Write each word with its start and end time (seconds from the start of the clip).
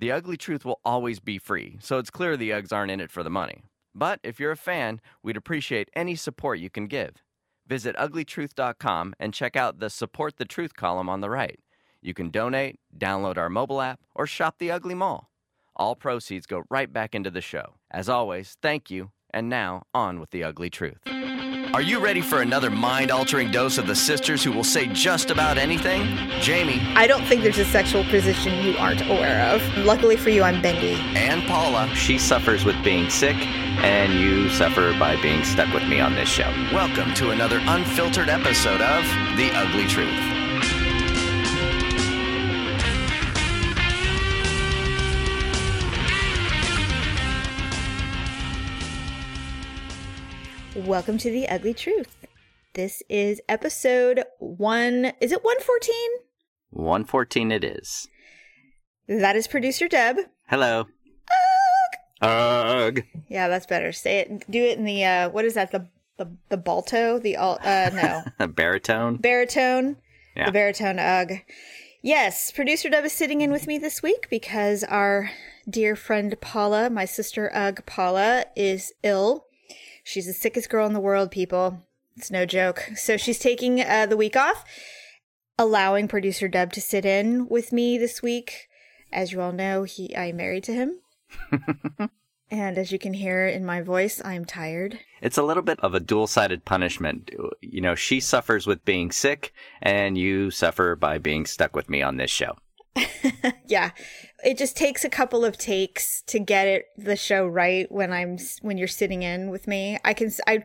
The 0.00 0.12
ugly 0.12 0.36
truth 0.36 0.64
will 0.64 0.80
always 0.84 1.18
be 1.18 1.38
free, 1.38 1.76
so 1.80 1.98
it's 1.98 2.10
clear 2.10 2.36
the 2.36 2.50
Uggs 2.50 2.72
aren't 2.72 2.92
in 2.92 3.00
it 3.00 3.10
for 3.10 3.24
the 3.24 3.30
money. 3.30 3.64
But 3.96 4.20
if 4.22 4.38
you're 4.38 4.52
a 4.52 4.56
fan, 4.56 5.00
we'd 5.24 5.36
appreciate 5.36 5.90
any 5.96 6.14
support 6.14 6.60
you 6.60 6.70
can 6.70 6.86
give. 6.86 7.16
Visit 7.66 7.96
uglytruth.com 7.96 9.14
and 9.18 9.34
check 9.34 9.56
out 9.56 9.80
the 9.80 9.90
Support 9.90 10.36
the 10.36 10.44
Truth 10.44 10.76
column 10.76 11.08
on 11.08 11.20
the 11.20 11.28
right. 11.28 11.58
You 12.00 12.14
can 12.14 12.30
donate, 12.30 12.78
download 12.96 13.36
our 13.36 13.50
mobile 13.50 13.80
app, 13.80 13.98
or 14.14 14.28
shop 14.28 14.56
the 14.58 14.70
Ugly 14.70 14.94
Mall. 14.94 15.30
All 15.74 15.96
proceeds 15.96 16.46
go 16.46 16.62
right 16.70 16.92
back 16.92 17.12
into 17.12 17.30
the 17.30 17.40
show. 17.40 17.74
As 17.90 18.08
always, 18.08 18.56
thank 18.62 18.92
you, 18.92 19.10
and 19.34 19.48
now 19.48 19.82
on 19.92 20.20
with 20.20 20.30
the 20.30 20.44
ugly 20.44 20.70
truth. 20.70 21.00
Are 21.74 21.82
you 21.82 21.98
ready 21.98 22.22
for 22.22 22.40
another 22.40 22.70
mind 22.70 23.10
altering 23.10 23.50
dose 23.50 23.76
of 23.76 23.86
the 23.86 23.94
sisters 23.94 24.42
who 24.42 24.52
will 24.52 24.64
say 24.64 24.86
just 24.86 25.30
about 25.30 25.58
anything? 25.58 26.16
Jamie 26.40 26.80
I 26.96 27.06
don't 27.06 27.24
think 27.24 27.42
there's 27.42 27.58
a 27.58 27.64
sexual 27.64 28.04
position 28.04 28.64
you 28.64 28.76
aren't 28.78 29.02
aware 29.02 29.54
of. 29.54 29.62
Luckily 29.84 30.16
for 30.16 30.30
you, 30.30 30.42
I'm 30.42 30.62
bendy. 30.62 30.94
and 31.14 31.42
Paula 31.42 31.88
She 31.94 32.16
suffers 32.18 32.64
with 32.64 32.82
being 32.82 33.10
sick, 33.10 33.36
and 33.84 34.14
you 34.14 34.48
suffer 34.48 34.92
by 34.98 35.20
being 35.20 35.44
stuck 35.44 35.72
with 35.74 35.86
me 35.88 36.00
on 36.00 36.14
this 36.14 36.28
show. 36.28 36.50
Welcome 36.72 37.12
to 37.14 37.30
another 37.30 37.60
unfiltered 37.66 38.30
episode 38.30 38.80
of 38.80 39.04
The 39.36 39.50
Ugly 39.52 39.86
Truth. 39.88 40.37
Welcome 50.88 51.18
to 51.18 51.30
The 51.30 51.46
Ugly 51.46 51.74
Truth. 51.74 52.26
This 52.72 53.02
is 53.10 53.42
episode 53.46 54.24
one. 54.38 55.12
Is 55.20 55.32
it 55.32 55.44
114? 55.44 55.94
114 56.70 57.52
it 57.52 57.62
is. 57.62 58.08
That 59.06 59.36
is 59.36 59.46
producer 59.46 59.86
Deb. 59.86 60.16
Hello. 60.48 60.86
Ugh. 62.22 62.30
Ugh. 62.30 63.02
Yeah, 63.28 63.48
that's 63.48 63.66
better. 63.66 63.92
Say 63.92 64.20
it. 64.20 64.50
Do 64.50 64.64
it 64.64 64.78
in 64.78 64.86
the, 64.86 65.04
uh, 65.04 65.28
what 65.28 65.44
is 65.44 65.52
that? 65.54 65.72
The, 65.72 65.88
the, 66.16 66.34
the 66.48 66.56
balto? 66.56 67.18
The, 67.18 67.36
alt, 67.36 67.60
uh, 67.62 67.90
no. 67.92 68.22
A 68.38 68.48
baritone. 68.48 69.16
baritone. 69.16 69.98
Yeah. 70.34 70.46
The 70.46 70.52
baritone 70.52 70.98
ugh. 70.98 71.32
Yes, 72.00 72.50
producer 72.50 72.88
Deb 72.88 73.04
is 73.04 73.12
sitting 73.12 73.42
in 73.42 73.52
with 73.52 73.66
me 73.66 73.76
this 73.76 74.02
week 74.02 74.28
because 74.30 74.84
our 74.84 75.32
dear 75.68 75.94
friend 75.96 76.34
Paula, 76.40 76.88
my 76.88 77.04
sister 77.04 77.50
Ugg 77.52 77.84
Paula, 77.84 78.46
is 78.56 78.94
ill. 79.02 79.47
She's 80.08 80.24
the 80.24 80.32
sickest 80.32 80.70
girl 80.70 80.86
in 80.86 80.94
the 80.94 81.00
world, 81.00 81.30
people. 81.30 81.82
It's 82.16 82.30
no 82.30 82.46
joke. 82.46 82.92
So 82.96 83.18
she's 83.18 83.38
taking 83.38 83.82
uh, 83.82 84.06
the 84.06 84.16
week 84.16 84.36
off, 84.36 84.64
allowing 85.58 86.08
producer 86.08 86.48
Deb 86.48 86.72
to 86.72 86.80
sit 86.80 87.04
in 87.04 87.46
with 87.46 87.74
me 87.74 87.98
this 87.98 88.22
week. 88.22 88.68
As 89.12 89.32
you 89.32 89.42
all 89.42 89.52
know, 89.52 89.82
he 89.82 90.16
I 90.16 90.30
am 90.30 90.36
married 90.38 90.64
to 90.64 90.72
him. 90.72 91.00
and 92.50 92.78
as 92.78 92.90
you 92.90 92.98
can 92.98 93.12
hear 93.12 93.46
in 93.46 93.66
my 93.66 93.82
voice, 93.82 94.18
I'm 94.24 94.46
tired. 94.46 94.98
It's 95.20 95.36
a 95.36 95.42
little 95.42 95.62
bit 95.62 95.78
of 95.80 95.92
a 95.92 96.00
dual 96.00 96.26
sided 96.26 96.64
punishment. 96.64 97.30
You 97.60 97.82
know, 97.82 97.94
she 97.94 98.18
suffers 98.18 98.66
with 98.66 98.86
being 98.86 99.10
sick, 99.10 99.52
and 99.82 100.16
you 100.16 100.50
suffer 100.50 100.96
by 100.96 101.18
being 101.18 101.44
stuck 101.44 101.76
with 101.76 101.90
me 101.90 102.00
on 102.00 102.16
this 102.16 102.30
show. 102.30 102.56
yeah 103.66 103.90
it 104.44 104.56
just 104.56 104.76
takes 104.76 105.04
a 105.04 105.08
couple 105.10 105.44
of 105.44 105.58
takes 105.58 106.22
to 106.22 106.38
get 106.38 106.66
it 106.68 106.86
the 106.96 107.16
show 107.16 107.46
right 107.46 107.90
when 107.90 108.12
i'm 108.12 108.38
when 108.62 108.78
you're 108.78 108.86
sitting 108.88 109.22
in 109.22 109.50
with 109.50 109.66
me 109.66 109.98
i 110.04 110.14
can 110.14 110.30
i 110.46 110.62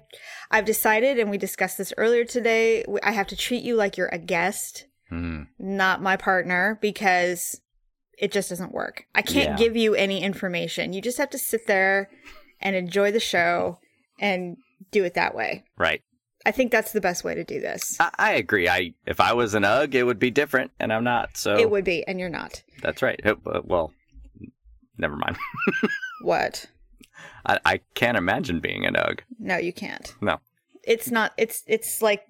i've 0.51 0.65
decided 0.65 1.17
and 1.19 1.29
we 1.29 1.37
discussed 1.37 1.77
this 1.77 1.93
earlier 1.97 2.23
today 2.25 2.85
i 3.03 3.11
have 3.11 3.27
to 3.27 3.35
treat 3.35 3.63
you 3.63 3.75
like 3.75 3.97
you're 3.97 4.07
a 4.09 4.17
guest 4.19 4.85
Hmm. 5.09 5.43
not 5.59 6.01
my 6.01 6.15
partner 6.17 6.79
because 6.81 7.59
it 8.17 8.31
just 8.31 8.49
doesn't 8.49 8.71
work 8.73 9.05
i 9.13 9.21
can't 9.21 9.51
Yeah. 9.51 9.55
give 9.57 9.75
you 9.75 9.93
any 9.95 10.23
information 10.23 10.93
you 10.93 11.01
just 11.01 11.17
have 11.17 11.29
to 11.31 11.37
sit 11.37 11.67
there 11.67 12.09
and 12.61 12.75
enjoy 12.75 13.11
the 13.11 13.19
show 13.19 13.79
and 14.19 14.57
do 14.91 15.03
it 15.03 15.13
that 15.15 15.35
way 15.35 15.63
Right. 15.77 16.01
I 16.45 16.51
think 16.51 16.71
that's 16.71 16.91
the 16.91 17.01
best 17.01 17.23
way 17.23 17.33
to 17.35 17.43
do 17.43 17.59
this 17.59 17.97
I, 17.99 18.09
I 18.17 18.31
agree. 18.33 18.67
I 18.69 18.93
if 19.05 19.19
I 19.19 19.33
was 19.33 19.53
an 19.53 19.63
UGG, 19.65 19.95
it 19.95 20.03
would 20.03 20.19
be 20.19 20.31
different, 20.31 20.71
and 20.79 20.91
I'm 20.93 21.03
not. 21.03 21.37
So 21.37 21.57
it 21.57 21.69
would 21.69 21.83
be 21.85 22.05
and 22.07 22.19
you're 22.19 22.29
not 22.29 22.61
that's 22.81 23.01
right. 23.01 23.19
Uh, 23.25 23.35
Well, 23.63 23.93
never 24.97 25.15
mind. 25.15 25.37
what 26.21 26.65
I, 27.45 27.59
I 27.65 27.79
can't 27.95 28.17
imagine 28.17 28.59
being 28.59 28.85
an 28.85 28.95
UGG. 28.95 29.23
no 29.39 29.57
you 29.57 29.73
can't 29.73 30.13
No. 30.21 30.39
it's 30.83 31.09
not 31.11 31.33
it's 31.37 31.63
it's 31.67 32.01
like 32.01 32.23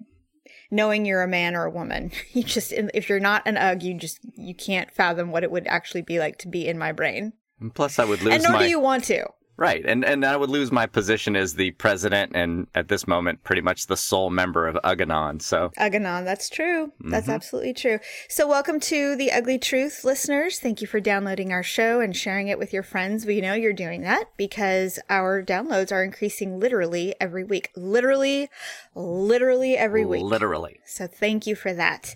knowing 0.70 1.06
you're 1.06 1.22
a 1.22 1.28
man 1.28 1.54
or 1.54 1.64
a 1.64 1.70
woman 1.70 2.10
you 2.32 2.42
just 2.42 2.72
if 2.72 3.08
you're 3.08 3.20
not 3.20 3.42
an 3.46 3.56
ugg 3.56 3.82
you 3.82 3.94
just 3.94 4.18
you 4.36 4.54
can't 4.54 4.90
fathom 4.90 5.30
what 5.30 5.42
it 5.44 5.50
would 5.50 5.66
actually 5.66 6.02
be 6.02 6.18
like 6.18 6.38
to 6.38 6.48
be 6.48 6.66
in 6.66 6.78
my 6.78 6.92
brain 6.92 7.32
And 7.60 7.72
plus, 7.74 7.98
I 7.98 8.04
would 8.04 8.22
lose 8.22 8.34
and 8.34 8.42
nor 8.42 8.52
my 8.52 8.62
do 8.64 8.68
you 8.68 8.80
want 8.80 9.04
to 9.04 9.26
right, 9.56 9.84
and 9.86 10.04
and 10.04 10.24
I 10.24 10.36
would 10.36 10.50
lose 10.50 10.72
my 10.72 10.86
position 10.86 11.36
as 11.36 11.54
the 11.54 11.70
president, 11.72 12.32
and 12.34 12.66
at 12.74 12.88
this 12.88 13.06
moment, 13.06 13.44
pretty 13.44 13.62
much 13.62 13.86
the 13.86 13.96
sole 13.96 14.30
member 14.30 14.66
of 14.66 14.76
Uganon. 14.84 15.40
So 15.42 15.70
Ugganon, 15.78 16.24
that's 16.24 16.48
true. 16.48 16.92
That's 17.00 17.28
Mhm. 17.28 17.34
absolutely 17.34 17.74
true. 17.74 17.98
So, 18.28 18.46
welcome 18.48 18.80
to 18.80 19.16
the 19.16 19.30
Ugly 19.32 19.58
Truth, 19.58 20.04
listeners. 20.04 20.58
Thank 20.58 20.80
you 20.80 20.86
for 20.86 21.00
downloading 21.00 21.52
our 21.52 21.62
show 21.62 22.00
and 22.00 22.16
sharing 22.16 22.48
it 22.48 22.58
with 22.58 22.72
your 22.72 22.82
friends. 22.82 23.26
We 23.26 23.40
know 23.40 23.54
you're 23.54 23.72
doing 23.72 24.02
that 24.02 24.24
because 24.36 24.98
our 25.08 25.42
downloads 25.42 25.92
are 25.92 26.02
increasing 26.04 26.58
literally 26.58 27.14
every 27.20 27.44
week. 27.44 27.70
Literally, 27.76 28.48
literally 28.94 29.76
every 29.76 30.04
week. 30.04 30.22
literally, 30.22 30.80
So 30.86 31.06
thank 31.06 31.46
you 31.46 31.54
for 31.54 31.72
that. 31.72 32.14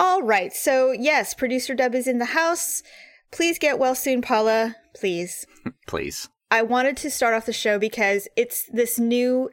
All 0.00 0.22
right. 0.22 0.52
So 0.52 0.92
yes, 0.92 1.34
producer 1.34 1.74
Deb 1.74 1.94
is 1.94 2.06
in 2.06 2.18
the 2.18 2.24
house. 2.26 2.82
Please 3.30 3.58
get 3.58 3.78
well 3.78 3.94
soon, 3.94 4.20
Paula. 4.22 4.76
Please. 4.94 5.46
please. 5.86 6.28
I 6.52 6.60
wanted 6.60 6.98
to 6.98 7.10
start 7.10 7.32
off 7.32 7.46
the 7.46 7.52
show 7.54 7.78
because 7.78 8.28
it's 8.36 8.64
this 8.70 8.98
new. 8.98 9.48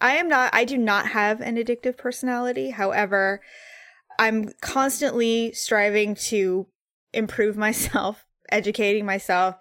I 0.00 0.16
am 0.16 0.28
not. 0.28 0.54
I 0.54 0.64
do 0.64 0.78
not 0.78 1.08
have 1.08 1.42
an 1.42 1.56
addictive 1.56 1.98
personality. 1.98 2.70
However, 2.70 3.42
I'm 4.18 4.48
constantly 4.62 5.52
striving 5.52 6.14
to 6.14 6.68
improve 7.12 7.58
myself, 7.58 8.24
educating 8.50 9.04
myself, 9.04 9.56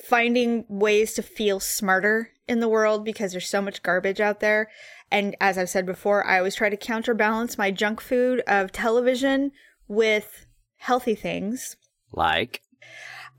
finding 0.00 0.64
ways 0.68 1.12
to 1.14 1.22
feel 1.22 1.58
smarter 1.58 2.30
in 2.46 2.60
the 2.60 2.68
world 2.68 3.04
because 3.04 3.32
there's 3.32 3.48
so 3.48 3.60
much 3.60 3.82
garbage 3.82 4.20
out 4.20 4.38
there. 4.38 4.70
And 5.10 5.34
as 5.40 5.58
I've 5.58 5.70
said 5.70 5.86
before, 5.86 6.24
I 6.24 6.38
always 6.38 6.54
try 6.54 6.68
to 6.68 6.76
counterbalance 6.76 7.58
my 7.58 7.72
junk 7.72 8.00
food 8.00 8.42
of 8.46 8.70
television 8.70 9.50
with 9.88 10.46
healthy 10.76 11.16
things. 11.16 11.74
Like, 12.12 12.62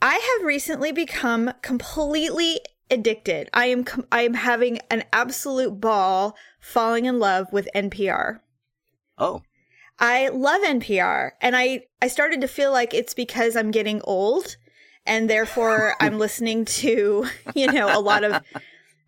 I 0.02 0.16
have 0.16 0.48
recently 0.48 0.92
become 0.92 1.54
completely 1.62 2.62
addicted. 2.90 3.50
I 3.54 3.68
am 3.68 3.84
com- 3.84 4.08
I 4.12 4.24
am 4.24 4.34
having 4.34 4.80
an 4.90 5.04
absolute 5.14 5.80
ball 5.80 6.36
falling 6.60 7.06
in 7.06 7.20
love 7.20 7.48
with 7.52 7.70
NPR. 7.76 8.40
oh, 9.18 9.44
I 10.00 10.30
love 10.30 10.62
NPR 10.64 11.32
and 11.42 11.56
I 11.56 11.86
I 12.02 12.08
started 12.08 12.42
to 12.42 12.48
feel 12.48 12.72
like 12.72 12.94
it's 12.94 13.14
because 13.14 13.56
I'm 13.56 13.70
getting 13.70 14.02
old 14.04 14.58
and 15.06 15.30
therefore 15.30 15.96
I'm 16.02 16.18
listening 16.18 16.66
to, 16.66 17.28
you 17.54 17.72
know, 17.72 17.96
a 17.96 18.02
lot 18.02 18.24
of 18.24 18.42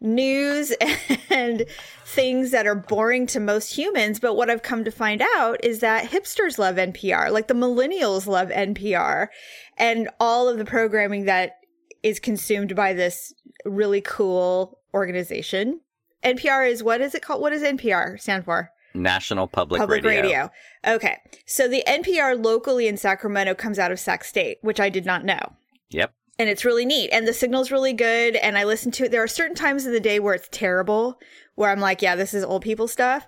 news 0.03 0.71
and 1.29 1.65
things 2.05 2.51
that 2.51 2.67
are 2.67 2.75
boring 2.75 3.25
to 3.27 3.39
most 3.39 3.75
humans, 3.75 4.19
but 4.19 4.35
what 4.35 4.49
I've 4.49 4.61
come 4.61 4.83
to 4.83 4.91
find 4.91 5.23
out 5.35 5.63
is 5.63 5.79
that 5.79 6.11
hipsters 6.11 6.57
love 6.57 6.75
NPR, 6.75 7.31
like 7.31 7.47
the 7.47 7.53
millennials 7.53 8.27
love 8.27 8.49
NPR 8.49 9.29
and 9.77 10.09
all 10.19 10.47
of 10.47 10.57
the 10.57 10.65
programming 10.65 11.25
that 11.25 11.57
is 12.03 12.19
consumed 12.19 12.75
by 12.75 12.93
this 12.93 13.33
really 13.65 14.01
cool 14.01 14.79
organization. 14.93 15.79
NPR 16.23 16.69
is 16.69 16.83
what 16.83 17.01
is 17.01 17.15
it 17.15 17.21
called? 17.21 17.41
What 17.41 17.51
does 17.51 17.63
NPR 17.63 18.19
stand 18.19 18.45
for? 18.45 18.69
National 18.93 19.47
Public, 19.47 19.79
Public 19.79 20.03
Radio. 20.03 20.21
radio. 20.21 20.51
Okay. 20.85 21.17
So 21.45 21.67
the 21.67 21.83
NPR 21.87 22.43
locally 22.43 22.87
in 22.87 22.97
Sacramento 22.97 23.55
comes 23.55 23.79
out 23.79 23.91
of 23.91 23.99
Sac 23.99 24.23
State, 24.23 24.59
which 24.61 24.79
I 24.79 24.89
did 24.89 25.05
not 25.05 25.25
know. 25.25 25.53
Yep. 25.89 26.13
And 26.39 26.49
it's 26.49 26.65
really 26.65 26.85
neat. 26.85 27.09
And 27.11 27.27
the 27.27 27.33
signal's 27.33 27.71
really 27.71 27.93
good. 27.93 28.35
And 28.35 28.57
I 28.57 28.63
listen 28.63 28.91
to 28.93 29.05
it. 29.05 29.11
There 29.11 29.23
are 29.23 29.27
certain 29.27 29.55
times 29.55 29.85
of 29.85 29.91
the 29.91 29.99
day 29.99 30.19
where 30.19 30.33
it's 30.33 30.49
terrible, 30.51 31.19
where 31.55 31.69
I'm 31.69 31.79
like, 31.79 32.01
yeah, 32.01 32.15
this 32.15 32.33
is 32.33 32.43
old 32.43 32.63
people 32.63 32.87
stuff. 32.87 33.27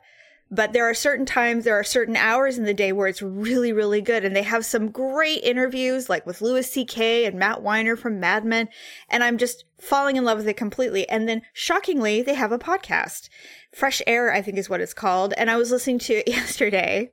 But 0.51 0.73
there 0.73 0.87
are 0.87 0.93
certain 0.93 1.25
times, 1.25 1.63
there 1.63 1.77
are 1.79 1.83
certain 1.83 2.15
hours 2.15 2.57
in 2.57 2.65
the 2.65 2.73
day 2.73 2.91
where 2.91 3.07
it's 3.07 3.21
really, 3.21 3.73
really 3.73 4.01
good. 4.01 4.23
And 4.23 4.35
they 4.35 4.43
have 4.43 4.63
some 4.63 4.91
great 4.91 5.43
interviews, 5.43 6.07
like 6.07 6.25
with 6.25 6.41
Louis 6.41 6.69
C.K. 6.69 7.25
and 7.25 7.37
Matt 7.37 7.63
Weiner 7.63 7.95
from 7.95 8.19
Mad 8.19 8.45
Men. 8.45 8.69
And 9.09 9.23
I'm 9.23 9.39
just 9.39 9.65
falling 9.79 10.17
in 10.17 10.23
love 10.23 10.37
with 10.37 10.47
it 10.47 10.57
completely. 10.57 11.09
And 11.09 11.27
then 11.27 11.41
shockingly, 11.53 12.21
they 12.21 12.35
have 12.35 12.51
a 12.51 12.59
podcast. 12.59 13.29
Fresh 13.73 14.03
Air, 14.05 14.31
I 14.31 14.41
think 14.41 14.57
is 14.57 14.69
what 14.69 14.81
it's 14.81 14.93
called. 14.93 15.33
And 15.35 15.49
I 15.49 15.57
was 15.57 15.71
listening 15.71 15.99
to 15.99 16.13
it 16.13 16.27
yesterday. 16.27 17.11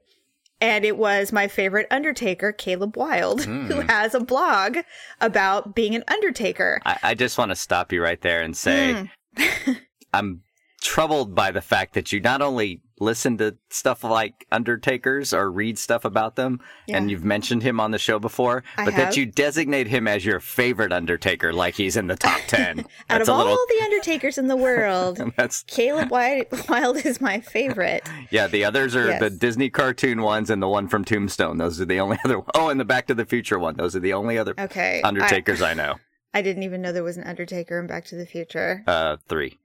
And 0.62 0.84
it 0.84 0.96
was 0.96 1.32
my 1.32 1.48
favorite 1.48 1.88
Undertaker, 1.90 2.52
Caleb 2.52 2.96
Wilde, 2.96 3.42
who 3.44 3.80
has 3.80 4.14
a 4.14 4.20
blog 4.20 4.78
about 5.20 5.74
being 5.74 5.94
an 5.96 6.04
Undertaker. 6.06 6.80
I, 6.86 6.98
I 7.02 7.14
just 7.14 7.36
want 7.36 7.50
to 7.50 7.56
stop 7.56 7.92
you 7.92 8.02
right 8.02 8.20
there 8.20 8.40
and 8.40 8.56
say 8.56 9.08
Mm. 9.36 9.78
I'm 10.14 10.42
troubled 10.82 11.34
by 11.34 11.50
the 11.50 11.62
fact 11.62 11.94
that 11.94 12.12
you 12.12 12.20
not 12.20 12.42
only 12.42 12.82
listen 13.02 13.36
to 13.38 13.56
stuff 13.70 14.04
like 14.04 14.46
Undertakers 14.52 15.32
or 15.34 15.50
read 15.50 15.78
stuff 15.78 16.04
about 16.04 16.36
them, 16.36 16.60
and 16.88 17.10
you've 17.10 17.24
mentioned 17.24 17.62
him 17.62 17.80
on 17.80 17.90
the 17.90 17.98
show 17.98 18.18
before, 18.18 18.62
I 18.76 18.84
but 18.84 18.94
have. 18.94 19.08
that 19.08 19.16
you 19.16 19.26
designate 19.26 19.88
him 19.88 20.06
as 20.08 20.24
your 20.24 20.40
favorite 20.40 20.92
Undertaker, 20.92 21.52
like 21.52 21.74
he's 21.74 21.96
in 21.96 22.06
the 22.06 22.16
top 22.16 22.40
10. 22.46 22.80
Out 22.80 22.86
That's 23.08 23.28
of 23.28 23.34
a 23.34 23.38
little. 23.38 23.52
all 23.52 23.66
the 23.68 23.84
Undertakers 23.84 24.38
in 24.38 24.46
the 24.48 24.56
world, 24.56 25.20
That's 25.36 25.62
Caleb 25.64 26.10
Wilde, 26.10 27.04
is 27.04 27.20
my 27.20 27.40
favorite. 27.40 28.08
yeah. 28.30 28.46
The 28.46 28.64
others 28.64 28.94
are 28.96 29.08
Yes. 29.08 29.20
the 29.20 29.30
Disney 29.30 29.68
cartoon 29.70 30.22
ones 30.22 30.48
and 30.50 30.62
the 30.62 30.68
one 30.68 30.86
from 30.88 31.04
Tombstone. 31.04 31.58
Those 31.58 31.80
are 31.80 31.84
the 31.84 31.98
only 32.00 32.18
other. 32.24 32.40
Oh, 32.54 32.68
and 32.68 32.78
the 32.78 32.84
Back 32.84 33.06
to 33.08 33.14
the 33.14 33.26
Future 33.26 33.58
one. 33.58 33.76
Those 33.76 33.96
are 33.96 34.00
the 34.00 34.12
only 34.12 34.38
other 34.38 34.54
Okay. 34.58 35.00
I- 35.04 35.08
Undertakers 35.08 35.60
I, 35.60 35.74
know. 35.74 35.96
I, 36.32 36.40
didn't 36.42 36.62
even 36.62 36.80
know 36.82 36.92
there 36.92 37.02
was 37.02 37.16
an 37.16 37.24
Undertaker 37.24 37.78
in 37.80 37.86
Back 37.86 38.04
to 38.06 38.16
the 38.16 38.26
Future. 38.26 38.82
Uh, 38.86 39.16
three. 39.28 39.58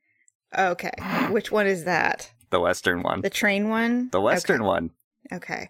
Okay. 0.58 0.92
Which 1.30 1.52
one 1.52 1.68
is 1.68 1.84
that? 1.86 2.32
The 2.50 2.60
Western 2.60 3.04
one. 3.04 3.22
The 3.22 3.30
train 3.30 3.70
one? 3.70 4.10
The 4.12 4.22
Western 4.22 4.64
one. 4.64 4.92
Okay. 5.32 5.70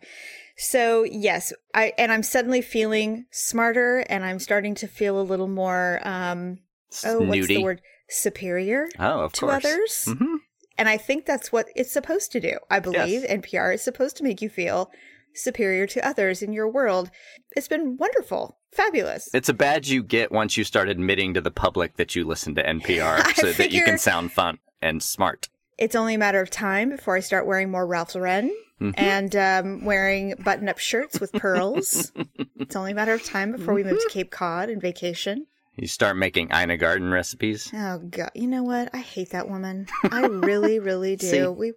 So, 0.57 1.03
yes, 1.03 1.53
I 1.73 1.93
and 1.97 2.11
I'm 2.11 2.23
suddenly 2.23 2.61
feeling 2.61 3.25
smarter 3.31 3.99
and 4.09 4.25
I'm 4.25 4.39
starting 4.39 4.75
to 4.75 4.87
feel 4.87 5.19
a 5.19 5.23
little 5.23 5.47
more 5.47 5.99
um 6.03 6.59
oh, 7.05 7.21
what's 7.21 7.47
the 7.47 7.63
word? 7.63 7.81
Superior 8.09 8.87
Oh, 8.99 9.21
of 9.21 9.33
to 9.33 9.41
course. 9.41 9.65
others. 9.65 10.05
hmm 10.05 10.35
And 10.77 10.87
I 10.87 10.97
think 10.97 11.25
that's 11.25 11.51
what 11.51 11.67
it's 11.75 11.91
supposed 11.91 12.31
to 12.31 12.39
do. 12.39 12.57
I 12.69 12.79
believe 12.79 13.23
NPR 13.23 13.73
is 13.73 13.81
supposed 13.81 14.17
to 14.17 14.23
make 14.23 14.41
you 14.41 14.49
feel 14.49 14.89
superior 15.33 15.85
to 15.87 16.07
others 16.07 16.41
in 16.41 16.53
your 16.53 16.67
world. 16.69 17.11
It's 17.55 17.67
been 17.67 17.97
wonderful. 17.97 18.57
Fabulous. 18.71 19.29
It's 19.33 19.49
a 19.49 19.53
badge 19.53 19.89
you 19.89 20.03
get 20.03 20.31
once 20.31 20.57
you 20.57 20.63
start 20.63 20.89
admitting 20.89 21.33
to 21.33 21.41
the 21.41 21.51
public 21.51 21.97
that 21.97 22.15
you 22.15 22.25
listen 22.25 22.55
to 22.55 22.63
NPR 22.63 23.33
so 23.35 23.51
that 23.53 23.71
you 23.71 23.83
can 23.83 23.97
sound 23.97 24.31
fun 24.31 24.59
and 24.81 25.01
smart. 25.03 25.49
It's 25.77 25.95
only 25.95 26.15
a 26.15 26.17
matter 26.17 26.41
of 26.41 26.49
time 26.49 26.89
before 26.89 27.15
I 27.15 27.19
start 27.19 27.45
wearing 27.45 27.69
more 27.69 27.85
Ralph 27.85 28.15
Lauren 28.15 28.55
Mhm. 28.81 28.93
and 28.97 29.35
um, 29.35 29.85
wearing 29.85 30.35
button 30.43 30.69
up 30.69 30.77
shirts 30.77 31.19
with 31.19 31.33
pearls. 31.33 32.11
it's 32.59 32.75
only 32.75 32.91
a 32.91 32.95
matter 32.95 33.13
of 33.13 33.23
time 33.23 33.51
before 33.51 33.73
we 33.73 33.83
move 33.83 33.97
to 33.99 34.09
Cape 34.09 34.29
Cod 34.31 34.69
and 34.69 34.81
vacation. 34.81 35.47
You 35.75 35.87
start 35.87 36.15
making 36.17 36.51
Ina 36.53 36.77
Garten 36.77 37.09
recipes. 37.11 37.71
Oh 37.73 37.99
god, 37.99 38.31
you 38.35 38.47
know 38.47 38.63
what? 38.63 38.89
I 38.93 38.99
hate 38.99 39.29
that 39.31 39.49
woman. 39.49 39.87
I 40.11 40.25
really, 40.25 40.79
really 40.79 41.15
do. 41.15 41.51
We 41.51 41.73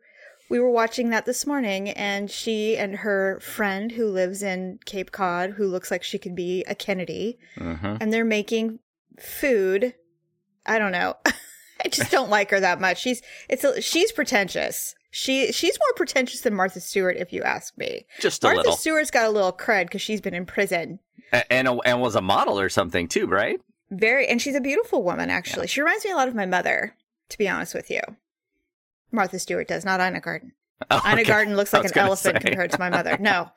we 0.51 0.59
were 0.59 0.71
watching 0.71 1.11
that 1.11 1.27
this 1.27 1.47
morning 1.47 1.91
and 1.91 2.31
she 2.31 2.77
and 2.77 2.97
her 2.97 3.39
friend 3.41 3.93
who 3.93 4.07
lives 4.07 4.43
in 4.43 4.81
Cape 4.85 5.13
Cod 5.13 5.51
who 5.51 5.67
looks 5.67 5.91
like 5.91 6.03
she 6.03 6.19
could 6.19 6.35
be 6.35 6.65
a 6.67 6.75
Kennedy 6.75 7.39
hmm 7.57 7.97
and 8.01 8.13
they're 8.13 8.25
making 8.25 8.79
food. 9.19 9.95
I 10.67 10.79
don't 10.79 10.93
know. 10.93 11.15
I 11.85 11.89
just 11.89 12.11
don't 12.11 12.31
like 12.31 12.51
her 12.51 12.61
that 12.61 12.81
much. 12.81 13.01
She's 13.01 13.23
it's 13.49 13.65
a, 13.65 13.81
she's 13.81 14.13
pretentious. 14.13 14.95
She 15.11 15.51
she's 15.53 15.79
more 15.79 15.93
pretentious 15.97 16.43
than 16.43 16.55
Martha 16.55 16.81
Stewart 16.81 17.17
if 17.17 17.33
you 17.33 17.43
ask 17.43 17.77
me. 17.77 18.07
Just 18.21 18.45
a 18.45 18.47
Martha 18.47 18.59
little. 18.59 18.77
Stewart's 18.77 19.11
got 19.11 19.27
a 19.27 19.31
little 19.31 19.53
cred 19.53 19.91
cuz 19.91 20.01
she's 20.03 20.21
been 20.21 20.35
in 20.35 20.47
prison. 20.47 21.01
A- 21.33 21.53
and, 21.53 21.69
and 21.85 22.01
was 22.01 22.15
a 22.17 22.21
model 22.21 22.59
or 22.59 22.69
something 22.69 23.07
too, 23.09 23.27
right? 23.27 23.61
Very, 23.91 24.27
and 24.29 24.41
she's 24.41 24.55
a 24.55 24.61
beautiful 24.61 25.03
woman, 25.03 25.31
actually. 25.31 25.67
She 25.67 25.81
reminds 25.81 26.05
me 26.05 26.13
a 26.13 26.17
lot 26.17 26.29
of 26.29 26.35
my 26.35 26.47
mother, 26.47 26.95
to 27.29 27.39
be 27.39 27.49
honest 27.49 27.75
with 27.75 27.91
you. 27.91 28.01
Martha 29.11 29.39
Stewart 29.41 29.67
does, 29.69 29.85
not 29.85 30.01
Ina 30.01 30.21
Garten. 30.21 30.53
Oh, 30.91 31.01
Ina 31.05 31.21
okay. 31.21 31.25
Garten 31.25 31.57
looks 31.57 31.73
like 31.75 31.85
an 31.85 31.99
elephant 31.99 32.37
say. 32.39 32.49
compared 32.49 32.71
to 32.71 32.79
my 32.79 32.89
mother. 32.89 33.17
No, 33.21 33.51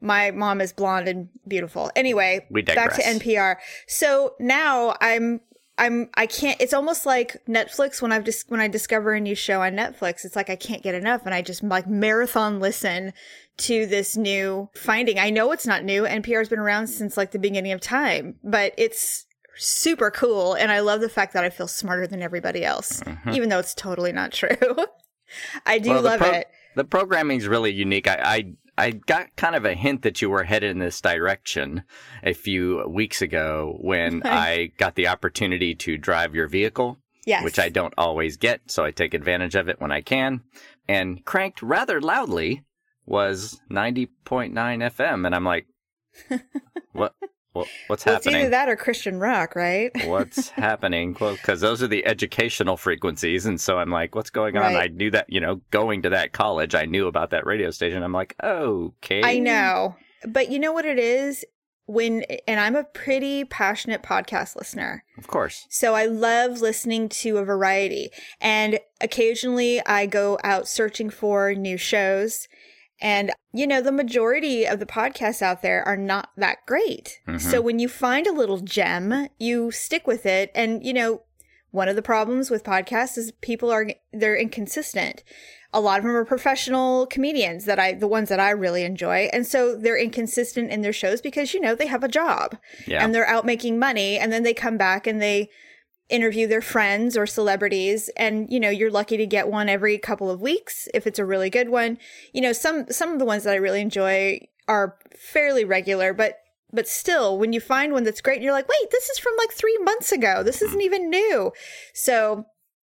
my 0.00 0.30
mom 0.32 0.60
is 0.60 0.72
blonde 0.72 1.08
and 1.08 1.28
beautiful. 1.46 1.90
Anyway, 1.94 2.44
We 2.50 2.62
back 2.62 2.94
to. 2.94 3.02
NPR. 3.02 3.56
So 3.86 4.34
now 4.40 4.96
I'm. 5.00 5.40
I'm 5.78 6.08
I 6.14 6.26
can't 6.26 6.60
it's 6.60 6.72
almost 6.72 7.04
like 7.04 7.36
Netflix 7.46 8.00
when 8.00 8.10
I've 8.12 8.24
just 8.24 8.50
when 8.50 8.60
I 8.60 8.68
discover 8.68 9.12
a 9.12 9.20
new 9.20 9.34
show 9.34 9.60
on 9.60 9.72
Netflix 9.72 10.24
it's 10.24 10.34
like 10.36 10.48
I 10.48 10.56
can't 10.56 10.82
get 10.82 10.94
enough 10.94 11.22
and 11.26 11.34
I 11.34 11.42
just 11.42 11.62
like 11.62 11.86
marathon 11.86 12.60
listen 12.60 13.12
to 13.58 13.86
this 13.86 14.16
new 14.16 14.70
finding. 14.74 15.18
I 15.18 15.30
know 15.30 15.52
it's 15.52 15.66
not 15.66 15.84
new. 15.84 16.04
NPR's 16.04 16.48
been 16.48 16.58
around 16.58 16.86
since 16.86 17.16
like 17.16 17.32
the 17.32 17.38
beginning 17.38 17.72
of 17.72 17.80
time, 17.80 18.36
but 18.42 18.72
it's 18.78 19.26
super 19.58 20.10
cool 20.10 20.54
and 20.54 20.72
I 20.72 20.80
love 20.80 21.00
the 21.00 21.08
fact 21.08 21.32
that 21.34 21.44
I 21.44 21.50
feel 21.50 21.68
smarter 21.68 22.06
than 22.06 22.22
everybody 22.22 22.64
else, 22.64 23.02
even 23.30 23.48
though 23.50 23.58
it's 23.58 23.74
totally 23.74 24.12
not 24.12 24.32
true. 24.40 24.48
I 25.66 25.78
do 25.78 25.90
Mm-hmm. 25.90 25.94
Well, 25.94 26.02
love 26.02 26.20
pro- 26.20 26.30
it. 26.30 26.46
The 26.74 26.84
programming's 26.84 27.48
really 27.48 27.72
unique. 27.72 28.06
I, 28.06 28.20
I 28.22 28.52
I 28.78 28.90
got 28.90 29.34
kind 29.36 29.54
of 29.56 29.64
a 29.64 29.74
hint 29.74 30.02
that 30.02 30.20
you 30.20 30.28
were 30.30 30.44
headed 30.44 30.70
in 30.70 30.78
this 30.78 31.00
direction 31.00 31.82
a 32.22 32.34
few 32.34 32.86
weeks 32.88 33.22
ago 33.22 33.78
when 33.80 34.22
I 34.24 34.72
got 34.76 34.94
the 34.94 35.08
opportunity 35.08 35.74
to 35.76 35.96
drive 35.96 36.34
your 36.34 36.48
vehicle. 36.48 36.98
Yes. 37.24 37.42
which 37.42 37.58
I 37.58 37.70
don't 37.70 37.92
always 37.98 38.36
get, 38.36 38.70
so 38.70 38.84
I 38.84 38.92
take 38.92 39.12
advantage 39.12 39.56
of 39.56 39.68
it 39.68 39.80
when 39.80 39.90
I 39.90 40.00
can. 40.00 40.42
And 40.86 41.24
cranked 41.24 41.60
rather 41.60 42.00
loudly 42.00 42.62
was 43.04 43.60
90.9 43.68 44.52
FM, 44.52 45.26
and 45.26 45.34
I'm 45.34 45.44
like, 45.44 45.66
what? 46.92 47.16
What 47.56 47.68
what's 47.88 48.06
well, 48.06 48.16
it's 48.16 48.26
either 48.26 48.50
that 48.50 48.68
or 48.68 48.76
Christian 48.76 49.18
rock, 49.18 49.56
right? 49.56 49.90
What's 50.06 50.48
happening? 50.50 51.16
Well, 51.20 51.32
because 51.34 51.60
those 51.60 51.82
are 51.82 51.88
the 51.88 52.06
educational 52.06 52.76
frequencies, 52.76 53.46
and 53.46 53.60
so 53.60 53.78
I'm 53.78 53.90
like, 53.90 54.14
what's 54.14 54.30
going 54.30 54.56
on? 54.56 54.74
Right. 54.74 54.90
I 54.90 54.94
knew 54.94 55.10
that, 55.10 55.26
you 55.28 55.40
know, 55.40 55.60
going 55.70 56.02
to 56.02 56.10
that 56.10 56.32
college, 56.32 56.74
I 56.74 56.84
knew 56.84 57.06
about 57.06 57.30
that 57.30 57.46
radio 57.46 57.70
station. 57.70 58.02
I'm 58.02 58.12
like, 58.12 58.36
okay, 58.42 59.22
I 59.22 59.38
know. 59.38 59.96
But 60.26 60.50
you 60.50 60.58
know 60.58 60.72
what 60.72 60.84
it 60.84 60.98
is? 60.98 61.44
When, 61.88 62.24
and 62.48 62.58
I'm 62.58 62.74
a 62.74 62.82
pretty 62.82 63.44
passionate 63.44 64.02
podcast 64.02 64.56
listener. 64.56 65.04
of 65.18 65.28
course. 65.28 65.66
So 65.70 65.94
I 65.94 66.06
love 66.06 66.60
listening 66.60 67.08
to 67.10 67.38
a 67.38 67.44
variety. 67.44 68.10
And 68.40 68.80
occasionally 69.00 69.80
I 69.86 70.06
go 70.06 70.36
out 70.42 70.66
searching 70.66 71.10
for 71.10 71.54
new 71.54 71.76
shows. 71.76 72.48
And, 73.00 73.30
you 73.52 73.66
know, 73.66 73.82
the 73.82 73.92
majority 73.92 74.64
of 74.66 74.78
the 74.80 74.86
podcasts 74.86 75.42
out 75.42 75.60
there 75.62 75.86
are 75.86 75.96
not 75.96 76.30
that 76.36 76.58
great. 76.66 77.20
Mhm. 77.28 77.40
So 77.40 77.60
when 77.60 77.78
you 77.78 77.88
find 77.88 78.26
a 78.26 78.32
little 78.32 78.60
gem, 78.60 79.28
you 79.38 79.70
stick 79.70 80.06
with 80.06 80.24
it. 80.24 80.50
And, 80.54 80.84
you 80.84 80.94
know, 80.94 81.22
one 81.72 81.88
of 81.88 81.96
the 81.96 82.02
problems 82.02 82.50
with 82.50 82.64
podcasts 82.64 83.18
is 83.18 83.32
people 83.42 83.70
are, 83.70 83.86
they're 84.12 84.36
inconsistent. 84.36 85.22
A 85.74 85.80
lot 85.80 85.98
of 85.98 86.04
them 86.04 86.16
are 86.16 86.24
professional 86.24 87.06
comedians 87.06 87.66
that 87.66 87.78
I, 87.78 87.92
the 87.92 88.08
ones 88.08 88.30
that 88.30 88.40
I 88.40 88.48
really 88.50 88.82
enjoy. 88.82 89.28
And 89.30 89.46
so 89.46 89.76
they're 89.76 89.98
inconsistent 89.98 90.70
in 90.70 90.80
their 90.80 90.92
shows 90.94 91.20
because, 91.20 91.52
you 91.52 91.60
know, 91.60 91.74
they 91.74 91.86
have 91.88 92.02
a 92.04 92.08
job 92.08 92.56
Yeah. 92.86 93.04
and 93.04 93.14
they're 93.14 93.28
out 93.28 93.44
making 93.44 93.78
money 93.78 94.18
and 94.18 94.32
then 94.32 94.42
they 94.42 94.54
come 94.54 94.78
back 94.78 95.06
and 95.06 95.20
they 95.20 95.50
interview 96.08 96.46
their 96.46 96.62
friends 96.62 97.16
or 97.16 97.26
celebrities 97.26 98.08
and 98.16 98.48
you 98.50 98.60
know 98.60 98.70
you're 98.70 98.90
lucky 98.90 99.16
to 99.16 99.26
get 99.26 99.48
one 99.48 99.68
every 99.68 99.98
couple 99.98 100.30
of 100.30 100.40
weeks 100.40 100.88
if 100.94 101.06
it's 101.06 101.18
a 101.18 101.24
really 101.24 101.50
good 101.50 101.68
one. 101.68 101.98
You 102.32 102.40
know 102.40 102.52
some 102.52 102.90
some 102.90 103.12
of 103.12 103.18
the 103.18 103.24
ones 103.24 103.44
that 103.44 103.52
i 103.52 103.56
really 103.56 103.80
enjoy 103.80 104.40
are 104.68 104.96
fairly 105.16 105.64
regular 105.64 106.12
but 106.12 106.38
but 106.72 106.88
still 106.88 107.38
when 107.38 107.52
you 107.52 107.60
find 107.60 107.92
one 107.92 108.04
that's 108.04 108.20
great 108.20 108.36
and 108.36 108.44
you're 108.44 108.52
like 108.52 108.68
wait 108.68 108.90
this 108.90 109.08
is 109.08 109.18
from 109.18 109.32
like 109.38 109.52
3 109.52 109.78
months 109.78 110.12
ago. 110.12 110.42
This 110.42 110.62
isn't 110.62 110.82
even 110.82 111.10
new. 111.10 111.52
So 111.92 112.46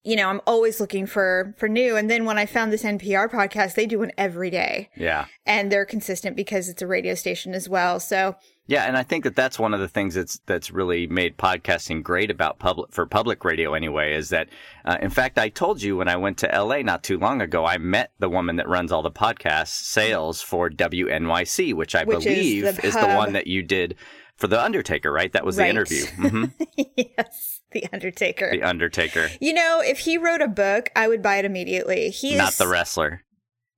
you 0.05 0.15
know 0.17 0.29
i'm 0.29 0.41
always 0.47 0.81
looking 0.81 1.07
for 1.07 1.55
for 1.59 1.69
new 1.69 1.97
and 1.97 2.11
then 2.11 2.25
when 2.25 2.39
i 2.39 2.47
found 2.47 2.73
this 2.73 2.83
npr 2.85 3.31
podcast 3.31 3.75
they 3.75 3.87
do 3.87 3.99
one 3.99 4.13
every 4.19 4.51
day 4.51 4.89
yeah. 4.97 5.25
and 5.47 5.73
they're 5.73 5.85
consistent 5.87 6.37
because 6.37 6.69
it's 6.69 6.83
a 6.83 6.87
radio 6.87 7.15
station 7.15 7.55
as 7.55 7.69
well 7.69 7.99
so 7.99 8.37
Yeah, 8.67 8.85
and 8.89 8.97
I 8.97 9.03
think 9.03 9.25
that 9.25 9.37
that's 9.37 9.59
one 9.59 9.75
of 9.75 9.81
the 9.81 9.89
things 9.89 10.15
that's 10.15 10.41
that's 10.47 10.71
really 10.71 11.07
made 11.07 11.37
podcasting 11.37 12.03
great 12.03 12.31
about 12.31 12.59
public 12.59 12.93
for 12.93 13.05
public 13.05 13.45
radio 13.45 13.75
anyway. 13.75 14.15
Is 14.15 14.31
that, 14.31 14.49
uh, 14.87 14.97
in 15.03 15.11
fact, 15.11 15.39
I 15.39 15.51
told 15.51 15.83
you 15.83 15.99
when 15.99 16.09
I 16.09 16.17
went 16.17 16.39
to 16.39 16.47
LA 16.49 16.79
not 16.81 17.03
too 17.03 17.19
long 17.19 17.43
ago, 17.43 17.67
I 17.67 17.77
met 17.77 18.13
the 18.21 18.31
woman 18.31 18.57
that 18.57 18.67
runs 18.67 18.91
all 18.91 19.03
the 19.03 19.11
podcast 19.11 19.69
sales 19.69 20.41
for 20.41 20.71
WNYC, 20.71 21.75
which 21.75 21.95
I 21.95 22.05
Which 22.05 22.19
is 22.19 22.25
believe 22.25 22.63
the 22.77 22.87
is 22.87 22.95
the, 22.95 23.07
one 23.09 23.35
that 23.35 23.47
you 23.47 23.63
did 23.63 23.97
for 24.37 24.47
the 24.47 24.63
Undertaker, 24.63 25.13
right? 25.13 25.33
That 25.35 25.45
was 25.45 25.57
the 25.57 25.63
Right. 25.65 25.71
interview. 25.71 26.07
hmm 26.07 26.45
yes 26.97 27.54
the 27.75 27.85
undertaker 27.93 28.51
The 28.51 28.63
Undertaker, 28.63 29.29
You 29.41 29.53
know, 29.53 29.83
if 29.85 29.99
he 29.99 30.17
wrote 30.17 30.41
a 30.41 30.49
book, 30.49 30.89
I 30.97 31.07
would 31.09 31.21
buy 31.23 31.37
it 31.37 31.45
immediately. 31.45 32.09
He 32.11 32.33
is 32.33 32.39
not 32.39 32.55
the 32.55 32.69
wrestler. 32.69 33.23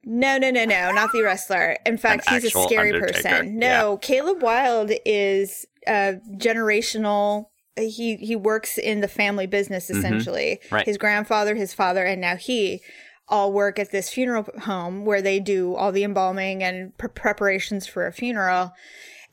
no, 0.05 0.39
no, 0.39 0.51
no, 0.51 0.65
no, 0.65 0.93
not 0.93 1.11
the 1.13 1.23
wrestler. 1.23 1.77
In 1.85 1.99
fact, 1.99 2.29
he's 2.29 2.45
a 2.45 2.51
scary 2.51 2.93
Undertaker, 2.93 3.23
person. 3.31 3.59
No, 3.59 3.97
Caleb 3.97 4.41
Wilde 4.43 4.93
is 5.05 5.67
a 5.89 6.21
generational. 6.37 7.47
He 7.77 8.17
he 8.17 8.37
works 8.37 8.79
in 8.79 9.01
the 9.01 9.09
family 9.09 9.47
business 9.47 9.91
essentially. 9.91 10.61
Mm-hmm. 10.63 10.75
Right. 10.75 10.87
His 10.87 10.97
grandfather, 10.97 11.55
his 11.57 11.75
father, 11.75 12.05
and 12.05 12.21
now 12.21 12.37
he 12.37 12.81
all 13.29 13.53
work 13.53 13.79
at 13.79 13.91
this 13.91 14.09
funeral 14.09 14.47
home 14.63 15.05
where 15.05 15.21
they 15.21 15.41
do 15.41 15.75
all 15.75 15.91
the 15.91 16.05
embalming 16.05 16.63
and 16.63 16.97
pre- 16.97 17.09
preparations 17.09 17.87
for 17.87 18.07
a 18.07 18.13
funeral. 18.13 18.73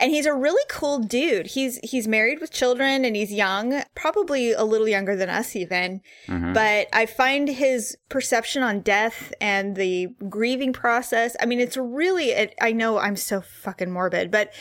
And 0.03 0.11
he's 0.11 0.25
a 0.25 0.33
really 0.33 0.61
cool 0.67 0.99
dude. 0.99 1.47
He's 1.47 1.77
he's 1.77 2.09
married 2.09 2.41
with 2.41 2.51
children 2.51 3.05
and 3.05 3.15
he's 3.15 3.31
young, 3.31 3.83
probably 3.95 4.51
a 4.51 4.65
little 4.65 4.89
younger 4.89 5.15
than 5.15 5.29
us 5.29 5.55
even. 5.55 6.01
Mm-hmm. 6.27 6.51
But 6.51 6.89
I 6.91 7.05
find 7.05 7.47
his 7.47 7.97
perception 8.09 8.63
on 8.63 8.81
death 8.81 9.31
and 9.39 9.77
the 9.77 10.09
grieving 10.27 10.73
process. 10.73 11.37
I 11.39 11.45
mean, 11.45 11.61
it's 11.61 11.77
really. 11.77 12.31
It, 12.31 12.53
I 12.59 12.73
know 12.73 12.97
I'm 12.97 13.15
so 13.15 13.39
fucking 13.39 13.91
morbid, 13.91 14.29
but 14.29 14.51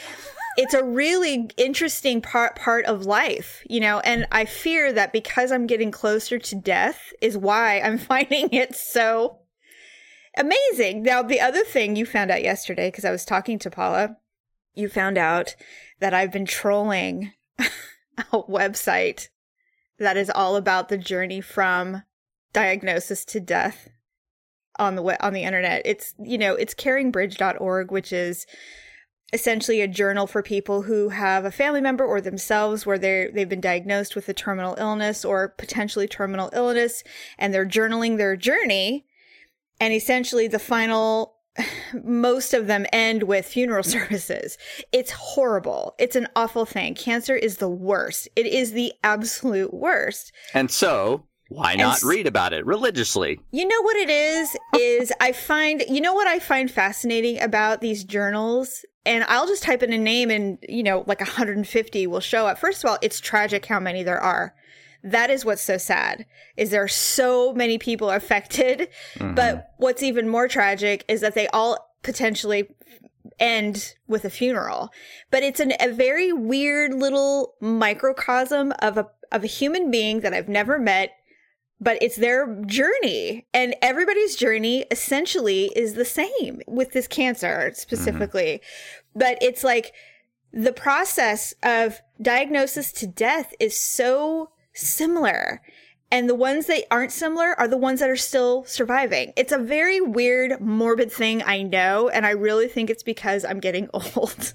it's 0.56 0.74
a 0.74 0.84
really 0.84 1.50
interesting 1.56 2.22
part 2.22 2.54
part 2.54 2.84
of 2.84 3.04
life, 3.04 3.64
you 3.68 3.80
know. 3.80 3.98
And 3.98 4.28
I 4.30 4.44
fear 4.44 4.92
that 4.92 5.12
because 5.12 5.50
I'm 5.50 5.66
getting 5.66 5.90
closer 5.90 6.38
to 6.38 6.54
death 6.54 7.12
is 7.20 7.36
why 7.36 7.80
I'm 7.80 7.98
finding 8.12 8.50
it 8.52 8.76
so 8.76 9.40
Amazing. 10.36 11.02
Now, 11.02 11.22
the 11.22 11.40
other 11.40 11.62
thing 11.62 11.94
you 11.94 12.06
found 12.06 12.30
out 12.30 12.42
yesterday, 12.42 12.88
because 12.88 13.04
I 13.04 13.10
was 13.10 13.24
talking 13.24 13.58
to 13.58 13.70
Paula, 13.70 14.16
you 14.74 14.88
found 14.88 15.18
out 15.18 15.54
that 16.00 16.14
I've 16.14 16.32
been 16.32 16.46
trolling 16.46 17.32
a 17.58 18.42
website 18.42 19.28
that 19.98 20.16
is 20.16 20.30
all 20.30 20.56
about 20.56 20.88
the 20.88 20.98
journey 20.98 21.40
from 21.40 22.02
diagnosis 22.52 23.24
to 23.26 23.40
death 23.40 23.88
on 24.76 24.96
the 24.96 25.24
on 25.24 25.32
the 25.32 25.42
internet. 25.42 25.82
It's 25.84 26.14
you 26.18 26.38
know 26.38 26.54
it's 26.54 26.74
caringbridge.org, 26.74 27.90
which 27.90 28.12
is 28.12 28.46
essentially 29.32 29.80
a 29.80 29.88
journal 29.88 30.26
for 30.26 30.42
people 30.42 30.82
who 30.82 31.08
have 31.08 31.44
a 31.44 31.50
family 31.50 31.80
member 31.80 32.04
or 32.04 32.20
themselves 32.20 32.84
where 32.84 32.98
they 32.98 33.30
they've 33.32 33.48
been 33.48 33.60
diagnosed 33.60 34.14
with 34.14 34.28
a 34.28 34.34
terminal 34.34 34.74
illness 34.78 35.24
or 35.24 35.48
potentially 35.48 36.08
terminal 36.08 36.50
illness, 36.52 37.02
and 37.38 37.52
they're 37.52 37.66
journaling 37.66 38.16
their 38.16 38.36
journey. 38.36 39.06
And 39.80 39.92
essentially, 39.92 40.48
the 40.48 40.58
final 40.58 41.36
most 42.02 42.54
of 42.54 42.66
them 42.66 42.86
end 42.92 43.24
with 43.24 43.46
funeral 43.46 43.82
services. 43.96 44.58
It's 44.92 45.10
horrible. 45.10 45.94
It's 45.98 46.16
an 46.16 46.28
awful 46.36 46.64
thing. 46.64 46.94
Cancer 46.94 47.36
is 47.36 47.58
the 47.58 47.68
worst. 47.68 48.28
It 48.36 48.46
is 48.46 48.72
the 48.72 48.92
absolute 49.04 49.74
worst. 49.74 50.32
And 50.54 50.70
so, 50.70 51.24
why 51.48 51.74
not 51.74 51.96
s- 51.96 52.04
read 52.04 52.26
about 52.26 52.52
it 52.52 52.64
religiously? 52.64 53.40
You 53.50 53.66
know 53.66 53.82
what 53.82 53.96
it 53.96 54.08
is? 54.10 54.56
Is 54.78 55.12
I 55.20 55.32
find, 55.32 55.82
you 55.88 56.00
know 56.00 56.14
what 56.14 56.26
I 56.26 56.38
find 56.38 56.70
fascinating 56.70 57.40
about 57.40 57.80
these 57.80 58.04
journals? 58.04 58.84
And 59.04 59.24
I'll 59.24 59.46
just 59.48 59.64
type 59.64 59.82
in 59.82 59.92
a 59.92 59.98
name 59.98 60.30
and, 60.30 60.58
you 60.68 60.82
know, 60.82 61.04
like 61.06 61.20
150 61.20 62.06
will 62.06 62.20
show 62.20 62.46
up. 62.46 62.58
First 62.58 62.84
of 62.84 62.90
all, 62.90 62.98
it's 63.02 63.20
tragic 63.20 63.66
how 63.66 63.80
many 63.80 64.02
there 64.02 64.20
are. 64.20 64.54
That 65.04 65.30
is 65.30 65.44
what's 65.44 65.62
so 65.62 65.78
sad 65.78 66.26
is 66.56 66.70
there 66.70 66.82
are 66.82 66.88
so 66.88 67.52
many 67.52 67.78
people 67.78 68.10
affected. 68.10 68.88
Mm-hmm. 69.14 69.34
But 69.34 69.72
what's 69.78 70.02
even 70.02 70.28
more 70.28 70.48
tragic 70.48 71.04
is 71.08 71.20
that 71.20 71.34
they 71.34 71.48
all 71.48 71.94
potentially 72.02 72.68
end 73.38 73.94
with 74.06 74.24
a 74.24 74.30
funeral. 74.30 74.90
But 75.30 75.42
it's 75.42 75.60
an, 75.60 75.72
a 75.80 75.90
very 75.90 76.32
weird 76.32 76.94
little 76.94 77.54
microcosm 77.60 78.72
of 78.80 78.98
a 78.98 79.08
of 79.32 79.44
a 79.44 79.48
human 79.48 79.90
being 79.90 80.20
that 80.20 80.34
I've 80.34 80.48
never 80.48 80.78
met 80.78 81.12
but 81.82 81.98
it's 82.00 82.16
their 82.16 82.54
journey 82.66 83.44
and 83.52 83.74
everybody's 83.82 84.36
journey 84.36 84.84
essentially 84.92 85.72
is 85.74 85.94
the 85.94 86.04
same 86.04 86.60
with 86.68 86.92
this 86.92 87.08
cancer 87.08 87.72
specifically 87.74 88.60
mm-hmm. 88.62 89.18
but 89.18 89.36
it's 89.42 89.64
like 89.64 89.92
the 90.52 90.72
process 90.72 91.54
of 91.62 92.00
diagnosis 92.20 92.92
to 92.92 93.06
death 93.06 93.52
is 93.58 93.78
so 93.78 94.50
similar 94.74 95.60
and 96.10 96.28
the 96.28 96.34
ones 96.34 96.66
that 96.66 96.84
aren't 96.90 97.12
similar 97.12 97.58
are 97.58 97.68
the 97.68 97.78
ones 97.78 98.00
that 98.00 98.10
are 98.10 98.16
still 98.16 98.64
surviving 98.64 99.32
it's 99.36 99.52
a 99.52 99.58
very 99.58 100.00
weird 100.00 100.60
morbid 100.60 101.10
thing 101.10 101.42
i 101.44 101.62
know 101.62 102.08
and 102.08 102.26
i 102.26 102.30
really 102.30 102.68
think 102.68 102.90
it's 102.90 103.02
because 103.02 103.44
i'm 103.44 103.60
getting 103.60 103.88
old 103.94 104.54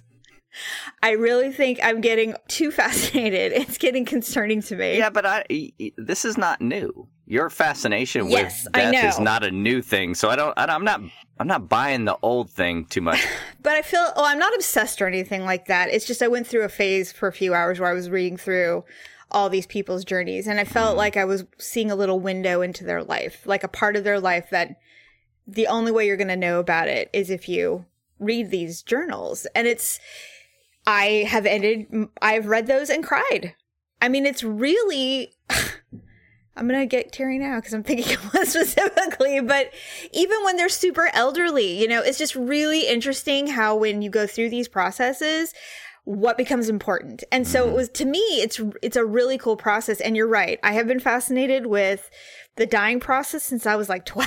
I 1.03 1.12
really 1.12 1.51
think 1.51 1.79
I'm 1.83 2.01
getting 2.01 2.36
too 2.47 2.71
fascinated. 2.71 3.51
It's 3.67 3.77
getting 3.77 4.05
concerning 4.05 4.62
to 4.63 4.75
me. 4.75 4.97
Yeah, 4.97 5.09
but 5.09 5.25
I, 5.25 5.45
this 5.97 6.25
is 6.25 6.38
not 6.38 6.62
new. 6.62 7.07
Your 7.25 7.50
fascination 7.50 8.29
Yes, 8.29 8.63
with 8.63 8.74
death 8.74 9.03
is 9.05 9.19
not 9.19 9.43
a 9.43 9.51
new 9.51 9.81
thing. 9.81 10.15
So 10.15 10.29
I 10.29 10.36
don't, 10.36 10.57
I, 10.57 10.65
I'm 10.65 10.83
not, 10.83 11.01
I'm 11.39 11.47
not 11.47 11.67
buying 11.67 12.05
the 12.05 12.17
old 12.21 12.50
thing 12.50 12.86
too 12.86 13.01
much. 13.01 13.25
But 13.62 13.75
I 13.75 13.81
feel, 13.81 14.13
oh, 14.15 14.24
I'm 14.24 14.39
not 14.39 14.55
obsessed 14.55 15.01
or 15.01 15.07
anything 15.07 15.43
like 15.43 15.65
that. 15.65 15.89
It's 15.89 16.07
just 16.07 16.21
I 16.21 16.29
went 16.29 16.47
through 16.47 16.63
a 16.63 16.69
phase 16.69 17.12
for 17.12 17.27
a 17.27 17.33
few 17.33 17.53
hours 17.53 17.81
where 17.81 17.89
I 17.89 17.93
was 17.93 18.09
reading 18.09 18.38
through 18.38 18.86
all 19.31 19.50
these 19.50 19.67
people's 19.67 20.05
journeys 20.05 20.48
and 20.48 20.60
I 20.60 20.63
felt 20.63 20.91
mm-hmm. 20.91 20.98
like 21.00 21.17
I 21.17 21.25
was 21.25 21.46
seeing 21.57 21.91
a 21.91 21.96
little 21.96 22.19
window 22.19 22.62
into 22.62 22.84
their 22.84 23.03
life, 23.03 23.46
like 23.46 23.63
a 23.63 23.67
part 23.67 23.96
of 23.96 24.03
their 24.03 24.19
life 24.19 24.50
that 24.51 24.77
the 25.48 25.67
only 25.67 25.91
way 25.91 26.05
you're 26.05 26.17
going 26.17 26.27
to 26.27 26.36
know 26.36 26.60
about 26.60 26.89
it 26.89 27.10
is 27.13 27.29
if 27.29 27.48
you 27.48 27.86
read 28.19 28.51
these 28.51 28.81
journals. 28.81 29.48
And 29.55 29.67
it's, 29.67 30.00
I 30.86 31.25
have 31.27 31.46
ended, 31.46 32.10
I've 32.22 32.48
read 32.48 32.67
those 32.67 32.89
and 32.89 33.03
cried. 33.03 33.55
I 34.01 34.10
mean, 34.10 34.25
it's 34.25 34.43
really, 34.43 35.34
I'm 36.55 36.67
going 36.67 36.79
to 36.79 36.86
get 36.86 37.12
teary 37.12 37.38
now 37.38 37.57
because 37.57 37.74
I'm 37.74 37.84
thinking 37.84 38.13
of 38.17 38.34
one 38.34 38.46
specifically, 38.46 39.39
but 39.39 39.72
even 40.12 40.43
when 40.43 40.57
they're 40.57 40.69
super 40.69 41.10
elderly, 41.13 41.79
you 41.79 41.88
know, 41.88 42.01
it's 42.01 42.17
just 42.17 42.36
really 42.36 42.88
interesting 42.88 43.48
how 43.48 43.75
when 43.75 44.01
you 44.01 44.10
go 44.10 44.27
through 44.27 44.50
these 44.50 44.67
processes, 44.67 45.53
what 46.07 46.37
becomes 46.37 46.69
important. 46.69 47.21
And 47.33 47.45
so 47.45 47.63
it 47.63 47.67
mm-hmm. 47.67 47.75
was 47.75 47.89
to 47.89 48.05
me 48.05 48.19
it's 48.19 48.61
it's 48.81 48.95
a 48.95 49.03
really 49.03 49.37
cool 49.37 49.57
process 49.57 49.99
and 49.99 50.15
you're 50.15 50.25
right. 50.25 50.57
I 50.63 50.71
have 50.71 50.87
been 50.87 51.01
fascinated 51.01 51.65
with 51.65 52.09
the 52.55 52.65
dying 52.65 53.01
process 53.01 53.43
since 53.43 53.65
I 53.65 53.75
was 53.75 53.89
like 53.89 54.05
12. 54.05 54.25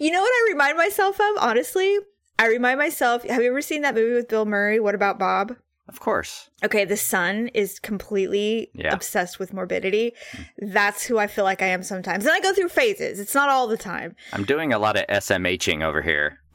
you 0.00 0.12
know 0.12 0.20
what 0.20 0.30
I 0.30 0.48
remind 0.52 0.78
myself 0.78 1.20
of, 1.20 1.36
honestly? 1.40 1.98
I 2.38 2.46
remind 2.46 2.78
myself, 2.78 3.24
have 3.24 3.42
you 3.42 3.50
ever 3.50 3.60
seen 3.60 3.82
that 3.82 3.96
movie 3.96 4.14
with 4.14 4.28
Bill 4.28 4.44
Murray, 4.44 4.78
What 4.78 4.94
About 4.94 5.18
Bob? 5.18 5.56
of 5.88 5.98
course. 5.98 6.48
Okay, 6.64 6.84
the 6.84 6.96
son 6.96 7.48
is 7.48 7.80
completely 7.80 8.70
Yeah. 8.72 8.94
obsessed 8.94 9.40
with 9.40 9.52
morbidity. 9.52 10.14
Mm. 10.30 10.72
That's 10.72 11.04
who 11.04 11.18
I 11.18 11.26
feel 11.26 11.42
like 11.42 11.60
I 11.60 11.66
am 11.66 11.82
sometimes. 11.82 12.24
And 12.24 12.32
I 12.32 12.38
go 12.38 12.54
through 12.54 12.68
phases. 12.68 13.18
It's 13.18 13.34
not 13.34 13.50
all 13.50 13.66
the 13.66 13.76
time. 13.76 14.14
I'm 14.32 14.44
doing 14.44 14.72
a 14.72 14.78
lot 14.78 14.96
of 14.96 15.04
SMHing 15.08 15.82
over 15.82 16.02
here. 16.02 16.38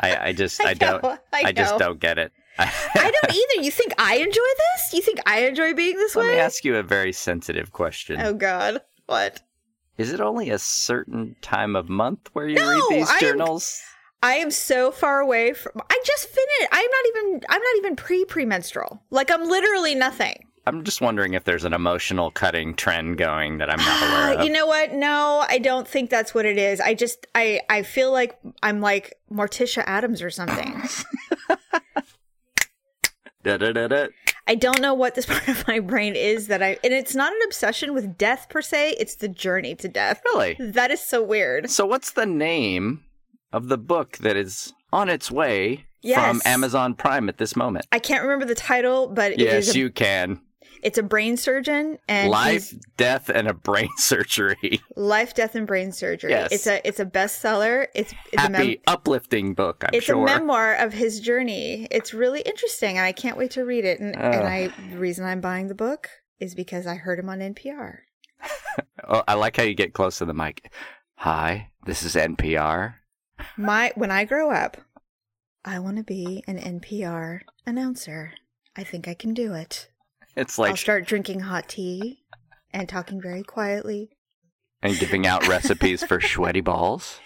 I, 0.00 0.28
I 0.28 0.32
just, 0.32 0.60
I, 0.64 0.70
I 0.70 0.74
don't, 0.74 1.04
I 1.04 1.18
I, 1.32 1.52
just 1.52 1.78
don't 1.78 2.00
get 2.00 2.18
it. 2.18 2.32
I 2.58 3.12
don't 3.22 3.34
either. 3.34 3.64
You 3.64 3.70
think 3.70 3.94
I 3.98 4.16
enjoy 4.16 4.30
this? 4.32 4.92
You 4.94 5.02
think 5.02 5.18
I 5.26 5.46
enjoy 5.46 5.74
being 5.74 5.96
this 5.96 6.14
way? 6.14 6.24
Let 6.26 6.34
me 6.34 6.38
ask 6.40 6.64
you 6.64 6.76
a 6.76 6.82
very 6.82 7.12
sensitive 7.12 7.72
question. 7.72 8.20
Oh 8.20 8.32
God, 8.32 8.80
what? 9.06 9.40
Is 9.98 10.12
it 10.12 10.20
only 10.20 10.50
a 10.50 10.58
certain 10.58 11.36
time 11.40 11.74
of 11.76 11.88
month 11.88 12.30
where 12.32 12.48
you 12.48 12.56
No, 12.56 12.68
read 12.70 12.82
these 12.90 13.10
I'm- 13.10 13.20
journals? 13.20 13.80
I 14.22 14.36
am 14.36 14.50
so 14.50 14.90
far 14.90 15.20
away 15.20 15.52
from. 15.52 15.82
I 15.90 16.00
just 16.06 16.28
finished. 16.28 16.68
I'm 16.72 16.90
not 16.90 17.04
even. 17.08 17.40
I'm 17.50 17.60
not 17.60 17.76
even 17.76 17.94
pre 17.96 18.24
premenstrual. 18.24 19.02
Like 19.10 19.30
I'm 19.30 19.46
literally 19.48 19.94
nothing. 19.94 20.46
I'm 20.66 20.82
just 20.82 21.00
wondering 21.00 21.34
if 21.34 21.44
there's 21.44 21.64
an 21.64 21.74
emotional 21.74 22.30
cutting 22.30 22.74
trend 22.74 23.18
going 23.18 23.58
that 23.58 23.68
I'm 23.68 23.78
not 23.78 24.02
aware 24.02 24.38
ah, 24.38 24.40
of. 24.40 24.46
You 24.46 24.52
know 24.52 24.66
what? 24.66 24.92
No, 24.92 25.44
I 25.46 25.58
don't 25.58 25.86
think 25.86 26.08
that's 26.08 26.34
what 26.34 26.46
it 26.46 26.56
is. 26.56 26.80
I 26.80 26.94
just. 26.94 27.26
I. 27.34 27.60
I 27.68 27.82
feel 27.82 28.12
like 28.12 28.38
I'm 28.62 28.80
like 28.80 29.14
Morticia 29.30 29.84
Addams 29.86 30.22
or 30.22 30.30
something. 30.30 30.82
Da-da-da-da. 33.42 34.06
I 34.46 34.54
don't 34.54 34.80
know 34.80 34.94
what 34.94 35.14
this 35.14 35.26
part 35.30 35.46
of 35.48 35.68
my 35.68 35.80
brain 35.80 36.16
is 36.16 36.48
that 36.48 36.62
I. 36.62 36.78
And 36.82 36.94
it's 36.94 37.14
not 37.14 37.32
an 37.32 37.38
obsession 37.44 37.92
with 37.92 38.16
death 38.16 38.46
per 38.48 38.62
se. 38.62 38.96
It's 38.98 39.16
the 39.16 39.28
journey 39.28 39.74
to 39.76 39.88
death. 39.88 40.22
Really? 40.24 40.56
That 40.58 40.90
is 40.90 41.00
so 41.00 41.22
weird. 41.22 41.70
So, 41.70 41.84
what's 41.86 42.12
the 42.12 42.26
name 42.26 43.04
of 43.52 43.68
the 43.68 43.78
book 43.78 44.16
that 44.18 44.36
is 44.36 44.72
on 44.92 45.10
its 45.10 45.30
way 45.30 45.84
from 46.02 46.40
Amazon 46.44 46.94
Prime 46.94 47.28
at 47.28 47.36
this 47.36 47.54
moment? 47.54 47.86
I 47.92 47.98
can't 47.98 48.22
remember 48.22 48.46
the 48.46 48.54
title, 48.54 49.08
but 49.08 49.38
Yes, 49.38 49.68
is 49.68 49.76
a, 49.76 49.78
you 49.78 49.90
can. 49.90 50.40
It's 50.84 50.98
a 50.98 51.02
brain 51.02 51.36
surgeon 51.38 51.98
and 52.06 52.30
Life, 52.30 52.74
death, 52.98 53.30
and 53.30 53.48
a 53.48 53.54
brain 53.54 53.88
surgery. 53.96 54.80
life, 54.96 55.34
death, 55.34 55.54
and 55.54 55.66
brain 55.66 55.90
surgery. 55.92 56.30
Yes. 56.30 56.52
It's 56.52 56.66
a 56.66 56.86
it's 56.86 57.00
a 57.00 57.06
bestseller. 57.06 57.86
It's 57.94 58.12
it's 58.32 58.36
a, 58.36 58.40
Happy, 58.40 58.52
mem- 58.52 58.76
uplifting 58.86 59.54
book, 59.54 59.82
I'm 59.84 59.90
it's 59.94 60.06
sure. 60.06 60.22
a 60.22 60.26
memoir 60.26 60.74
of 60.74 60.92
his 60.92 61.20
journey. 61.20 61.88
It's 61.90 62.12
really 62.12 62.42
interesting, 62.42 62.98
and 62.98 63.06
I 63.06 63.12
can't 63.12 63.38
wait 63.38 63.52
to 63.52 63.64
read 63.64 63.84
it. 63.84 63.98
And, 63.98 64.14
ah. 64.16 64.20
and 64.20 64.46
I 64.46 64.68
the 64.90 64.98
reason 64.98 65.24
I'm 65.24 65.40
buying 65.40 65.68
the 65.68 65.74
book 65.74 66.10
is 66.38 66.54
because 66.54 66.86
I 66.86 66.96
heard 66.96 67.18
him 67.18 67.30
on 67.30 67.38
NPR. 67.40 67.98
oh, 69.08 69.24
I 69.26 69.34
like 69.34 69.56
how 69.56 69.62
you 69.62 69.74
get 69.74 69.94
close 69.94 70.18
to 70.18 70.26
the 70.26 70.34
mic. 70.34 70.70
Hi, 71.16 71.70
this 71.86 72.02
is 72.02 72.14
NPR. 72.14 72.96
My 73.56 73.90
when 73.94 74.10
I 74.10 74.24
grow 74.26 74.50
up, 74.50 74.76
I 75.64 75.78
want 75.78 75.96
to 75.96 76.04
be 76.04 76.44
an 76.46 76.58
NPR 76.58 77.40
announcer. 77.66 78.34
I 78.76 78.84
think 78.84 79.08
I 79.08 79.14
can 79.14 79.32
do 79.32 79.54
it. 79.54 79.88
It's 80.36 80.58
like 80.58 80.70
I'll 80.70 80.76
start 80.76 81.06
drinking 81.06 81.40
hot 81.40 81.68
tea 81.68 82.20
and 82.72 82.88
talking 82.88 83.20
very 83.20 83.42
quietly. 83.42 84.10
and 84.82 84.98
giving 84.98 85.26
out 85.26 85.46
recipes 85.48 86.02
for 86.04 86.20
sweaty 86.20 86.60
balls. 86.60 87.18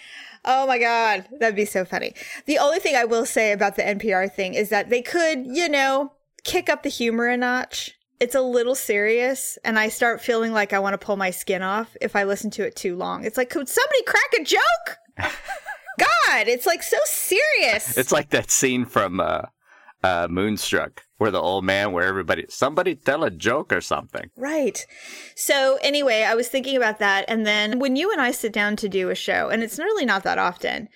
Oh 0.45 0.67
my 0.67 0.79
god, 0.79 1.27
that'd 1.41 1.57
be 1.57 1.65
so 1.65 1.85
funny. 1.85 2.15
The 2.47 2.59
only 2.59 2.79
thing 2.79 2.95
I 2.95 3.05
will 3.05 3.27
say 3.27 3.53
about 3.53 3.77
the 3.77 3.83
NPR 3.83 4.33
thing 4.33 4.55
is 4.55 4.69
that 4.69 4.89
they 4.89 5.03
could, 5.03 5.47
you 5.47 5.69
know, 5.69 6.13
kick 6.45 6.69
up 6.69 6.83
the 6.83 6.89
humor 6.89 7.27
a 7.27 7.37
notch. 7.37 7.93
It's 8.21 8.35
a 8.35 8.41
little 8.41 8.75
serious, 8.75 9.59
and 9.65 9.79
I 9.79 9.89
start 9.89 10.21
feeling 10.21 10.53
like 10.53 10.73
I 10.73 10.79
want 10.79 10.95
to 10.95 11.05
pull 11.05 11.17
my 11.17 11.31
skin 11.31 11.63
off 11.63 11.97
if 12.01 12.15
I 12.17 12.25
listen 12.25 12.51
to 12.53 12.67
it 12.67 12.77
too 12.77 12.97
long. 12.97 13.25
It's 13.25 13.37
like, 13.37 13.51
could 13.51 13.69
somebody 13.69 14.03
crack 14.05 14.33
a 14.41 14.45
joke? 14.45 14.97
God, 15.99 16.47
it's 16.49 16.67
like 16.67 16.83
so 16.83 16.99
serious. 17.05 17.97
It's 17.97 18.13
like 18.13 18.31
that 18.31 18.51
scene 18.51 18.85
from 18.85 19.21
uh, 19.21 19.43
uh, 20.03 20.29
Moonstruck 20.31 21.03
where 21.19 21.31
the 21.31 21.41
old 21.41 21.65
man, 21.65 21.93
where 21.93 22.07
everybody, 22.07 22.47
somebody 22.49 22.95
tell 22.95 23.25
a 23.25 23.31
joke 23.31 23.73
or 23.73 23.81
something. 23.81 24.31
Right. 24.37 24.87
So 25.35 25.79
anyway, 25.83 26.23
I 26.23 26.35
was 26.35 26.49
thinking 26.49 26.77
about 26.77 27.01
that 27.01 27.25
and 27.29 27.47
then 27.47 27.79
when 27.79 27.97
you 27.97 28.11
and 28.11 28.21
I 28.21 28.31
sit 28.31 28.53
down 28.53 28.77
to 28.77 28.89
do 28.89 29.11
a 29.11 29.15
show, 29.15 29.49
and 29.49 29.63
it's 29.63 29.79
really 29.79 30.07
not 30.07 30.23
that 30.23 30.39
often, 30.39 30.89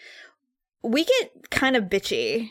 we 0.82 1.04
get 1.04 1.50
kind 1.50 1.76
of 1.76 1.84
bitchy. 1.84 2.50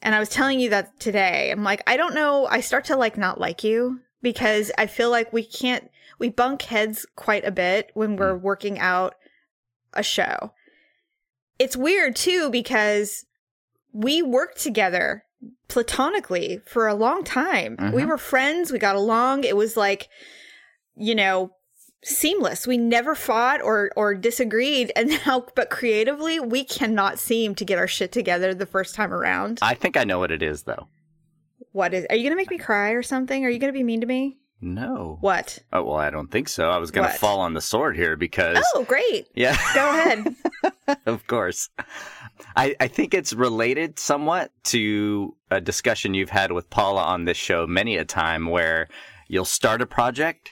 And 0.00 0.14
I 0.14 0.20
was 0.20 0.28
telling 0.28 0.60
you 0.60 0.70
that 0.70 0.98
today. 1.00 1.50
I'm 1.50 1.64
like, 1.64 1.82
I 1.86 1.96
don't 1.96 2.14
know, 2.14 2.46
I 2.46 2.60
start 2.60 2.84
to 2.86 2.96
like 2.96 3.18
not 3.18 3.40
like 3.40 3.64
you 3.64 4.00
because 4.22 4.70
I 4.78 4.86
feel 4.86 5.10
like 5.10 5.32
we 5.32 5.44
can't 5.44 5.90
we 6.18 6.28
bunk 6.28 6.62
heads 6.62 7.06
quite 7.14 7.44
a 7.44 7.52
bit 7.52 7.90
when 7.94 8.16
we're 8.16 8.36
mm. 8.36 8.42
working 8.42 8.78
out 8.78 9.14
a 9.94 10.02
show. 10.02 10.52
it's 11.58 11.76
weird 11.76 12.14
too 12.14 12.50
because 12.50 13.24
we 13.92 14.22
work 14.22 14.54
together 14.56 15.24
platonically 15.68 16.60
for 16.66 16.86
a 16.88 16.94
long 16.94 17.22
time. 17.24 17.76
We 17.92 18.02
Mhm. 18.02 18.08
were 18.08 18.18
friends, 18.18 18.72
we 18.72 18.78
got 18.78 18.96
along. 18.96 19.44
It 19.44 19.56
was 19.56 19.76
like, 19.76 20.08
you 20.96 21.14
know, 21.14 21.52
seamless. 22.02 22.66
We 22.66 22.78
never 22.78 23.14
fought 23.14 23.60
or 23.60 23.90
or 23.96 24.14
disagreed 24.14 24.92
and 24.96 25.08
now 25.26 25.46
but 25.54 25.68
creatively 25.70 26.40
we 26.40 26.64
cannot 26.64 27.18
seem 27.18 27.54
to 27.56 27.64
get 27.64 27.78
our 27.78 27.88
shit 27.88 28.12
together 28.12 28.54
the 28.54 28.66
first 28.66 28.94
time 28.94 29.12
around. 29.12 29.58
I 29.62 29.74
think 29.74 29.96
I 29.96 30.04
know 30.04 30.18
what 30.18 30.30
it 30.30 30.42
is, 30.42 30.62
though. 30.62 30.88
What 31.72 31.92
is 31.92 32.06
Are 32.08 32.16
you 32.16 32.22
going 32.22 32.32
to 32.32 32.36
make 32.36 32.50
me 32.50 32.58
cry 32.58 32.90
or 32.90 33.02
something? 33.02 33.44
Are 33.44 33.50
you 33.50 33.58
going 33.58 33.72
to 33.72 33.78
be 33.78 33.84
mean 33.84 34.00
to 34.00 34.06
me? 34.06 34.38
No. 34.60 35.18
What? 35.20 35.60
Oh 35.72 35.84
well, 35.84 35.96
I 35.96 36.10
don't 36.10 36.30
think 36.30 36.48
so. 36.48 36.68
I 36.70 36.78
was 36.78 36.90
going 36.90 37.08
to 37.08 37.14
fall 37.16 37.40
on 37.40 37.54
the 37.54 37.60
sword 37.60 37.96
here 37.96 38.16
because 38.16 38.62
Oh, 38.74 38.82
great. 38.84 39.28
yeah, 39.34 39.56
Go 39.74 39.88
ahead. 39.88 40.98
of 41.06 41.26
course. 41.26 41.68
I 42.56 42.74
I 42.80 42.88
think 42.88 43.14
it's 43.14 43.32
related 43.32 43.98
somewhat 43.98 44.50
to 44.64 45.36
a 45.50 45.60
discussion 45.60 46.14
you've 46.14 46.30
had 46.30 46.50
with 46.52 46.70
Paula 46.70 47.02
on 47.04 47.24
this 47.24 47.36
show 47.36 47.66
many 47.66 47.96
a 47.96 48.04
time, 48.04 48.46
where 48.46 48.88
you'll 49.28 49.44
start 49.44 49.80
a 49.80 49.86
project 49.86 50.50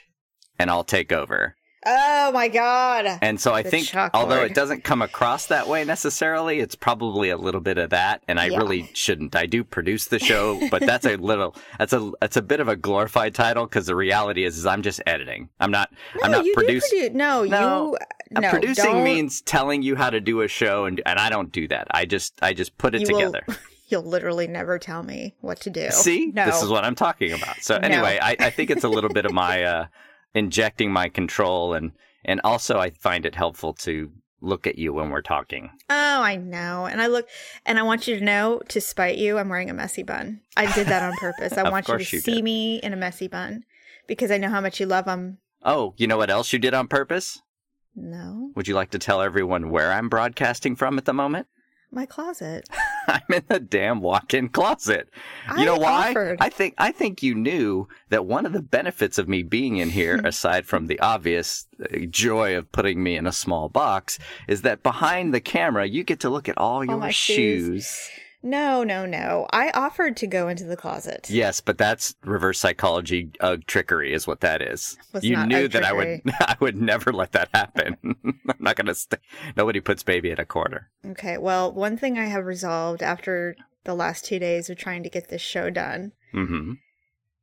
and 0.57 0.69
I'll 0.69 0.83
take 0.85 1.11
over. 1.11 1.55
Oh 1.85 2.31
my 2.31 2.47
god. 2.47 3.19
And 3.21 3.39
so 3.39 3.53
I 3.53 3.61
The 3.61 3.69
think, 3.69 3.87
chalkboard. 3.87 4.09
although 4.13 4.43
it 4.43 4.53
doesn't 4.53 4.83
come 4.83 5.01
across 5.01 5.45
that 5.47 5.67
way 5.67 5.83
necessarily, 5.85 6.59
it's 6.59 6.75
probably 6.75 7.29
a 7.29 7.37
little 7.37 7.61
bit 7.61 7.77
of 7.77 7.89
that. 7.91 8.23
And 8.27 8.39
I 8.39 8.47
Yeah. 8.47 8.57
really 8.57 8.89
shouldn't. 8.93 9.35
I 9.35 9.45
do 9.45 9.63
produce 9.63 10.05
the 10.05 10.19
show, 10.19 10.59
but 10.69 10.81
that's 10.85 11.05
a 11.05 11.15
little, 11.17 11.55
that's 11.77 11.93
a, 11.93 12.11
that's 12.19 12.37
a 12.37 12.41
bit 12.41 12.59
of 12.59 12.67
a 12.67 12.75
glorified 12.75 13.33
title 13.35 13.65
because 13.65 13.85
the 13.85 13.95
reality 13.95 14.43
is, 14.43 14.57
is 14.57 14.65
I'm 14.65 14.81
just 14.81 15.01
editing. 15.05 15.49
I'm 15.59 15.71
not, 15.71 15.89
I'm 16.23 16.31
no, 16.31 16.37
not 16.39 16.45
you 16.45 16.53
producing. 16.53 17.15
No, 17.15 17.43
No, 17.43 17.97
you 18.31 18.35
Uh, 18.35 18.39
no, 18.41 18.49
producing 18.49 18.85
don't. 18.93 19.03
means 19.03 19.41
telling 19.41 19.81
you 19.83 19.95
how 19.95 20.09
to 20.09 20.19
do 20.19 20.41
a 20.41 20.47
show, 20.47 20.85
and 20.85 21.01
and 21.05 21.17
I 21.17 21.29
don't 21.29 21.51
do 21.51 21.67
that. 21.69 21.87
I 21.91 22.05
just 22.05 22.33
I 22.41 22.53
just 22.53 22.77
put 22.77 22.93
it 22.95 23.07
You 23.07 23.15
will- 23.15 23.31
together. 23.31 23.45
You'll 23.89 24.03
literally 24.03 24.47
never 24.47 24.77
tell 24.79 25.01
me 25.01 25.33
what 25.39 25.61
to 25.61 25.69
do. 25.69 25.89
See, 25.91 26.33
no. 26.35 26.43
this 26.45 26.61
is 26.61 26.67
what 26.67 26.83
I'm 26.83 26.93
talking 26.95 27.31
about. 27.31 27.55
So 27.61 27.77
No. 27.77 27.87
anyway, 27.87 28.19
I, 28.21 28.35
I 28.37 28.49
think 28.49 28.69
it's 28.69 28.83
a 28.83 28.89
little 28.89 29.09
bit 29.09 29.25
of 29.25 29.31
my 29.31 29.63
uh, 29.63 29.85
injecting 30.37 30.91
my 30.91 31.09
control, 31.09 31.73
and 31.73 31.91
and 32.23 32.39
also 32.43 32.79
I 32.79 32.91
find 32.91 33.25
it 33.25 33.35
helpful 33.35 33.73
to 33.73 34.11
look 34.39 34.67
at 34.67 34.77
you 34.77 34.93
when 34.93 35.09
we're 35.09 35.21
talking. 35.21 35.71
Oh, 35.89 36.21
I 36.21 36.35
know. 36.35 36.85
And 36.85 37.01
I 37.01 37.07
look, 37.07 37.27
and 37.65 37.79
I 37.79 37.81
want 37.83 38.07
you 38.07 38.19
to 38.19 38.23
know, 38.23 38.61
to 38.69 38.79
spite 38.79 39.17
you, 39.17 39.39
I'm 39.39 39.49
wearing 39.49 39.69
a 39.69 39.73
messy 39.73 40.03
bun. 40.03 40.41
I 40.55 40.71
did 40.73 40.87
that 40.87 41.01
on 41.01 41.15
purpose. 41.17 41.57
I 41.57 41.63
want 41.69 41.87
you 41.87 41.95
to 41.97 41.99
you 42.15 42.21
see 42.21 42.35
did. 42.35 42.43
me 42.43 42.75
me 42.75 42.79
in 42.83 42.93
a 42.93 42.97
messy 42.97 43.27
bun 43.27 43.63
because 44.07 44.29
I 44.29 44.37
know 44.37 44.49
how 44.49 44.61
much 44.61 44.79
you 44.79 44.85
love 44.85 45.05
them. 45.05 45.39
Oh, 45.63 45.95
you 45.97 46.05
know 46.05 46.17
what 46.17 46.29
else 46.29 46.53
you 46.53 46.59
did 46.59 46.73
on 46.75 46.87
purpose? 46.87 47.41
No, 47.95 48.51
Would 48.55 48.67
you 48.67 48.75
like 48.75 48.91
to 48.91 48.99
tell 48.99 49.23
everyone 49.23 49.71
where 49.71 49.91
I'm 49.91 50.07
broadcasting 50.07 50.75
from 50.75 50.99
at 50.99 51.05
the 51.05 51.13
moment? 51.13 51.47
my 51.89 52.05
closet. 52.05 52.69
I'm 53.07 53.21
in 53.33 53.43
the 53.47 53.59
damn 53.59 54.01
walk-in 54.01 54.49
closet. 54.49 55.09
You 55.55 55.63
I 55.63 55.65
know 55.65 55.77
why? 55.77 56.09
offered. 56.09 56.37
I 56.41 56.49
think 56.49 56.73
I 56.77 56.91
think 56.91 57.23
you 57.23 57.35
knew 57.35 57.87
that 58.09 58.25
one 58.25 58.45
of 58.45 58.53
the 58.53 58.61
benefits 58.61 59.17
of 59.17 59.27
me 59.27 59.43
being 59.43 59.77
in 59.77 59.89
here, 59.89 60.17
aside 60.23 60.65
from 60.65 60.87
the 60.87 60.99
obvious 60.99 61.67
uh, 61.81 61.99
joy 62.09 62.57
of 62.57 62.71
putting 62.71 63.01
me 63.01 63.15
in 63.15 63.25
a 63.25 63.31
small 63.31 63.69
box, 63.69 64.19
is 64.47 64.61
that 64.63 64.83
behind 64.83 65.33
the 65.33 65.41
camera 65.41 65.85
you 65.85 66.03
get 66.03 66.19
to 66.21 66.29
look 66.29 66.49
at 66.49 66.57
all 66.57 66.83
your 66.83 67.11
shoes. 67.11 67.85
shoes. 67.85 68.09
No, 68.43 68.83
no, 68.83 69.05
no. 69.05 69.47
I 69.51 69.71
offered 69.71 70.15
to 70.17 70.27
go 70.27 70.47
into 70.47 70.63
the 70.63 70.77
closet. 70.77 71.27
Yes, 71.29 71.59
but 71.59 71.77
that's 71.77 72.15
reverse 72.23 72.59
psychology 72.59 73.31
uh, 73.41 73.57
trickery, 73.65 74.13
is 74.13 74.27
what 74.27 74.41
that 74.41 74.61
is. 74.61 74.95
Was 75.11 75.23
you 75.23 75.43
knew 75.45 75.67
that 75.67 75.83
I 75.83 75.91
would 75.91 76.21
I 76.39 76.55
would 76.59 76.75
never 76.75 77.11
let 77.11 77.31
that 77.33 77.49
happen. 77.53 77.97
I'm 78.23 78.55
not 78.59 78.75
gonna. 78.75 78.93
St- 78.95 79.19
Nobody 79.55 79.79
puts 79.79 80.03
baby 80.03 80.29
in 80.29 80.39
a 80.39 80.45
corner. 80.45 80.89
Okay. 81.05 81.37
Well, 81.37 81.71
one 81.73 81.97
thing 81.97 82.17
I 82.19 82.25
have 82.25 82.45
resolved 82.45 83.01
after 83.01 83.55
the 83.85 83.95
last 83.95 84.23
two 84.25 84.37
days 84.39 84.69
of 84.69 84.77
trying 84.77 85.01
to 85.03 85.09
get 85.09 85.29
this 85.29 85.41
show 85.41 85.69
done 85.69 86.11
hmm 86.31 86.73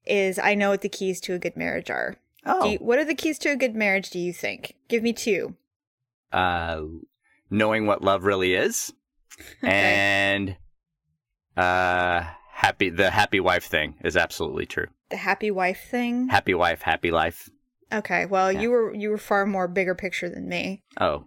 is 0.06 0.38
I 0.38 0.54
know 0.54 0.70
what 0.70 0.82
the 0.82 0.88
keys 0.90 1.20
to 1.22 1.32
a 1.34 1.38
good 1.38 1.56
marriage 1.56 1.88
are. 1.90 2.16
Oh, 2.46 2.62
Do 2.62 2.68
you, 2.72 2.78
what 2.78 2.98
are 2.98 3.04
the 3.06 3.14
keys 3.14 3.38
to 3.40 3.48
a 3.50 3.56
good 3.56 3.74
marriage? 3.74 4.10
Do 4.10 4.18
you 4.18 4.32
think? 4.34 4.74
Give 4.88 5.02
me 5.02 5.12
two. 5.14 5.57
uh, 6.33 6.83
knowing 7.50 7.87
what 7.87 8.02
love 8.02 8.24
really 8.24 8.54
is, 8.54 8.92
Okay. 9.64 9.72
and 9.72 10.57
uh, 11.57 12.25
happy 12.53 12.90
the 12.90 13.11
happy 13.11 13.40
wife 13.40 13.64
thing 13.64 13.95
is 14.05 14.17
absolutely 14.17 14.67
true. 14.67 14.87
the 15.11 15.17
happy 15.17 15.51
wife 15.51 15.81
thing. 15.90 16.29
Happy 16.29 16.55
wife, 16.55 16.83
happy 16.83 17.11
life. 17.11 17.49
Okay. 17.93 18.27
Well, 18.27 18.51
Yeah. 18.53 18.61
you 18.62 18.71
were 18.71 18.95
you 18.95 19.11
were 19.11 19.19
far 19.19 19.47
more 19.47 19.69
bigger 19.69 19.95
picture 19.95 20.29
than 20.29 20.49
me. 20.49 20.83
Oh, 21.01 21.27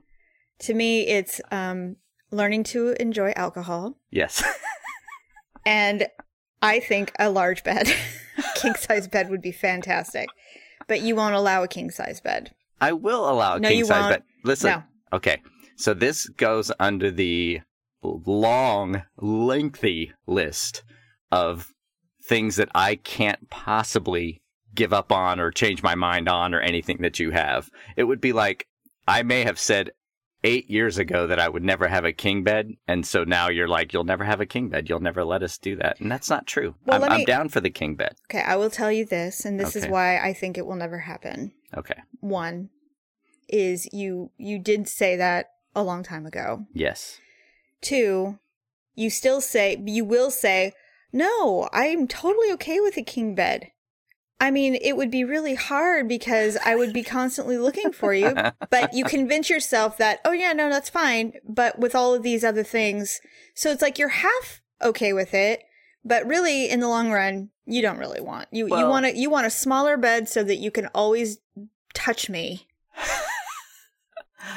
To 0.60 0.74
me, 0.74 1.08
it's 1.08 1.40
um, 1.52 1.96
learning 2.32 2.64
to 2.66 2.96
enjoy 3.00 3.32
alcohol, 3.36 3.98
yes. 4.12 4.44
and 5.66 6.08
I 6.62 6.80
think 6.80 7.12
a 7.20 7.30
large 7.30 7.64
bed, 7.64 7.88
king 8.56 8.74
size 8.76 9.08
bed, 9.08 9.30
would 9.30 9.42
be 9.42 9.52
fantastic. 9.52 10.28
But 10.88 11.02
you 11.02 11.16
won't 11.16 11.36
allow 11.36 11.64
a 11.64 11.68
king 11.68 11.92
size 11.92 12.20
bed. 12.22 12.52
I 12.82 12.94
will 12.94 13.30
allow 13.30 13.56
a 13.56 13.60
No, 13.60 13.70
king 13.70 13.80
you 13.80 13.86
size 13.86 14.02
won't. 14.02 14.14
bed. 14.16 14.24
Listen, 14.44 14.70
No. 14.72 14.84
okay. 15.18 15.42
So 15.76 15.94
this 15.94 16.28
goes 16.30 16.72
under 16.80 17.12
the 17.12 17.62
long, 18.02 19.04
lengthy 19.18 20.14
list 20.26 20.84
of 21.32 21.74
things 22.24 22.58
that 22.58 22.70
I 22.76 22.96
can't 22.96 23.50
possibly 23.50 24.42
give 24.76 24.94
up 24.94 25.12
on 25.12 25.40
or 25.40 25.52
change 25.52 25.82
my 25.82 25.96
mind 25.96 26.30
on 26.30 26.54
or 26.54 26.60
anything 26.60 26.98
that 27.02 27.20
you 27.20 27.32
have. 27.32 27.70
It 27.96 28.04
would 28.04 28.22
be 28.22 28.34
like 28.34 28.68
I 29.08 29.24
may 29.24 29.44
have 29.44 29.60
said 29.60 29.92
eight 30.44 30.70
years 30.70 30.98
ago 30.98 31.28
that 31.28 31.40
I 31.40 31.50
would 31.50 31.64
never 31.64 31.88
have 31.88 32.06
a 32.06 32.14
king 32.14 32.44
bed, 32.44 32.74
and 32.88 33.06
so 33.06 33.24
now 33.24 33.50
you're 33.50 33.68
like, 33.68 33.92
you'll 33.92 34.04
never 34.04 34.24
have 34.24 34.40
a 34.40 34.46
king 34.46 34.70
bed. 34.70 34.88
You'll 34.88 35.00
never 35.00 35.26
let 35.26 35.42
us 35.44 35.58
do 35.58 35.76
that, 35.78 36.00
and 36.00 36.12
that's 36.12 36.30
not 36.30 36.46
true. 36.46 36.76
Well, 36.86 36.96
I'm, 36.96 37.02
let 37.02 37.12
I'm 37.12 37.26
down 37.26 37.50
for 37.50 37.60
the 37.60 37.70
king 37.70 37.96
bed. 37.96 38.16
Okay, 38.30 38.42
I 38.42 38.56
will 38.56 38.70
tell 38.70 38.92
you 38.92 39.06
this, 39.06 39.46
and 39.46 39.60
this 39.60 39.76
is 39.76 39.88
why 39.88 40.20
I 40.20 40.34
think 40.34 40.58
it 40.58 40.66
will 40.66 40.76
never 40.76 41.00
happen. 41.00 41.54
Okay. 41.76 42.00
One 42.20 42.70
is 43.50 43.88
you 43.94 44.32
you 44.38 44.60
did 44.60 44.88
say 44.88 45.16
that 45.16 45.48
a 45.76 45.84
long 45.84 46.04
time 46.04 46.26
ago. 46.26 46.66
Yes. 46.74 47.20
Two, 47.82 48.40
you 48.96 49.10
still 49.10 49.42
say 49.42 49.82
you 49.86 50.04
will 50.04 50.32
say, 50.32 50.74
"No, 51.14 51.70
I'm 51.72 52.08
totally 52.08 52.52
okay 52.54 52.80
with 52.80 52.98
a 52.98 53.04
king 53.04 53.36
bed." 53.36 53.72
I 54.40 54.52
mean, 54.52 54.76
it 54.76 54.96
would 54.96 55.10
be 55.10 55.24
really 55.24 55.56
hard 55.56 56.08
because 56.08 56.58
I 56.64 56.76
would 56.76 56.94
be 56.94 57.04
constantly 57.04 57.58
looking 57.58 57.92
for 57.92 58.14
you, 58.14 58.36
but 58.70 58.94
you 58.94 59.04
convince 59.18 59.50
yourself 59.50 59.98
that, 59.98 60.20
"Oh 60.26 60.32
yeah, 60.32 60.54
no, 60.54 60.70
that's 60.70 60.90
fine." 60.90 61.34
But 61.48 61.80
with 61.80 61.96
all 61.96 62.14
of 62.14 62.24
these 62.24 62.44
other 62.44 62.64
things, 62.64 63.20
so 63.56 63.72
it's 63.72 63.82
like 63.82 63.98
you're 63.98 64.10
half 64.10 64.62
okay 64.82 65.14
with 65.14 65.34
it, 65.34 65.64
but 66.06 66.26
really 66.28 66.70
in 66.70 66.80
the 66.80 66.88
long 66.88 67.12
run, 67.12 67.50
you 67.66 67.82
don't 67.82 67.98
really 67.98 68.22
want. 68.22 68.48
You 68.52 68.68
you 68.68 68.88
want 68.88 69.06
a 69.06 69.16
you 69.16 69.30
want 69.30 69.48
a 69.48 69.52
smaller 69.52 69.98
bed 69.98 70.30
so 70.30 70.44
that 70.44 70.58
you 70.58 70.72
can 70.72 70.88
always 70.88 71.40
touch 71.94 72.30
me. 72.30 72.68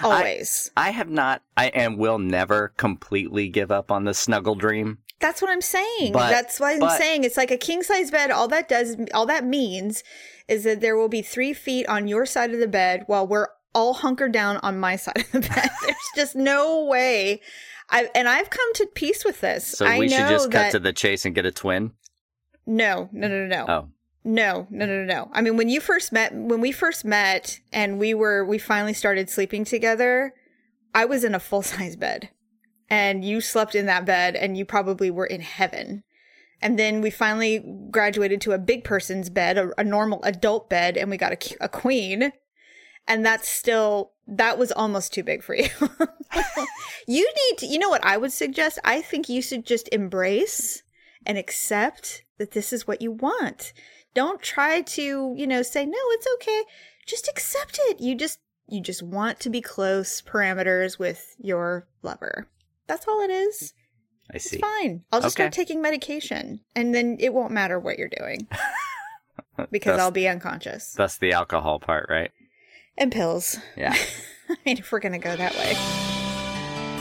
Always. 0.02 0.70
I 0.76 0.90
have 0.90 1.10
not, 1.10 1.42
I 1.56 1.66
and 1.68 1.98
will 1.98 2.18
never 2.18 2.72
completely 2.76 3.48
give 3.48 3.70
up 3.70 3.90
on 3.90 4.04
the 4.04 4.14
snuggle 4.14 4.54
dream. 4.54 4.98
That's 5.20 5.42
what 5.42 5.50
I'm 5.50 5.60
saying. 5.60 6.12
But- 6.12 6.30
That's 6.30 6.58
why 6.58 6.72
I'm 6.74 6.78
but- 6.80 6.98
saying 6.98 7.24
it's 7.24 7.36
like 7.36 7.50
a 7.50 7.56
king 7.56 7.82
size 7.82 8.10
bed. 8.10 8.30
All 8.30 8.48
that 8.48 8.68
does, 8.68 8.96
all 9.12 9.26
that 9.26 9.44
means 9.44 10.02
is 10.48 10.64
that 10.64 10.80
there 10.80 10.96
will 10.96 11.08
be 11.08 11.22
three 11.22 11.52
feet 11.52 11.86
on 11.88 12.08
your 12.08 12.24
side 12.26 12.52
of 12.52 12.58
the 12.60 12.66
bed 12.68 13.04
while 13.06 13.26
we're 13.26 13.48
all 13.74 13.94
hunkered 13.94 14.32
down 14.32 14.56
on 14.58 14.80
my 14.80 14.96
side 15.04 15.18
of 15.18 15.30
the 15.32 15.40
bed. 15.40 15.68
There's 15.82 15.96
just 16.16 16.34
no 16.36 16.84
way. 16.84 17.40
I 17.90 18.08
and 18.14 18.28
I've 18.28 18.50
come 18.50 18.72
to 18.74 18.86
peace 18.94 19.24
with 19.24 19.40
this. 19.40 19.66
So 19.66 19.84
I 19.84 19.98
we 19.98 20.08
should 20.08 20.28
just 20.28 20.44
cut 20.50 20.52
that, 20.52 20.70
to 20.72 20.78
the 20.78 20.92
chase 20.92 21.24
and 21.26 21.34
get 21.34 21.44
a 21.44 21.50
twin. 21.50 21.92
no, 22.66 23.08
no, 23.12 23.28
no, 23.28 23.46
no, 23.46 23.46
no. 23.46 23.66
Oh, 23.68 23.88
No, 24.22 24.66
no, 24.70 24.84
no, 24.84 25.04
no. 25.04 25.30
I 25.32 25.40
mean, 25.40 25.56
when 25.56 25.68
you 25.68 25.80
first 25.80 26.12
met, 26.12 26.34
when 26.34 26.60
we 26.60 26.72
first 26.72 27.04
met 27.04 27.60
and 27.72 27.98
we 27.98 28.12
were, 28.12 28.44
we 28.44 28.58
finally 28.58 28.92
started 28.92 29.30
sleeping 29.30 29.64
together, 29.64 30.34
I 30.94 31.06
was 31.06 31.24
in 31.24 31.34
a 31.34 31.40
full 31.40 31.62
size 31.62 31.96
bed 31.96 32.30
and 32.88 33.24
you 33.24 33.40
slept 33.40 33.74
in 33.74 33.86
that 33.86 34.04
bed 34.04 34.36
and 34.36 34.56
you 34.56 34.64
probably 34.64 35.10
were 35.10 35.26
in 35.26 35.40
heaven. 35.40 36.02
And 36.62 36.78
then 36.78 37.00
we 37.00 37.10
finally 37.10 37.64
graduated 37.90 38.42
to 38.42 38.52
a 38.52 38.58
big 38.58 38.84
person's 38.84 39.30
bed, 39.30 39.56
a, 39.56 39.70
a 39.78 39.84
normal 39.84 40.22
adult 40.24 40.68
bed, 40.68 40.98
and 40.98 41.08
we 41.08 41.16
got 41.16 41.32
a, 41.32 41.56
a 41.64 41.68
queen. 41.70 42.32
And 43.08 43.24
that's 43.24 43.48
still, 43.48 44.12
that 44.26 44.58
was 44.58 44.70
almost 44.70 45.14
too 45.14 45.22
big 45.22 45.42
for 45.42 45.54
you. 45.54 45.68
you 47.08 47.32
need 47.48 47.58
to, 47.58 47.66
you 47.66 47.78
know 47.78 47.88
what 47.88 48.04
I 48.04 48.18
would 48.18 48.32
suggest? 48.32 48.78
I 48.84 49.00
think 49.00 49.30
you 49.30 49.40
should 49.40 49.64
just 49.64 49.88
embrace 49.90 50.82
and 51.24 51.38
accept 51.38 52.24
that 52.38 52.50
this 52.50 52.74
is 52.74 52.86
what 52.86 53.00
you 53.00 53.12
want. 53.12 53.72
Don't 54.14 54.42
try 54.42 54.80
to, 54.82 55.34
you 55.36 55.46
know, 55.46 55.62
say, 55.62 55.86
no, 55.86 55.98
it's 55.98 56.26
okay. 56.34 56.62
Just 57.06 57.28
accept 57.28 57.78
it. 57.84 58.00
You 58.00 58.14
just, 58.14 58.38
you 58.68 58.80
just 58.80 59.02
want 59.02 59.40
to 59.40 59.50
be 59.50 59.60
close 59.60 60.20
parameters 60.22 60.98
with 60.98 61.34
your 61.38 61.86
lover. 62.02 62.46
That's 62.86 63.06
all 63.06 63.20
it 63.22 63.30
is. 63.30 63.72
I 64.32 64.36
It's 64.36 64.50
see. 64.50 64.58
fine. 64.58 65.04
I'll 65.12 65.20
just 65.20 65.36
Okay. 65.36 65.44
start 65.44 65.52
taking 65.52 65.80
medication 65.82 66.60
and 66.76 66.94
then 66.94 67.16
it 67.20 67.34
won't 67.34 67.52
matter 67.52 67.78
what 67.78 67.98
you're 67.98 68.08
doing 68.16 68.46
because 69.70 69.98
I'll 69.98 70.10
be 70.10 70.28
unconscious. 70.28 70.92
That's 70.92 71.18
the 71.18 71.32
alcohol 71.32 71.78
part, 71.80 72.06
right? 72.08 72.30
And 72.98 73.10
pills. 73.12 73.58
Yeah. 73.76 73.94
I 74.48 74.56
mean, 74.66 74.78
if 74.78 74.90
we're 74.92 75.00
going 75.00 75.12
to 75.12 75.18
go 75.18 75.34
that 75.36 75.54
way. 75.56 76.19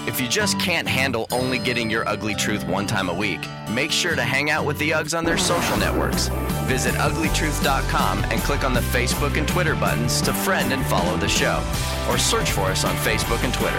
If 0.08 0.20
you 0.20 0.28
just 0.28 0.60
can't 0.60 0.88
handle 0.88 1.28
only 1.32 1.60
getting 1.60 1.90
your 1.90 2.08
ugly 2.08 2.34
truth 2.34 2.66
one 2.66 2.88
time 2.88 3.10
a 3.10 3.14
week, 3.14 3.42
make 3.70 3.92
sure 3.92 4.16
to 4.16 4.24
hang 4.24 4.50
out 4.50 4.66
with 4.66 4.78
the 4.80 4.92
Uggs 4.92 5.18
on 5.18 5.24
their 5.24 5.38
social 5.38 5.78
networks. 5.78 6.30
Visit 6.66 6.94
uglytruth.com 6.96 8.24
and 8.26 8.42
click 8.42 8.64
on 8.64 8.74
the 8.74 8.80
Facebook 8.80 9.38
and 9.38 9.48
Twitter 9.48 9.76
buttons 9.76 10.22
to 10.22 10.34
friend 10.34 10.74
and 10.74 10.86
follow 10.86 11.18
the 11.18 11.28
show. 11.28 11.64
Or 12.10 12.18
search 12.18 12.52
for 12.52 12.62
us 12.62 12.86
on 12.86 12.96
Facebook 12.98 13.44
and 13.44 13.54
Twitter. 13.54 13.76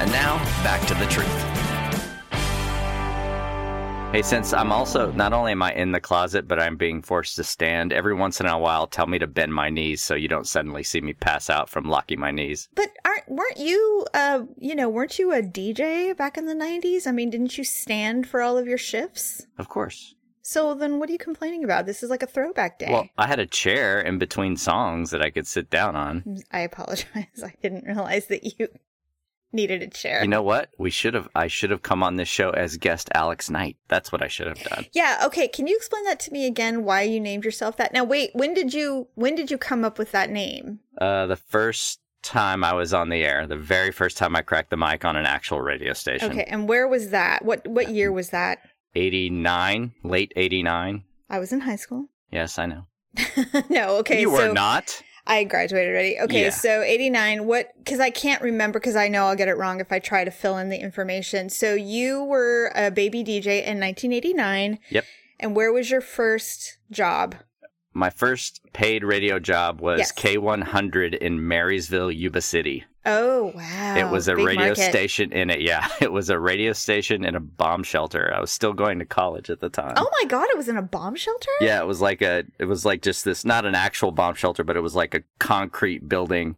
And 0.00 0.10
now, 0.10 0.38
back 0.62 0.86
to 0.86 0.94
the 0.94 1.06
truth. 1.06 1.63
Hey, 4.14 4.22
since 4.22 4.52
I'm 4.52 4.70
also 4.70 5.10
not 5.10 5.32
only 5.32 5.50
am 5.50 5.62
I 5.64 5.72
in 5.72 5.90
the 5.90 5.98
closet, 5.98 6.46
but 6.46 6.60
I'm 6.60 6.76
being 6.76 7.02
forced 7.02 7.34
to 7.34 7.42
stand 7.42 7.92
every 7.92 8.14
once 8.14 8.38
in 8.38 8.46
a 8.46 8.56
while. 8.56 8.86
Tell 8.86 9.08
me 9.08 9.18
to 9.18 9.26
bend 9.26 9.52
my 9.52 9.70
knees 9.70 10.04
so 10.04 10.14
you 10.14 10.28
don't 10.28 10.46
suddenly 10.46 10.84
see 10.84 11.00
me 11.00 11.14
pass 11.14 11.50
out 11.50 11.68
from 11.68 11.86
locking 11.86 12.20
my 12.20 12.30
knees. 12.30 12.68
But 12.76 12.90
aren't 13.04 13.28
weren't 13.28 13.56
you 13.56 14.06
uh 14.14 14.44
you 14.56 14.76
know 14.76 14.88
weren't 14.88 15.18
you 15.18 15.32
a 15.32 15.42
DJ 15.42 16.16
back 16.16 16.38
in 16.38 16.46
the 16.46 16.54
nineties? 16.54 17.08
I 17.08 17.10
mean, 17.10 17.28
didn't 17.28 17.58
you 17.58 17.64
stand 17.64 18.28
for 18.28 18.40
all 18.40 18.56
of 18.56 18.68
your 18.68 18.78
shifts? 18.78 19.48
Of 19.58 19.68
course. 19.68 20.14
So 20.42 20.74
then, 20.74 21.00
what 21.00 21.08
are 21.08 21.12
you 21.12 21.18
complaining 21.18 21.64
about? 21.64 21.86
This 21.86 22.04
is 22.04 22.08
like 22.10 22.22
a 22.22 22.28
throwback 22.28 22.78
day. 22.78 22.90
Well, 22.90 23.08
I 23.18 23.26
had 23.26 23.40
a 23.40 23.46
chair 23.46 24.00
in 24.00 24.18
between 24.18 24.56
songs 24.56 25.10
that 25.10 25.22
I 25.22 25.30
could 25.30 25.48
sit 25.48 25.70
down 25.70 25.96
on. 25.96 26.38
I 26.52 26.60
apologize. 26.60 27.08
I 27.44 27.54
didn't 27.60 27.84
realize 27.84 28.28
that 28.28 28.44
you 28.60 28.68
needed 29.54 29.82
a 29.82 29.88
chair. 29.88 30.22
You 30.22 30.28
know 30.28 30.42
what? 30.42 30.70
We 30.78 30.90
should 30.90 31.14
have. 31.14 31.28
I 31.34 31.46
should 31.46 31.70
have 31.70 31.82
come 31.82 32.02
on 32.02 32.16
this 32.16 32.28
show 32.28 32.50
as 32.50 32.76
guest 32.76 33.08
Alex 33.14 33.48
Knight. 33.48 33.76
That's 33.88 34.12
what 34.12 34.22
I 34.22 34.28
should 34.28 34.46
have 34.46 34.62
done. 34.62 34.86
Yeah. 34.92 35.22
Okay. 35.26 35.48
Can 35.48 35.66
you 35.66 35.76
explain 35.76 36.04
that 36.04 36.20
to 36.20 36.32
me 36.32 36.46
again? 36.46 36.84
Why 36.84 37.02
you 37.02 37.20
named 37.20 37.44
yourself 37.44 37.76
that? 37.76 37.92
Now, 37.92 38.04
wait. 38.04 38.30
When 38.34 38.52
did 38.54 38.74
you 38.74 39.08
when 39.14 39.34
did 39.34 39.50
you 39.50 39.58
come 39.58 39.84
up 39.84 39.98
with 39.98 40.12
that 40.12 40.30
name? 40.30 40.80
Uh, 41.00 41.26
the 41.26 41.36
first 41.36 42.00
time 42.22 42.64
I 42.64 42.72
was 42.72 42.92
on 42.92 43.10
the 43.10 43.22
air, 43.22 43.46
the 43.46 43.56
very 43.56 43.92
first 43.92 44.16
time 44.16 44.34
I 44.34 44.42
cracked 44.42 44.70
the 44.70 44.76
mic 44.76 45.04
on 45.04 45.16
an 45.16 45.26
actual 45.26 45.60
radio 45.60 45.92
station. 45.92 46.32
Okay. 46.32 46.44
And 46.44 46.68
where 46.68 46.88
was 46.88 47.10
that? 47.10 47.44
What 47.44 47.66
what 47.68 47.90
year 47.90 48.10
was 48.10 48.30
that? 48.30 48.58
89, 48.96 49.92
late 50.02 50.32
89. 50.36 51.04
I 51.28 51.38
was 51.38 51.52
in 51.52 51.60
high 51.60 51.76
school. 51.76 52.08
Yes, 52.30 52.58
I 52.58 52.66
know. 52.66 52.86
no. 53.68 53.96
Okay. 53.98 54.20
you 54.20 54.30
so 54.36 54.48
were 54.48 54.52
not. 54.52 55.02
I 55.26 55.44
graduated 55.44 55.90
already. 55.90 56.18
Okay, 56.20 56.44
Yeah. 56.44 56.50
so 56.50 56.82
89, 56.82 57.46
what, 57.46 57.72
because 57.78 57.98
I 58.00 58.10
can't 58.10 58.42
remember 58.42 58.78
because 58.78 58.96
I 58.96 59.08
know 59.08 59.24
I'll 59.26 59.36
get 59.36 59.48
it 59.48 59.56
wrong 59.56 59.80
if 59.80 59.90
I 59.90 59.98
try 59.98 60.24
to 60.24 60.30
fill 60.30 60.58
in 60.58 60.68
the 60.68 60.78
information. 60.78 61.48
So 61.48 61.74
you 61.74 62.22
were 62.24 62.70
a 62.74 62.90
baby 62.90 63.24
DJ 63.24 63.64
in 63.64 63.80
1989. 63.80 64.78
Yep. 64.90 65.04
And 65.40 65.56
where 65.56 65.72
was 65.72 65.90
your 65.90 66.00
first 66.02 66.76
job? 66.90 67.36
My 67.94 68.10
first 68.10 68.60
paid 68.72 69.04
radio 69.04 69.38
job 69.38 69.80
was 69.80 69.98
Yes. 70.00 70.12
K100 70.12 71.14
in 71.18 71.46
Marysville, 71.46 72.10
Yuba 72.10 72.40
City. 72.40 72.84
Oh, 73.06 73.52
wow. 73.54 73.96
it 73.96 74.10
was 74.10 74.28
a 74.28 74.34
Big 74.34 74.46
radio 74.46 74.66
market. 74.68 74.90
station 74.90 75.30
in 75.32 75.50
it. 75.50 75.60
Yeah, 75.60 75.86
it 76.00 76.10
was 76.10 76.30
a 76.30 76.38
radio 76.38 76.72
station 76.72 77.24
in 77.24 77.34
a 77.34 77.40
bomb 77.40 77.82
shelter. 77.82 78.32
I 78.34 78.40
was 78.40 78.50
still 78.50 78.72
going 78.72 78.98
to 78.98 79.04
college 79.04 79.50
at 79.50 79.60
the 79.60 79.68
time. 79.68 79.94
Oh 79.96 80.08
my 80.20 80.24
God, 80.26 80.46
it 80.50 80.56
was 80.56 80.68
in 80.68 80.76
a 80.76 80.82
bomb 80.82 81.14
shelter? 81.14 81.50
Yeah, 81.60 81.80
it 81.80 81.86
was 81.86 82.00
like 82.00 82.22
a, 82.22 82.44
it 82.58 82.64
was 82.64 82.84
like 82.84 83.02
just 83.02 83.24
this, 83.24 83.44
not 83.44 83.66
an 83.66 83.74
actual 83.74 84.10
bomb 84.10 84.34
shelter, 84.34 84.64
but 84.64 84.76
it 84.76 84.80
was 84.80 84.94
like 84.96 85.14
a 85.14 85.22
concrete 85.38 86.08
building, 86.08 86.56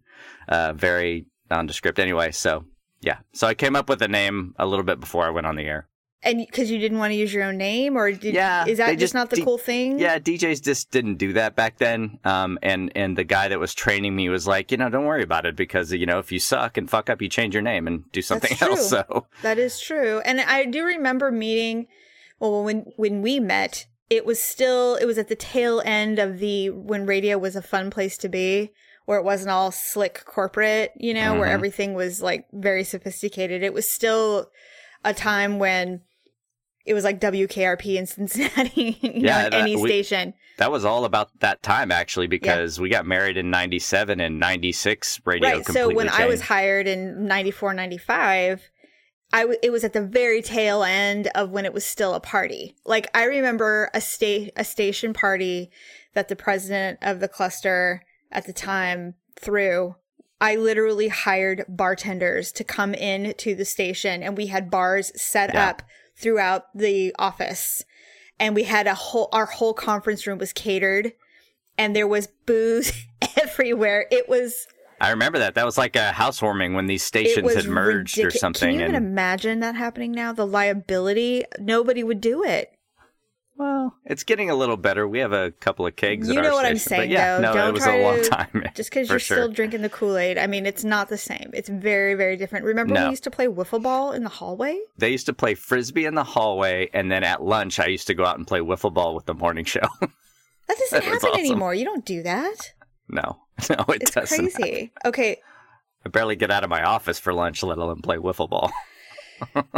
uh, 0.48 0.72
very 0.72 1.26
nondescript. 1.50 1.98
Anyway, 1.98 2.30
so 2.30 2.64
yeah, 3.02 3.18
so 3.32 3.46
I 3.48 3.54
came 3.54 3.74
up 3.76 3.88
with 3.88 4.00
a 4.00 4.08
name 4.08 4.54
a 4.58 4.66
little 4.66 4.84
bit 4.84 5.00
before 5.00 5.26
I 5.26 5.30
went 5.30 5.46
on 5.48 5.56
the 5.56 5.64
air. 5.64 5.88
And 6.26 6.38
because 6.44 6.70
you 6.70 6.78
didn't 6.78 6.98
want 6.98 7.12
to 7.12 7.14
use 7.16 7.32
your 7.32 7.44
own 7.44 7.56
name, 7.56 7.96
or 7.96 8.10
did, 8.12 8.34
Yeah, 8.34 8.66
is 8.66 8.78
that 8.78 8.88
just, 8.90 9.00
just 9.00 9.14
not 9.14 9.30
the 9.30 9.36
de- 9.36 9.44
cool 9.44 9.56
thing? 9.58 9.98
Yeah, 9.98 10.18
DJs 10.18 10.62
just 10.62 10.90
didn't 10.90 11.16
do 11.16 11.32
that 11.34 11.54
back 11.56 11.78
then. 11.78 12.18
Um, 12.24 12.58
and 12.62 12.92
and 12.94 13.16
the 13.16 13.24
guy 13.24 13.48
that 13.48 13.58
was 13.60 13.74
training 13.74 14.14
me 14.16 14.28
was 14.28 14.46
like, 14.46 14.70
you 14.72 14.76
know, 14.76 14.88
don't 14.90 15.04
worry 15.06 15.22
about 15.22 15.46
it 15.46 15.56
because 15.56 15.92
you 15.92 16.04
know 16.04 16.18
if 16.18 16.30
you 16.32 16.38
suck 16.38 16.76
and 16.76 16.90
fuck 16.90 17.08
up, 17.08 17.22
you 17.22 17.28
change 17.28 17.54
your 17.54 17.62
name 17.62 17.86
and 17.86 18.10
do 18.12 18.20
something 18.22 18.50
else. 18.60 18.90
So 18.96 19.26
That 19.42 19.58
is 19.58 19.80
true. 19.80 20.20
And 20.24 20.40
I 20.40 20.64
do 20.66 20.84
remember 20.84 21.30
meeting 21.30 21.86
well 22.40 22.64
when 22.64 22.86
when 22.96 23.22
we 23.22 23.40
met, 23.40 23.86
it 24.10 24.26
was 24.26 24.40
still 24.42 24.96
it 24.96 25.04
was 25.06 25.18
at 25.18 25.28
the 25.28 25.36
tail 25.36 25.80
end 25.84 26.18
of 26.18 26.38
the 26.40 26.70
when 26.70 27.06
radio 27.06 27.38
was 27.38 27.56
a 27.56 27.62
fun 27.62 27.90
place 27.90 28.18
to 28.18 28.28
be, 28.28 28.72
where 29.04 29.18
it 29.18 29.24
wasn't 29.24 29.50
all 29.50 29.70
slick 29.70 30.24
corporate, 30.24 30.92
you 30.96 31.14
know, 31.14 31.34
where 31.38 31.48
Mhm. 31.48 31.52
everything 31.54 31.94
was 31.94 32.20
like 32.20 32.46
very 32.52 32.84
sophisticated. 32.84 33.62
It 33.62 33.72
was 33.72 33.88
still 33.88 34.50
a 35.04 35.14
time 35.14 35.58
when 35.60 36.00
it 36.86 36.94
was 36.94 37.04
like 37.04 37.20
WKRP 37.20 37.96
in 37.96 38.06
Cincinnati, 38.06 38.98
you 39.02 39.10
Yeah, 39.14 39.42
know, 39.44 39.50
that- 39.50 39.54
any 39.54 39.76
we- 39.76 39.88
station. 39.88 40.34
that 40.58 40.70
was 40.70 40.84
all 40.84 41.04
about 41.04 41.28
that 41.40 41.62
time 41.62 41.92
actually 41.92 42.26
because 42.28 42.80
we 42.80 42.88
got 42.88 43.04
married 43.06 43.36
in 43.36 43.50
'97 43.50 44.20
and 44.20 44.38
'96 44.40 45.20
radio 45.26 45.48
right 45.56 45.66
so 45.66 45.92
when 45.92 46.08
i 46.08 46.24
was 46.26 46.40
hired 46.40 46.86
in 46.88 47.26
94 47.26 47.74
95 47.74 48.62
I 49.32 49.40
w- 49.40 49.58
it 49.62 49.70
was 49.70 49.82
at 49.84 49.92
the 49.92 50.00
very 50.06 50.40
tail 50.40 50.82
end 50.84 51.28
of 51.34 51.50
when 51.50 51.64
it 51.66 51.74
was 51.74 51.84
still 51.84 52.14
a 52.14 52.20
party 52.20 52.74
like 52.86 53.06
i 53.14 53.24
remember 53.24 53.90
a 53.92 54.00
state 54.00 54.52
a 54.56 54.64
station 54.64 55.12
party 55.12 55.70
that 56.14 56.28
the 56.28 56.36
president 56.36 57.00
of 57.02 57.20
the 57.20 57.28
cluster 57.28 58.02
at 58.32 58.46
the 58.46 58.52
time 58.54 59.14
threw 59.38 59.96
i 60.40 60.54
literally 60.56 61.08
hired 61.08 61.64
bartenders 61.68 62.50
to 62.52 62.64
come 62.64 62.94
in 62.94 63.34
to 63.34 63.54
the 63.54 63.64
station 63.66 64.22
and 64.22 64.36
we 64.38 64.46
had 64.46 64.70
bars 64.70 65.12
set 65.20 65.52
Yeah. 65.52 65.68
up 65.68 65.82
throughout 66.16 66.64
the 66.74 67.14
office 67.18 67.84
and 68.38 68.54
we 68.54 68.64
had 68.64 68.86
a 68.86 68.94
whole 68.94 69.28
our 69.32 69.46
whole 69.46 69.74
conference 69.74 70.26
room 70.26 70.38
was 70.38 70.52
catered 70.52 71.12
and 71.78 71.94
there 71.94 72.08
was 72.08 72.28
booze 72.46 72.92
everywhere 73.36 74.06
it 74.10 74.28
was 74.28 74.66
I 74.98 75.10
remember 75.10 75.38
that. 75.40 75.54
That 75.56 75.66
was 75.66 75.76
like 75.76 75.94
a 75.94 76.12
housewarming 76.12 76.72
when 76.72 76.86
these 76.86 77.04
stations 77.04 77.52
had 77.52 77.66
merged 77.66 78.18
or 78.18 78.30
something. 78.30 78.70
Can 78.70 78.78
you 78.78 78.84
even 78.84 78.94
and 78.94 79.06
imagine 79.06 79.60
that 79.60 79.74
happening 79.74 80.12
now? 80.12 80.32
The 80.32 80.46
liability, 80.46 81.44
nobody 81.58 82.02
would 82.02 82.20
do 82.20 82.42
it. 82.42 82.75
Well, 83.58 83.94
it's 84.04 84.22
getting 84.24 84.50
a 84.50 84.54
little 84.54 84.76
better. 84.76 85.06
We 85.08 85.18
have 85.20 85.32
a 85.32 85.50
couple 85.50 85.86
of 85.86 85.96
kegs. 85.96 86.28
You 86.28 86.40
know 86.42 86.52
what 86.54 86.66
I'm 86.66 86.78
saying, 86.78 87.10
yeah, 87.10 87.36
though. 87.36 87.42
No, 87.42 87.54
Don't 87.54 87.68
it 87.68 87.72
was 87.72 87.82
try 87.84 87.96
a 87.96 88.02
long 88.02 88.22
to- 88.22 88.28
time. 88.30 88.64
Just 88.74 88.90
because 88.90 89.08
you're 89.08 89.18
sure. 89.18 89.36
still 89.38 89.48
drinking 89.52 89.82
the 89.82 89.88
Kool 89.88 90.16
Aid, 90.16 90.38
I 90.38 90.46
mean, 90.46 90.66
it's 90.66 90.84
not 90.84 91.08
the 91.08 91.16
same. 91.18 91.50
It's 91.54 91.68
very, 91.68 92.14
very 92.14 92.36
different. 92.36 92.64
Remember 92.64 92.92
when 92.94 93.02
No. 93.02 93.06
we 93.08 93.12
used 93.12 93.24
to 93.24 93.30
play 93.30 93.46
wiffle 93.46 93.82
ball 93.82 94.12
in 94.12 94.22
the 94.24 94.28
hallway? 94.30 94.78
They 94.98 95.10
used 95.10 95.26
to 95.26 95.32
play 95.32 95.54
frisbee 95.54 96.04
in 96.04 96.14
the 96.14 96.24
hallway, 96.24 96.90
and 96.92 97.10
then 97.10 97.24
at 97.24 97.42
lunch, 97.42 97.80
I 97.80 97.86
used 97.86 98.06
to 98.08 98.14
go 98.14 98.24
out 98.24 98.36
and 98.38 98.46
play 98.46 98.60
wiffle 98.60 98.92
ball 98.92 99.14
with 99.14 99.26
the 99.26 99.34
morning 99.34 99.64
show. 99.64 99.80
That 100.68 100.78
doesn't 100.78 100.98
That 100.98 101.04
happen 101.04 101.28
awesome. 101.28 101.38
anymore. 101.40 101.74
You 101.74 101.84
don't 101.84 102.04
do 102.04 102.24
that. 102.24 102.72
no, 103.08 103.38
no, 103.70 103.84
it 103.88 104.02
It's 104.02 104.10
doesn't. 104.10 104.52
crazy. 104.52 104.92
Okay. 105.04 105.36
I 106.04 106.08
barely 106.08 106.34
get 106.34 106.50
out 106.50 106.64
of 106.64 106.70
my 106.70 106.82
office 106.82 107.20
for 107.20 107.32
lunch, 107.32 107.62
let 107.62 107.78
alone 107.78 108.00
play 108.02 108.16
wiffle 108.16 108.50
ball. 108.50 108.72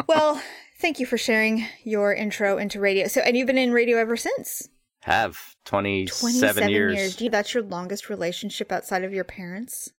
Well, 0.06 0.40
thank 0.78 1.00
you 1.00 1.06
for 1.06 1.18
sharing 1.18 1.66
your 1.84 2.12
intro 2.14 2.58
into 2.58 2.80
radio. 2.80 3.06
So, 3.08 3.20
and 3.20 3.36
you've 3.36 3.46
been 3.46 3.58
in 3.58 3.72
radio 3.72 3.98
ever 3.98 4.16
since. 4.16 4.68
Have 5.02 5.56
27, 5.64 6.20
27 6.40 6.68
years. 6.68 6.96
years. 6.96 7.20
You- 7.20 7.30
That's 7.30 7.54
your 7.54 7.62
longest 7.62 8.10
relationship 8.10 8.72
outside 8.72 9.04
of 9.04 9.12
your 9.12 9.24
parents? 9.24 9.90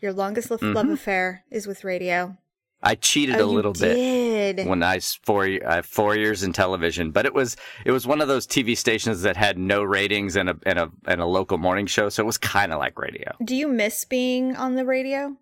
Your 0.00 0.12
longest 0.12 0.50
lo- 0.50 0.58
love 0.60 0.86
Mhm. 0.86 0.92
affair 0.92 1.44
is 1.50 1.66
with 1.66 1.84
radio. 1.84 2.36
I 2.82 2.96
cheated 2.96 3.36
Oh, 3.40 3.44
a 3.44 3.46
little 3.46 3.72
bit. 3.72 4.66
when 4.66 4.82
I 4.82 4.96
was 4.96 5.14
four 5.22 5.44
I 5.44 5.76
have 5.76 5.86
four 5.86 6.16
years 6.16 6.42
in 6.42 6.52
television, 6.52 7.12
but 7.12 7.24
it 7.24 7.32
was 7.32 7.56
it 7.86 7.92
was 7.92 8.06
one 8.06 8.20
of 8.20 8.28
those 8.28 8.46
TV 8.46 8.74
stations 8.76 9.22
that 9.22 9.38
had 9.38 9.56
no 9.58 9.82
ratings 9.82 10.36
and 10.36 10.50
a 10.50 10.56
and 10.66 10.78
a 10.78 10.90
and 11.06 11.22
a 11.22 11.24
local 11.26 11.56
morning 11.56 11.86
show, 11.86 12.10
so 12.10 12.22
it 12.22 12.26
was 12.26 12.36
kind 12.36 12.74
of 12.74 12.78
like 12.78 12.98
radio, 12.98 13.32
Do 13.42 13.56
you 13.56 13.68
miss 13.68 14.04
being 14.04 14.54
on 14.56 14.74
the 14.74 14.84
radio? 14.84 15.34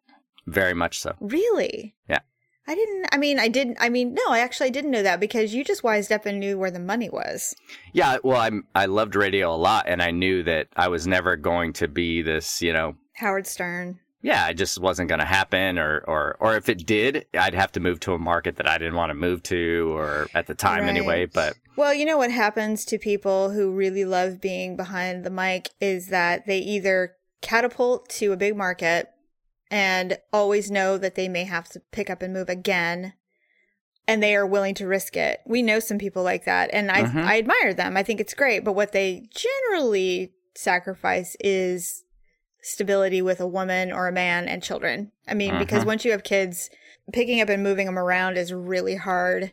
very 0.47 0.75
much 0.75 1.01
so. 1.01 1.17
Really? 1.21 1.95
Yeah. 2.09 2.21
I 2.67 2.75
didn't. 2.75 3.07
I 3.13 3.17
mean, 3.17 3.39
I 3.41 3.49
didn't. 3.49 3.77
I 3.81 3.89
mean, 3.89 4.15
no, 4.15 4.23
I 4.29 4.39
actually 4.39 4.71
didn't 4.71 4.93
know 4.93 5.03
that 5.03 5.19
because 5.19 5.53
you 5.53 5.65
just 5.65 5.83
wised 5.83 6.13
up 6.13 6.27
and 6.27 6.39
knew 6.39 6.57
where 6.57 6.71
the 6.71 6.79
money 6.79 7.11
was. 7.11 7.57
Yeah, 7.93 8.19
well, 8.23 8.41
I 8.41 8.51
I 8.81 8.87
loved 8.87 9.17
radio 9.17 9.53
a 9.53 9.57
lot, 9.57 9.87
and 9.89 10.01
I 10.01 10.13
knew 10.13 10.43
that 10.45 10.69
I 10.77 10.89
was 10.89 11.07
never 11.07 11.37
going 11.37 11.73
to 11.75 11.89
be 11.89 12.23
this, 12.23 12.63
you 12.63 12.73
know. 12.73 12.95
Howard 13.15 13.47
Stern. 13.47 13.99
Yeah, 14.25 14.49
it 14.49 14.55
just 14.55 14.81
wasn't 14.81 15.09
going 15.09 15.19
to 15.19 15.25
happen, 15.25 15.77
or, 15.77 16.05
or 16.07 16.37
or 16.39 16.57
if 16.57 16.69
it 16.69 16.87
did, 16.87 17.27
I'd 17.35 17.55
have 17.55 17.73
to 17.73 17.81
move 17.81 17.99
to 18.01 18.15
a 18.15 18.19
market 18.19 18.55
that 18.57 18.69
I 18.69 18.79
didn't 18.79 18.95
want 18.95 19.11
to 19.11 19.15
move 19.15 19.43
to, 19.45 19.93
or 19.97 20.29
at 20.33 20.47
the 20.47 20.55
time 20.55 20.85
anyway. 20.85 21.27
But 21.27 21.57
Well, 21.77 21.93
you 21.93 22.05
know 22.05 22.17
what 22.17 22.31
happens 22.31 22.85
to 22.87 22.99
people 22.99 23.51
who 23.51 23.73
really 23.73 24.05
love 24.05 24.41
being 24.41 24.77
behind 24.77 25.25
the 25.25 25.31
mic 25.31 25.71
is 25.81 26.09
that 26.09 26.47
they 26.47 26.59
either 26.59 27.17
catapult 27.41 28.09
to 28.11 28.31
a 28.31 28.37
big 28.37 28.57
market 28.57 29.11
and 29.73 30.19
always 30.33 30.71
know 30.71 30.99
that 30.99 31.15
they 31.17 31.29
may 31.29 31.45
have 31.45 31.69
to 31.71 31.81
pick 31.91 32.11
up 32.11 32.21
and 32.23 32.33
move 32.33 32.49
again 32.51 33.15
and 34.07 34.23
they 34.23 34.37
are 34.37 34.47
willing 34.47 34.75
to 34.75 34.87
risk 34.87 35.17
it. 35.17 35.41
We 35.47 35.63
know 35.63 35.81
some 35.81 35.97
people 35.99 36.23
like 36.23 36.45
that 36.45 36.69
and 36.73 36.91
I 36.93 37.05
Mhm. 37.05 37.25
I 37.25 37.39
admire 37.39 37.73
them. 37.73 37.97
I 37.97 38.03
think 38.03 38.21
it's 38.21 38.35
great, 38.35 38.63
but 38.65 38.75
what 38.75 38.93
they 38.93 39.29
generally 39.31 40.35
sacrifice 40.55 41.37
is 41.41 42.05
stability 42.61 43.23
with 43.23 43.41
a 43.41 43.47
woman 43.47 43.91
or 43.91 44.07
a 44.07 44.13
man 44.13 44.47
and 44.47 44.63
children. 44.63 45.11
I 45.27 45.35
mean, 45.35 45.59
because 45.59 45.83
Mhm. 45.83 45.87
once 45.87 46.05
you 46.05 46.11
have 46.13 46.23
kids, 46.23 46.69
picking 47.13 47.41
up 47.41 47.49
and 47.49 47.63
moving 47.63 47.87
them 47.87 47.99
around 47.99 48.37
is 48.37 48.53
really 48.53 48.97
hard. 48.97 49.53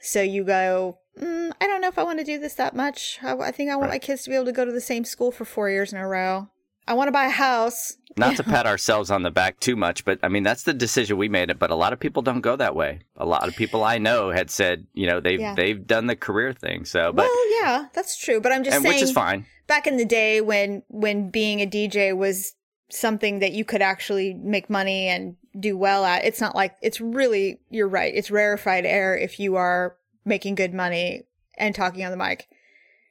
So 0.00 0.22
you 0.22 0.42
go, 0.44 0.98
mm, 1.20 1.52
I 1.60 1.66
don't 1.66 1.80
know 1.80 1.88
if 1.88 1.98
I 1.98 2.02
want 2.02 2.18
to 2.18 2.24
do 2.24 2.38
this 2.38 2.54
that 2.54 2.74
much. 2.74 3.18
I, 3.22 3.36
I 3.36 3.50
think 3.52 3.70
I 3.70 3.76
want 3.76 3.90
Right. 3.90 3.96
my 3.96 4.06
kids 4.06 4.24
to 4.24 4.30
be 4.30 4.34
able 4.36 4.46
to 4.46 4.52
go 4.52 4.64
to 4.64 4.72
the 4.72 4.80
same 4.80 5.04
school 5.04 5.30
for 5.30 5.44
four 5.44 5.68
years 5.70 5.92
in 5.92 5.98
a 5.98 6.08
row. 6.08 6.48
I 6.86 6.94
want 6.94 7.08
to 7.08 7.12
buy 7.12 7.26
a 7.26 7.30
house. 7.30 7.96
Not 8.16 8.36
to 8.36 8.42
pat 8.42 8.66
ourselves 8.66 9.10
on 9.10 9.22
the 9.22 9.30
back 9.30 9.58
too 9.58 9.74
much, 9.74 10.04
but 10.04 10.18
I 10.22 10.28
mean 10.28 10.42
that's 10.42 10.64
the 10.64 10.74
decision 10.74 11.16
we 11.16 11.30
made. 11.30 11.48
It, 11.48 11.58
but 11.58 11.70
a 11.70 11.74
lot 11.74 11.94
of 11.94 12.00
people 12.00 12.20
don't 12.20 12.42
go 12.42 12.56
that 12.56 12.76
way. 12.76 13.00
A 13.16 13.24
lot 13.24 13.48
of 13.48 13.56
people 13.56 13.82
I 13.84 13.96
know 13.96 14.30
had 14.30 14.50
said, 14.50 14.86
you 14.92 15.06
know, 15.06 15.18
they've 15.20 15.40
Yeah. 15.40 15.54
they've 15.54 15.86
done 15.86 16.08
the 16.08 16.16
career 16.16 16.52
thing. 16.52 16.84
So, 16.84 17.12
but 17.12 17.24
well, 17.24 17.60
yeah, 17.62 17.86
that's 17.94 18.18
true. 18.18 18.40
But 18.40 18.52
I'm 18.52 18.64
just 18.64 18.74
and 18.76 18.82
saying, 18.82 18.94
which 18.96 19.02
is 19.02 19.12
fine. 19.12 19.46
back 19.66 19.86
in 19.86 19.96
the 19.96 20.04
day 20.04 20.42
when 20.42 20.82
when 20.88 21.30
being 21.30 21.60
a 21.62 21.66
DJ 21.66 22.14
was 22.14 22.54
something 22.90 23.38
that 23.38 23.52
you 23.52 23.64
could 23.64 23.80
actually 23.80 24.34
make 24.34 24.68
money 24.68 25.06
and 25.08 25.36
do 25.58 25.78
well 25.78 26.04
at, 26.04 26.26
it's 26.26 26.40
not 26.40 26.54
like 26.54 26.74
it's 26.82 27.00
really. 27.00 27.60
You're 27.70 27.88
right. 27.88 28.12
It's 28.14 28.30
rarefied 28.30 28.84
air 28.84 29.16
if 29.16 29.40
you 29.40 29.56
are 29.56 29.96
making 30.26 30.56
good 30.56 30.74
money 30.74 31.22
and 31.56 31.74
talking 31.74 32.04
on 32.04 32.10
the 32.10 32.18
mic. 32.18 32.46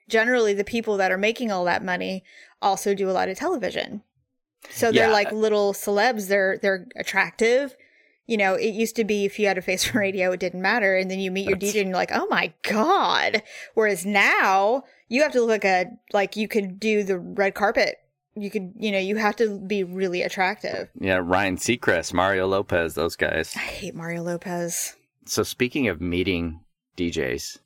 Generally, 0.10 0.54
the 0.56 0.64
people 0.64 0.98
that 0.98 1.12
are 1.12 1.18
making 1.18 1.52
all 1.52 1.66
that 1.66 1.84
money 1.84 2.24
also 2.62 2.94
do 2.94 3.10
a 3.10 3.12
lot 3.14 3.30
of 3.30 3.38
television. 3.38 4.04
So 4.70 4.92
they're 4.92 5.08
Yeah. 5.08 5.14
like 5.14 5.32
little 5.32 5.74
celebs. 5.74 6.28
They're 6.28 6.58
they're 6.62 6.88
attractive. 6.96 7.76
You 8.28 8.38
know, 8.38 8.54
it 8.54 8.74
used 8.74 8.96
to 8.98 9.04
be 9.04 9.26
if 9.26 9.40
you 9.40 9.48
had 9.48 9.58
a 9.58 9.62
face 9.62 9.84
for 9.84 10.00
radio, 10.00 10.32
it 10.32 10.40
didn't 10.40 10.62
matter. 10.62 10.96
And 10.96 11.10
then 11.10 11.20
you 11.20 11.32
meet 11.32 11.48
your 11.50 11.56
That's- 11.58 11.74
DJ 11.74 11.82
and 11.82 11.90
you're 11.90 11.98
like, 11.98 12.12
oh 12.14 12.28
my 12.30 12.54
God. 12.64 13.42
Whereas 13.74 14.06
now 14.06 14.84
you 15.10 15.22
have 15.24 15.32
to 15.34 15.40
look 15.42 15.50
like 15.50 15.66
a, 15.66 15.86
like 16.14 16.36
you 16.38 16.48
could 16.48 16.80
do 16.80 17.04
the 17.04 17.18
red 17.20 17.56
carpet. 17.56 17.98
You 18.36 18.50
could, 18.50 18.72
you 18.78 18.92
know, 18.94 19.00
you 19.00 19.18
have 19.18 19.36
to 19.38 19.60
be 19.60 19.84
really 19.84 20.22
attractive. 20.22 20.88
Yeah, 20.98 21.20
Ryan 21.22 21.58
Seacrest, 21.58 22.14
Mario 22.14 22.48
Lopez, 22.48 22.94
those 22.94 23.18
guys. 23.18 23.54
I 23.58 23.60
hate 23.60 23.96
Mario 23.96 24.24
Lopez. 24.24 24.96
So 25.26 25.44
speaking 25.44 25.90
of 25.90 26.00
meeting 26.00 26.62
DJs, 26.96 27.58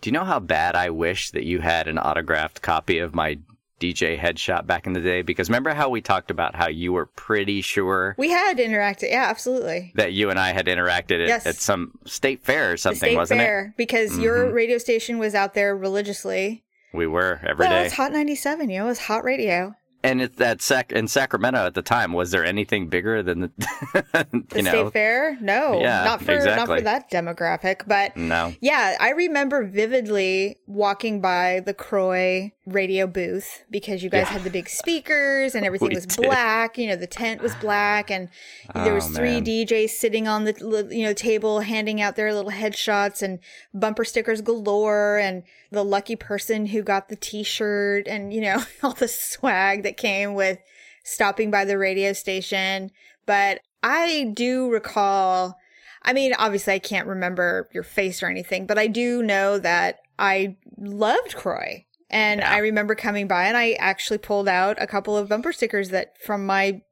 do 0.00 0.08
you 0.08 0.12
know 0.12 0.24
how 0.24 0.40
bad 0.40 0.74
I 0.74 0.90
wish 0.90 1.30
that 1.30 1.44
you 1.44 1.60
had 1.60 1.86
an 1.86 1.98
autographed 1.98 2.62
copy 2.62 2.98
of 2.98 3.14
my 3.14 3.38
DJ 3.82 4.18
headshot 4.18 4.66
back 4.66 4.86
in 4.86 4.92
the 4.92 5.00
day? 5.00 5.22
Because 5.22 5.48
remember 5.48 5.74
how 5.74 5.88
we 5.88 6.00
talked 6.00 6.30
about 6.30 6.54
how 6.54 6.68
you 6.68 6.92
were 6.92 7.06
pretty 7.06 7.60
sure 7.62 8.14
We 8.18 8.30
had 8.30 8.58
interacted. 8.58 9.10
Yeah, 9.10 9.24
absolutely. 9.28 9.92
that 9.96 10.12
you 10.12 10.30
and 10.30 10.38
I 10.38 10.52
had 10.52 10.66
interacted 10.66 11.22
at, 11.22 11.28
Yes. 11.28 11.46
at 11.46 11.56
some 11.56 11.98
state 12.04 12.44
fair 12.44 12.72
or 12.72 12.76
something, 12.76 12.98
state 13.10 13.16
wasn't 13.16 13.40
it? 13.40 13.44
State 13.44 13.48
fair, 13.48 13.74
because 13.76 14.18
your 14.18 14.46
Mhm. 14.46 14.52
radio 14.54 14.78
station 14.78 15.18
was 15.18 15.34
out 15.34 15.54
there 15.54 15.76
religiously. 15.76 16.62
We 16.94 17.06
were 17.06 17.40
every 17.46 17.66
day. 17.66 17.84
it's 17.86 17.94
Hot 17.94 18.12
97, 18.12 18.70
you 18.70 18.78
know, 18.78 18.84
it 18.84 18.88
was 18.88 18.98
hot 19.00 19.24
radio. 19.24 19.74
And 20.04 20.20
it's 20.20 20.34
that 20.38 20.60
Sac- 20.60 20.90
in 20.90 21.06
Sacramento 21.06 21.64
at 21.64 21.74
the 21.74 21.80
time, 21.82 22.12
was 22.12 22.32
there 22.32 22.44
anything 22.44 22.88
bigger 22.88 23.22
than 23.22 23.38
the, 23.40 23.50
The 24.50 24.62
know? 24.62 24.70
state 24.70 24.92
fair? 24.92 25.38
No, 25.40 25.80
Yeah, 25.80 26.02
not 26.04 26.20
for 26.22 26.38
not 26.44 26.66
for 26.66 26.80
that 26.80 27.08
demographic. 27.08 27.82
But 27.86 28.16
No. 28.16 28.52
yeah, 28.60 28.96
I 28.98 29.10
remember 29.10 29.62
vividly 29.64 30.58
walking 30.66 31.20
by 31.20 31.60
the 31.64 31.72
KROY 31.72 32.50
radio 32.66 33.06
booth 33.08 33.64
because 33.70 34.02
you 34.04 34.08
guys 34.10 34.26
Yeah. 34.26 34.34
had 34.34 34.44
the 34.44 34.50
big 34.50 34.68
speakers 34.68 35.54
and 35.54 35.64
everything 35.66 35.88
We 35.88 35.94
was 35.96 36.06
did. 36.06 36.24
black. 36.26 36.78
You 36.78 36.88
know, 36.88 36.96
the 36.96 37.06
tent 37.08 37.42
was 37.42 37.54
black, 37.56 38.10
and 38.10 38.28
there 38.74 38.92
oh, 38.92 38.94
was 38.94 39.06
Oh, 39.10 39.14
three 39.14 39.40
man. 39.40 39.44
DJs 39.44 39.90
sitting 39.90 40.28
on 40.28 40.44
the 40.44 40.88
you 40.90 41.04
know 41.04 41.12
table 41.12 41.60
handing 41.60 42.00
out 42.00 42.16
their 42.16 42.32
little 42.32 42.52
headshots 42.52 43.22
and 43.22 43.40
bumper 43.74 44.04
stickers 44.04 44.40
galore, 44.40 45.18
and 45.18 45.42
the 45.70 45.84
lucky 45.84 46.14
person 46.16 46.66
who 46.66 46.82
got 46.82 47.08
the 47.08 47.16
T-shirt 47.16 48.06
and 48.06 48.32
you 48.32 48.40
know 48.40 48.62
all 48.82 48.92
the 48.92 49.08
swag 49.08 49.82
that 49.82 49.96
came 49.96 50.34
with 50.34 50.58
stopping 51.04 51.50
by 51.50 51.64
the 51.64 51.76
radio 51.78 52.12
station. 52.12 52.90
But 53.26 53.60
I 53.82 54.30
do 54.34 54.70
recall. 54.70 55.58
I 56.04 56.12
mean, 56.12 56.32
obviously, 56.36 56.74
I 56.74 56.78
can't 56.80 57.06
remember 57.06 57.68
your 57.72 57.84
face 57.84 58.22
or 58.24 58.26
anything, 58.26 58.66
but 58.66 58.76
I 58.78 58.88
do 58.88 59.22
know 59.22 59.58
that 59.58 60.00
I 60.18 60.56
loved 60.76 61.36
KROY. 61.36 61.84
And 62.12 62.40
Yeah. 62.40 62.52
I 62.52 62.58
remember 62.58 62.94
coming 62.94 63.26
by 63.26 63.44
and 63.46 63.56
I 63.56 63.72
actually 63.72 64.18
pulled 64.18 64.46
out 64.48 64.76
a 64.80 64.86
couple 64.86 65.16
of 65.16 65.28
bumper 65.28 65.52
stickers 65.52 65.88
that 65.88 66.16
from 66.18 66.44
my, 66.46 66.82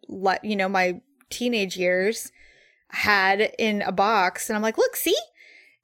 you 0.42 0.56
know, 0.56 0.68
my 0.68 1.00
teenage 1.28 1.76
years 1.76 2.32
had 2.88 3.52
in 3.58 3.82
a 3.82 3.92
box. 3.92 4.48
And 4.48 4.56
I'm 4.56 4.62
like, 4.62 4.78
look, 4.78 4.96
see? 4.96 5.16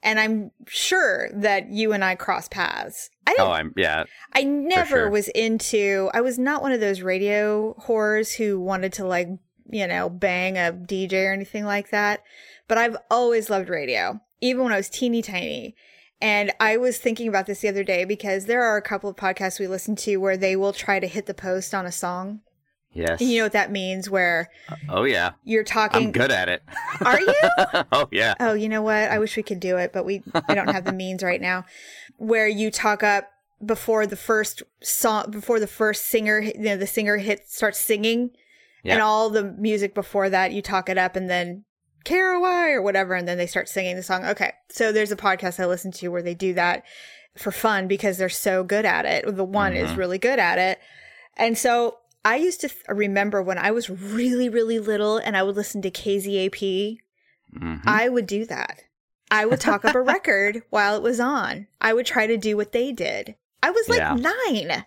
And 0.03 0.19
I'm 0.21 0.51
sure 0.67 1.29
that 1.35 1.71
you 1.71 1.93
and 1.93 2.05
I 2.05 2.15
crossed 2.15 2.51
paths. 2.51 3.11
I 3.27 3.33
didn't 3.33 3.47
Oh, 3.47 3.51
I'm 3.53 3.73
yeah. 3.77 4.05
I 4.35 4.43
never 4.45 4.87
sure. 4.87 5.11
was 5.11 5.29
into. 5.29 6.11
I 6.15 6.21
was 6.21 6.39
not 6.39 6.63
one 6.63 6.73
of 6.73 6.81
those 6.81 7.01
radio 7.03 7.75
whores 7.87 8.37
who 8.37 8.61
wanted 8.61 8.93
to 8.95 9.07
like, 9.07 9.29
you 9.69 9.87
know, 9.87 10.09
bang 10.09 10.57
a 10.57 10.73
DJ 10.73 11.29
or 11.29 11.33
anything 11.33 11.65
like 11.65 11.91
that. 11.91 12.23
But 12.69 12.79
I've 12.79 12.97
always 13.11 13.51
loved 13.51 13.69
radio, 13.69 14.21
even 14.41 14.63
when 14.65 14.73
I 14.73 14.77
was 14.77 14.89
teeny 14.89 15.23
tiny. 15.23 15.75
And 16.21 16.53
I 16.59 16.77
was 16.77 16.99
thinking 16.99 17.29
about 17.29 17.47
this 17.47 17.61
the 17.61 17.69
other 17.69 17.85
day 17.85 18.05
because 18.05 18.47
there 18.47 18.63
are 18.63 18.77
a 18.77 18.83
couple 18.83 19.11
of 19.11 19.17
podcasts 19.17 19.61
we 19.61 19.67
listen 19.67 19.97
to 19.97 20.17
where 20.17 20.37
they 20.37 20.57
will 20.57 20.73
try 20.73 20.99
to 20.99 21.07
hit 21.07 21.27
the 21.27 21.35
post 21.35 21.75
on 21.75 21.85
a 21.85 21.93
song. 21.93 22.41
Yes. 22.93 23.21
And 23.21 23.31
you 23.31 23.39
know 23.39 23.45
what 23.45 23.53
that 23.53 23.71
means? 23.71 24.09
Where 24.09 24.49
oh 24.89 25.05
yeah. 25.05 25.33
you're 25.45 25.65
talking. 25.65 26.07
I'm 26.07 26.13
good 26.13 26.31
at 26.31 26.49
it. 26.49 26.63
Are 27.05 27.21
you? 27.21 27.35
oh 27.93 28.09
yeah. 28.11 28.35
Oh, 28.41 28.55
you 28.55 28.71
know 28.71 28.81
what? 28.81 28.95
I 29.11 29.19
wish 29.19 29.37
we 29.37 29.43
could 29.43 29.61
do 29.61 29.77
it, 29.77 29.93
but 29.93 30.07
we 30.07 30.23
I 30.49 30.55
don't 30.55 30.71
have 30.71 30.85
the 30.87 30.93
means 30.95 31.23
right 31.23 31.41
now. 31.41 31.67
Where 32.17 32.49
you 32.49 32.71
talk 32.71 33.03
up 33.03 33.29
before 33.65 34.07
the 34.07 34.17
first 34.17 34.63
song, 34.83 35.31
before 35.31 35.61
the 35.61 35.67
first 35.67 36.07
singer, 36.07 36.41
you 36.41 36.55
know, 36.59 36.77
the 36.79 36.87
singer 36.87 37.19
hit 37.19 37.49
starts 37.49 37.79
singing, 37.79 38.31
Yeah. 38.83 38.95
and 38.95 39.03
all 39.03 39.29
the 39.29 39.45
music 39.45 39.95
before 39.95 40.31
that, 40.31 40.53
you 40.53 40.63
talk 40.63 40.89
it 40.89 40.97
up, 40.97 41.17
and 41.17 41.29
then 41.29 41.65
Caraway 42.07 42.71
or 42.73 42.81
whatever, 42.81 43.15
and 43.15 43.29
then 43.29 43.37
they 43.37 43.47
start 43.47 43.69
singing 43.69 43.97
the 43.97 44.03
song. 44.03 44.25
Okay, 44.25 44.53
so 44.71 44.93
there's 44.93 45.13
a 45.13 45.17
podcast 45.17 45.61
I 45.61 45.67
listen 45.67 45.93
to 45.93 46.09
where 46.09 46.23
they 46.23 46.35
do 46.35 46.55
that 46.55 46.85
for 47.37 47.51
fun 47.53 47.87
because 47.89 48.17
they're 48.17 48.29
so 48.31 48.65
good 48.65 48.87
at 48.87 49.05
it. 49.05 49.37
The 49.37 49.45
one 49.45 49.75
is 49.77 49.91
Mhm. 49.91 49.97
really 49.99 50.19
good 50.19 50.39
at 50.39 50.59
it, 50.59 50.79
and 51.37 51.59
so. 51.59 51.99
I 52.25 52.39
used 52.39 52.61
to 52.63 52.69
th- 52.69 52.83
remember 52.89 53.41
when 53.41 53.57
I 53.57 53.71
was 53.71 53.89
really, 53.89 54.49
really 54.49 54.81
little 54.81 55.17
and 55.19 55.37
I 55.37 55.45
would 55.45 55.55
listen 55.55 55.81
to 55.83 55.93
KZAP 55.93 56.99
Mhm. 57.57 57.83
I 57.87 58.09
would 58.09 58.27
do 58.27 58.45
that. 58.47 58.83
I 59.31 59.47
would 59.47 59.61
talk 59.61 59.85
up 59.85 59.95
a 59.95 60.01
record 60.17 60.65
while 60.71 60.97
it 60.97 61.03
was 61.05 61.21
on. 61.21 61.69
I 61.81 61.95
would 61.95 62.05
try 62.05 62.27
to 62.27 62.37
do 62.37 62.57
what 62.57 62.73
they 62.73 62.91
did. 62.91 63.37
I 63.63 63.71
was 63.71 63.89
like 63.89 64.01
Yeah. 64.01 64.17
nine. 64.17 64.85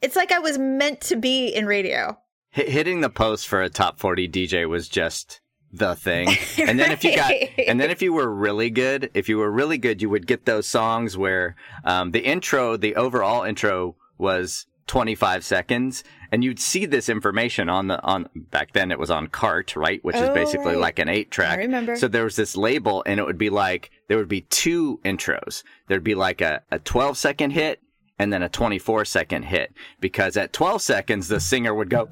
It's 0.00 0.14
like 0.14 0.30
I 0.30 0.38
was 0.38 0.56
meant 0.56 1.00
to 1.00 1.16
be 1.16 1.48
in 1.48 1.66
radio. 1.66 2.16
Hit 2.50 2.68
hitting 2.68 3.00
the 3.00 3.10
post 3.10 3.48
for 3.48 3.60
a 3.60 3.68
top 3.68 3.98
40 3.98 4.28
DJ 4.28 4.64
was 4.64 4.88
just 4.88 5.40
the 5.72 5.94
thing. 5.94 6.28
And 6.58 6.78
then 6.78 6.90
if 6.92 7.04
you 7.04 7.14
got, 7.16 7.32
and 7.66 7.80
then 7.80 7.90
if 7.90 8.02
you 8.02 8.12
were 8.12 8.32
really 8.32 8.70
good, 8.70 9.10
if 9.14 9.28
you 9.28 9.38
were 9.38 9.50
really 9.50 9.78
good, 9.78 10.02
you 10.02 10.10
would 10.10 10.26
get 10.26 10.44
those 10.44 10.66
songs 10.68 11.16
where 11.16 11.56
um, 11.84 12.10
the 12.10 12.20
intro, 12.24 12.76
the 12.76 12.94
overall 12.96 13.42
intro 13.44 13.96
was 14.18 14.66
25 14.88 15.44
seconds, 15.44 16.02
and 16.32 16.42
you'd 16.42 16.58
see 16.58 16.86
this 16.86 17.08
information 17.08 17.68
on 17.68 17.88
the 17.88 18.02
on 18.02 18.28
back 18.34 18.72
then 18.72 18.90
it 18.90 18.98
was 18.98 19.10
on 19.10 19.26
cart, 19.28 19.76
right, 19.76 20.02
which 20.02 20.16
is 20.16 20.22
Oh, 20.28 20.34
basically 20.34 20.72
right. 20.72 20.78
like 20.78 20.98
an 20.98 21.08
eight 21.08 21.30
track. 21.30 21.58
I 21.58 21.62
remember. 21.62 21.94
So 21.96 22.08
there 22.08 22.24
was 22.24 22.36
this 22.36 22.56
label, 22.56 23.02
and 23.06 23.20
it 23.20 23.24
would 23.26 23.38
be 23.38 23.50
like 23.50 23.90
there 24.08 24.16
would 24.16 24.28
be 24.28 24.40
two 24.42 24.98
intros. 25.04 25.62
There'd 25.88 26.02
be 26.04 26.14
like 26.14 26.40
a, 26.40 26.62
a 26.70 26.78
12 26.78 27.16
second 27.18 27.50
hit 27.50 27.80
and 28.18 28.32
then 28.32 28.42
a 28.42 28.48
24 28.48 29.04
second 29.04 29.44
hit 29.44 29.72
because 30.00 30.36
at 30.36 30.52
12 30.52 30.82
seconds 30.82 31.28
the 31.28 31.38
singer 31.38 31.72
would 31.74 31.88
go 31.90 32.08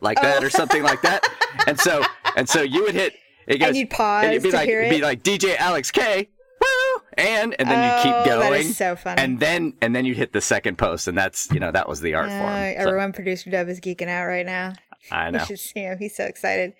like 0.00 0.20
that 0.20 0.44
or 0.44 0.50
something 0.50 0.82
like 0.82 1.02
that, 1.02 1.24
and 1.66 1.78
so 1.78 2.04
and 2.36 2.48
so 2.48 2.62
you 2.62 2.82
would 2.82 2.94
hit. 2.94 3.14
It 3.46 3.58
goes, 3.58 3.68
And 3.68 3.76
you'd 3.78 3.90
pause 3.90 4.26
it'd 4.26 4.42
be 4.42 4.50
to 4.50 4.56
like, 4.56 4.68
hear 4.68 4.80
it'd 4.82 4.90
be 4.90 5.02
like 5.02 5.22
DJ 5.22 5.56
Alex 5.56 5.90
K, 5.90 6.28
woo, 6.60 7.02
and 7.16 7.54
and 7.58 7.68
then 7.70 7.82
you 8.04 8.10
Oh, 8.12 8.22
keep 8.24 8.30
going. 8.32 8.60
is 8.60 8.76
so 8.76 8.94
funny. 8.94 9.22
And 9.22 9.40
then 9.40 9.72
and 9.80 9.96
then 9.96 10.04
you 10.04 10.14
hit 10.14 10.32
the 10.32 10.40
second 10.40 10.76
post, 10.78 11.08
and 11.08 11.16
that's 11.16 11.50
you 11.50 11.58
know 11.60 11.72
that 11.72 11.88
was 11.88 12.00
the 12.00 12.14
art 12.14 12.28
Uh, 12.28 12.38
form. 12.38 12.50
So, 12.52 12.88
everyone, 12.88 13.12
producer 13.12 13.50
Dub 13.50 13.68
is 13.68 13.80
geeking 13.80 14.08
out 14.08 14.26
right 14.26 14.44
now. 14.46 14.74
I 15.10 15.30
know. 15.32 15.38
You 15.40 15.44
should 15.46 15.60
see 15.60 15.80
him. 15.80 15.98
He's 15.98 16.14
so 16.16 16.24
excited. 16.24 16.74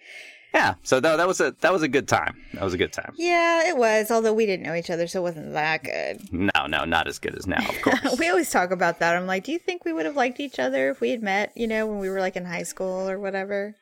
Yeah. 0.54 0.74
So 0.82 0.98
no, 0.98 1.16
that 1.18 1.26
was 1.28 1.40
a 1.42 1.54
that 1.60 1.72
was 1.72 1.82
a 1.82 1.88
good 1.88 2.08
time. 2.08 2.36
That 2.54 2.64
was 2.64 2.72
a 2.74 2.78
good 2.78 2.92
time. 2.92 3.12
Yeah, 3.16 3.68
it 3.68 3.76
was. 3.76 4.10
Although 4.10 4.32
we 4.32 4.44
didn't 4.46 4.64
know 4.66 4.74
each 4.74 4.90
other, 4.90 5.06
so 5.06 5.20
it 5.20 5.22
wasn't 5.22 5.52
that 5.52 5.84
good. 5.84 6.32
No, 6.32 6.66
no, 6.66 6.84
not 6.84 7.06
as 7.06 7.18
good 7.18 7.34
as 7.34 7.46
now, 7.46 7.58
of 7.66 7.82
course. 7.82 8.18
we 8.18 8.28
always 8.28 8.50
talk 8.50 8.70
about 8.70 8.98
that. 9.00 9.14
I'm 9.16 9.26
like, 9.26 9.44
do 9.44 9.52
you 9.52 9.58
think 9.58 9.84
we 9.84 9.92
would 9.92 10.06
have 10.06 10.16
liked 10.16 10.40
each 10.40 10.58
other 10.58 10.90
if 10.90 11.00
we 11.02 11.10
had 11.10 11.22
met, 11.22 11.52
you 11.54 11.66
know, 11.66 11.86
when 11.86 11.98
we 11.98 12.08
were 12.10 12.20
like 12.20 12.34
in 12.36 12.44
high 12.46 12.62
school 12.62 13.08
or 13.08 13.18
whatever? 13.18 13.74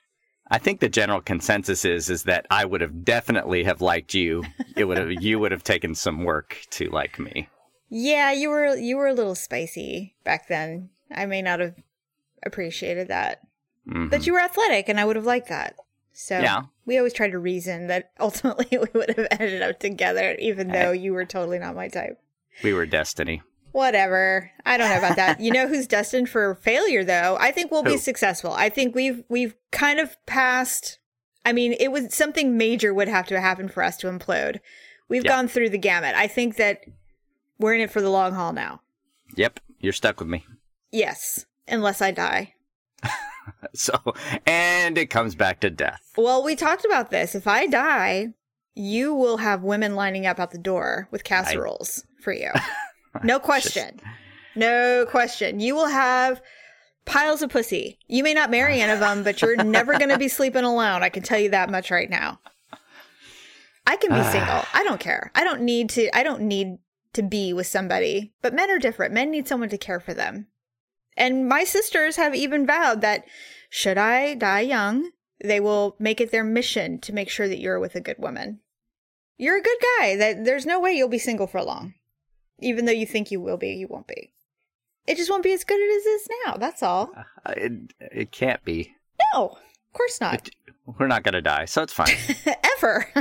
I 0.48 0.58
think 0.58 0.80
the 0.80 0.88
general 0.88 1.20
consensus 1.20 1.84
is 1.84 2.08
is 2.08 2.22
that 2.24 2.46
I 2.50 2.64
would 2.64 2.80
have 2.80 3.04
definitely 3.04 3.64
have 3.64 3.80
liked 3.80 4.14
you. 4.14 4.44
It 4.76 4.84
would 4.84 4.96
have 4.98 5.10
you 5.10 5.38
would 5.40 5.52
have 5.52 5.64
taken 5.64 5.94
some 5.94 6.22
work 6.24 6.58
to 6.70 6.88
like 6.90 7.18
me. 7.18 7.48
Yeah, 7.88 8.32
you 8.32 8.50
were 8.50 8.76
you 8.76 8.96
were 8.96 9.08
a 9.08 9.14
little 9.14 9.34
spicy 9.34 10.14
back 10.24 10.48
then. 10.48 10.90
I 11.14 11.26
may 11.26 11.42
not 11.42 11.60
have 11.60 11.74
appreciated 12.44 13.08
that. 13.08 13.40
Mhm. 13.88 14.10
But 14.10 14.26
you 14.26 14.32
were 14.32 14.40
athletic 14.40 14.88
and 14.88 14.98
I 15.00 15.04
would 15.04 15.16
have 15.16 15.24
liked 15.26 15.48
that. 15.48 15.76
So 16.12 16.38
Yeah. 16.40 16.62
we 16.84 16.96
always 16.98 17.12
try 17.12 17.28
to 17.28 17.38
reason 17.38 17.86
that 17.88 18.10
ultimately 18.20 18.66
we 18.78 18.88
would 18.98 19.14
have 19.16 19.26
ended 19.32 19.62
up 19.62 19.78
together 19.78 20.34
even 20.38 20.68
though 20.68 20.92
you 20.92 21.12
were 21.12 21.24
totally 21.24 21.58
not 21.58 21.74
my 21.76 21.88
type. 21.88 22.18
we 22.62 22.72
were 22.72 22.86
destiny. 22.86 23.42
Whatever. 23.76 24.50
I 24.64 24.78
don't 24.78 24.88
know 24.88 24.96
about 24.96 25.16
that. 25.16 25.38
you 25.38 25.50
know 25.52 25.68
who's 25.68 25.86
destined 25.86 26.30
for 26.30 26.54
failure 26.54 27.04
though? 27.04 27.36
I 27.38 27.52
think 27.52 27.70
we'll 27.70 27.82
be 27.82 27.98
successful. 27.98 28.52
I 28.52 28.70
think 28.70 28.94
we've 28.94 29.22
we've 29.28 29.54
kind 29.70 30.00
of 30.00 30.16
passed 30.24 30.98
I 31.44 31.52
mean, 31.52 31.74
it 31.78 31.92
was 31.92 32.14
something 32.14 32.56
major 32.56 32.94
would 32.94 33.06
have 33.08 33.26
to 33.26 33.38
happen 33.38 33.68
for 33.68 33.82
us 33.82 33.98
to 33.98 34.06
implode. 34.06 34.60
We've 35.10 35.24
Yeah. 35.26 35.32
gone 35.32 35.48
through 35.48 35.68
the 35.68 35.78
gamut. 35.78 36.14
I 36.16 36.26
think 36.26 36.56
that 36.56 36.84
we're 37.58 37.74
in 37.74 37.82
it 37.82 37.90
for 37.90 38.00
the 38.00 38.08
long 38.08 38.32
haul 38.32 38.54
now. 38.54 38.80
Yep, 39.36 39.60
you're 39.78 39.92
stuck 39.92 40.20
with 40.20 40.28
me. 40.30 40.42
Yes, 40.90 41.44
unless 41.68 42.00
I 42.00 42.12
die. 42.12 42.54
so, 43.74 43.92
and 44.46 44.96
it 44.96 45.10
comes 45.10 45.34
back 45.34 45.60
to 45.60 45.68
death. 45.68 46.00
Well, 46.16 46.42
we 46.42 46.56
talked 46.56 46.86
about 46.86 47.10
this. 47.10 47.34
If 47.34 47.46
I 47.46 47.66
die, 47.66 48.28
you 48.74 49.14
will 49.14 49.36
have 49.36 49.62
women 49.62 49.94
lining 49.94 50.24
up 50.26 50.40
out 50.40 50.50
the 50.52 50.58
door 50.58 51.08
with 51.10 51.24
casseroles 51.24 52.04
for 52.22 52.32
you. 52.32 52.50
No 53.24 53.38
question. 53.40 54.00
No 54.54 55.06
question. 55.08 55.60
You 55.60 55.74
will 55.74 55.88
have 55.88 56.40
piles 57.04 57.42
of 57.42 57.50
pussy. 57.50 57.98
You 58.06 58.22
may 58.22 58.34
not 58.34 58.50
marry 58.50 58.80
any 58.80 58.92
of 58.92 59.00
them, 59.00 59.22
but 59.22 59.40
you're 59.40 59.62
never 59.62 59.98
going 59.98 60.10
to 60.10 60.18
be 60.18 60.28
sleeping 60.28 60.64
alone. 60.64 61.02
I 61.02 61.08
can 61.08 61.22
tell 61.22 61.38
you 61.38 61.50
that 61.50 61.70
much 61.70 61.90
right 61.90 62.10
now. 62.10 62.40
I 63.86 63.96
can 63.96 64.10
be 64.10 64.16
ah. 64.16 64.30
single. 64.30 64.62
I 64.74 64.82
don't 64.84 65.00
care. 65.00 65.30
I 65.34 65.44
don't 65.44 65.62
need 65.62 65.90
to 65.90 66.14
I 66.16 66.22
don't 66.22 66.42
need 66.42 66.78
to 67.12 67.22
be 67.22 67.52
with 67.52 67.66
somebody. 67.66 68.32
But 68.42 68.54
men 68.54 68.70
are 68.70 68.78
different. 68.78 69.14
Men 69.14 69.30
need 69.30 69.46
someone 69.48 69.68
to 69.70 69.78
care 69.78 70.00
for 70.00 70.12
them. 70.12 70.48
And 71.16 71.48
my 71.48 71.64
sisters 71.64 72.16
have 72.16 72.34
even 72.34 72.66
vowed 72.66 73.00
that 73.00 73.24
should 73.70 73.96
I 73.96 74.34
die 74.34 74.60
young, 74.60 75.10
they 75.42 75.60
will 75.60 75.96
make 75.98 76.20
it 76.20 76.30
their 76.30 76.44
mission 76.44 77.00
to 77.00 77.12
make 77.12 77.30
sure 77.30 77.48
that 77.48 77.58
you're 77.58 77.80
with 77.80 77.94
a 77.94 78.00
good 78.00 78.18
woman. 78.18 78.60
You're 79.38 79.58
a 79.58 79.62
good 79.62 79.78
guy. 79.98 80.16
That 80.16 80.44
there's 80.44 80.66
no 80.66 80.80
way 80.80 80.92
you'll 80.92 81.08
be 81.08 81.18
single 81.18 81.46
for 81.46 81.62
long. 81.62 81.94
Even 82.60 82.84
though 82.86 82.92
you 82.92 83.06
think 83.06 83.30
you 83.30 83.40
will 83.40 83.56
be, 83.56 83.70
you 83.70 83.86
won't 83.88 84.06
be. 84.06 84.32
It 85.06 85.16
just 85.16 85.30
won't 85.30 85.42
be 85.44 85.52
as 85.52 85.62
good 85.64 85.76
as 85.80 86.04
it 86.06 86.08
is 86.08 86.28
now. 86.46 86.54
That's 86.56 86.82
all. 86.82 87.12
Uh, 87.16 87.52
It, 87.56 87.72
it 88.00 88.32
can't 88.32 88.64
be. 88.64 88.94
No, 89.34 89.46
of 89.50 89.92
course 89.92 90.20
not. 90.20 90.48
We're 90.98 91.06
not 91.06 91.22
going 91.24 91.34
to 91.34 91.42
die, 91.42 91.64
so 91.66 91.82
it's 91.82 91.92
fine. 91.92 92.14
ever. 92.78 93.06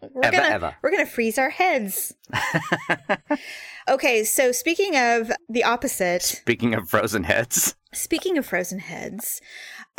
we're 0.00 0.22
Ever, 0.24 0.36
gonna 0.36 0.48
ever. 0.54 0.76
we're 0.82 0.90
gonna 0.90 1.06
freeze 1.06 1.38
our 1.38 1.50
heads. 1.50 2.14
okay, 3.88 4.24
so 4.24 4.52
speaking 4.52 4.96
of 4.96 5.30
the 5.48 5.64
opposite, 5.64 6.22
Speaking 6.22 6.74
of 6.74 6.88
frozen 6.88 7.24
heads, 7.24 7.74
speaking 7.92 8.38
of 8.38 8.46
frozen 8.46 8.78
heads, 8.78 9.40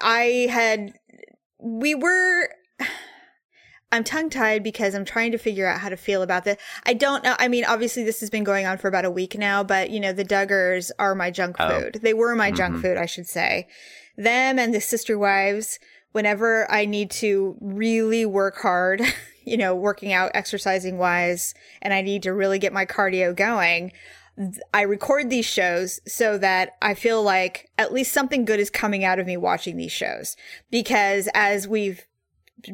I 0.02 0.48
had 0.50 0.94
we 1.60 1.96
were 1.96 2.50
I'm 3.94 4.04
tongue 4.04 4.30
tied 4.32 4.64
because 4.64 4.96
I'm 4.96 5.06
trying 5.06 5.32
to 5.34 5.38
figure 5.38 5.68
out 5.68 5.80
how 5.80 5.88
to 5.90 5.96
feel 5.96 6.24
about 6.24 6.44
this. 6.46 6.58
I 6.86 6.94
don't 6.94 7.24
know. 7.24 7.36
I 7.38 7.48
mean, 7.48 7.64
obviously 7.64 8.04
this 8.04 8.20
has 8.22 8.30
been 8.32 8.44
going 8.44 8.66
on 8.66 8.80
for 8.80 8.88
about 8.88 9.06
a 9.06 9.12
week 9.12 9.38
now, 9.38 9.64
but 9.64 9.92
you 9.92 10.00
know, 10.00 10.12
the 10.12 10.26
Duggars 10.26 10.90
are 10.98 11.14
my 11.14 11.30
junk 11.30 11.58
Oh. 11.60 11.80
food. 11.80 12.00
They 12.02 12.14
were 12.14 12.34
my 12.36 12.50
junk 12.52 12.78
Mhm. 12.78 12.82
food, 12.82 12.98
I 12.98 13.06
should 13.06 13.28
say. 13.28 13.68
Them 14.18 14.58
and 14.58 14.74
the 14.74 14.82
sister 14.82 15.18
wives, 15.18 15.78
whenever 16.12 16.70
I 16.72 16.86
need 16.86 17.12
to 17.12 17.56
really 17.62 18.26
work 18.26 18.58
hard, 18.58 19.02
you 19.46 19.58
know, 19.58 19.76
working 19.76 20.12
out, 20.12 20.32
exercising 20.34 20.98
wise, 20.98 21.54
and 21.82 21.94
I 21.94 22.02
need 22.02 22.24
to 22.24 22.34
really 22.34 22.58
get 22.60 22.74
my 22.74 22.86
cardio 22.88 23.36
going, 23.36 23.92
I 24.74 24.82
record 24.82 25.30
these 25.30 25.46
shows 25.46 26.00
so 26.08 26.40
that 26.40 26.72
I 26.82 26.96
feel 26.96 27.22
like 27.22 27.70
at 27.78 27.94
least 27.94 28.12
something 28.12 28.46
good 28.46 28.60
is 28.60 28.72
coming 28.72 29.04
out 29.04 29.20
of 29.20 29.28
me 29.28 29.38
watching 29.38 29.78
these 29.78 29.92
shows. 29.92 30.36
Because 30.72 31.30
as 31.36 31.68
we've 31.68 32.08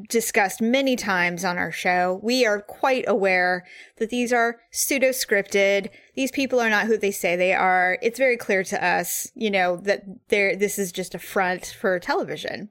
discussed 0.08 0.62
many 0.62 0.96
times 0.96 1.44
on 1.44 1.58
our 1.58 1.72
show, 1.72 2.20
we 2.24 2.46
are 2.46 2.62
quite 2.62 3.06
aware 3.08 3.66
that 3.98 4.10
these 4.10 4.32
are 4.32 4.60
pseudo 4.72 5.10
scripted. 5.10 5.90
These 6.16 6.32
people 6.32 6.60
are 6.60 6.70
not 6.70 6.88
who 6.88 6.98
they 6.98 7.12
say 7.12 7.36
they 7.36 7.54
are. 7.54 7.98
It's 8.02 8.20
very 8.20 8.38
clear 8.38 8.64
to 8.66 8.86
us, 8.86 9.32
you 9.36 9.52
know, 9.52 9.78
that 9.78 10.04
there 10.30 10.56
this 10.56 10.80
is 10.80 10.92
just 10.92 11.16
a 11.16 11.20
front 11.20 11.66
for 11.66 12.00
television. 12.00 12.70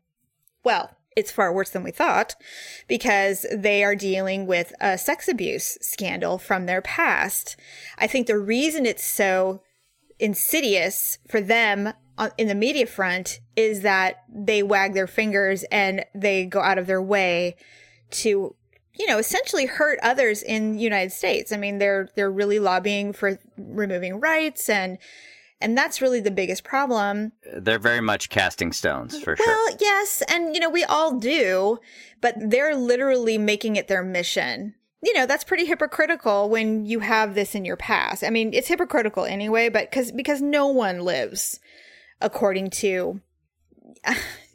Well, 0.65 0.91
it's 1.17 1.33
far 1.33 1.53
worse 1.53 1.71
than 1.71 1.83
we 1.83 1.91
thought 1.91 2.37
because 2.87 3.45
they 3.53 3.83
are 3.83 3.97
dealing 3.97 4.47
with 4.47 4.73
a 4.81 4.97
sex 4.97 5.27
abuse 5.27 5.77
scandal 5.81 6.39
from 6.39 6.67
their 6.67 6.81
past. 6.81 7.57
I 7.99 8.07
think 8.07 8.27
the 8.27 8.39
reason 8.39 8.87
it's 8.87 9.05
so 9.05 9.63
insidious 10.21 11.19
for 11.29 11.41
them 11.41 11.93
in 12.37 12.49
the 12.49 12.55
media 12.55 12.87
front 12.87 13.41
is 13.57 13.83
that 13.83 14.25
they 14.33 14.63
wag 14.63 14.95
their 14.95 15.07
fingers 15.07 15.65
and 15.71 16.05
they 16.15 16.45
go 16.47 16.61
out 16.61 16.79
of 16.79 16.87
their 16.87 17.03
way 17.03 17.57
to 18.11 18.55
you 18.95 19.07
know 19.07 19.19
essentially 19.19 19.67
hurt 19.67 19.99
others 20.03 20.43
in 20.43 20.73
the 20.73 20.81
United 20.81 21.13
States. 21.13 21.53
I 21.53 21.57
mean 21.57 21.79
they're 21.79 22.09
they're 22.15 22.31
really 22.31 22.59
lobbying 22.59 23.13
for 23.13 23.39
removing 23.57 24.21
rights 24.21 24.69
and 24.69 24.99
and 25.61 25.77
that's 25.77 26.01
really 26.01 26.21
the 26.21 26.31
biggest 26.31 26.63
problem. 26.63 27.33
they're 27.53 27.81
very 27.81 28.01
much 28.01 28.29
casting 28.29 28.73
stones 28.73 29.21
for 29.21 29.35
sure. 29.35 29.47
Well, 29.47 29.77
yes, 29.81 30.23
and 30.29 30.55
you 30.55 30.61
know 30.61 30.71
we 30.71 30.85
all 30.85 31.19
do, 31.19 31.79
but 32.21 32.35
they're 32.39 32.77
literally 32.77 33.39
making 33.39 33.77
it 33.77 33.89
their 33.89 34.03
mission. 34.03 34.75
You 35.03 35.15
know, 35.15 35.27
that's 35.27 35.45
pretty 35.45 35.65
hypocritical 35.65 36.49
when 36.49 36.85
you 36.85 37.01
have 37.01 37.35
this 37.35 37.55
in 37.55 37.65
your 37.65 37.77
past. 37.77 38.25
I 38.25 38.31
mean, 38.31 38.53
it's 38.53 38.67
hypocritical 38.67 39.25
anyway, 39.25 39.69
but 39.69 39.91
cuz 39.93 40.11
because 40.13 40.41
no 40.43 40.67
one 40.67 41.01
lives 41.01 41.61
according 42.21 42.71
to 42.71 43.21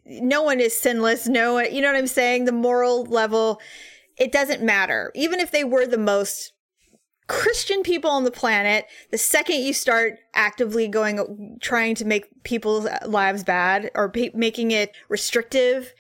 no 0.06 0.44
one 0.44 0.60
is 0.60 0.78
sinless, 0.78 1.28
no 1.28 1.54
one, 1.54 1.74
you 1.74 1.82
know 1.82 1.92
what 1.92 1.98
I'm 1.98 2.08
saying? 2.08 2.46
The 2.46 2.52
moral 2.52 3.06
level 3.06 3.60
it 4.18 4.32
doesn't 4.32 4.62
matter. 4.62 5.12
Even 5.16 5.40
if 5.40 5.52
they 5.52 5.64
were 5.64 5.88
the 5.88 5.98
most 5.98 6.54
Christian 7.28 7.84
people 7.84 8.12
on 8.12 8.26
the 8.26 8.32
planet, 8.32 8.86
the 9.12 9.18
second 9.18 9.62
you 9.62 9.74
start 9.74 10.20
actively 10.34 10.88
going, 10.88 11.58
trying 11.62 11.96
to 11.96 12.06
make 12.06 12.44
people's 12.44 12.88
lives 13.06 13.44
bad 13.44 13.90
or 13.96 14.12
making 14.34 14.72
it 14.72 14.96
restrictive, 15.10 15.94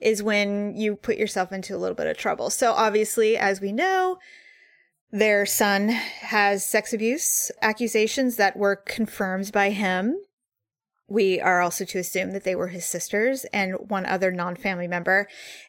is 0.00 0.22
when 0.22 0.74
you 0.76 0.96
put 0.96 1.18
yourself 1.18 1.52
into 1.52 1.76
a 1.76 1.78
little 1.78 1.94
bit 1.94 2.06
of 2.06 2.16
trouble. 2.16 2.48
So 2.48 2.72
obviously, 2.72 3.36
as 3.36 3.60
we 3.60 3.72
know, 3.72 4.16
their 5.12 5.44
son 5.44 5.88
has 5.88 6.64
sex 6.64 6.94
abuse 6.94 7.50
accusations 7.60 8.36
that 8.36 8.56
were 8.56 8.76
confirmed 8.76 9.52
by 9.52 9.70
him. 9.70 10.16
We 11.10 11.40
are 11.40 11.60
also 11.60 11.84
to 11.84 11.98
assume 11.98 12.30
that 12.30 12.44
they 12.44 12.54
were 12.54 12.68
his 12.68 12.86
sisters 12.86 13.44
and 13.52 13.74
one 13.90 14.06
other 14.06 14.30
non 14.30 14.54
family 14.54 14.86
member. 14.86 15.26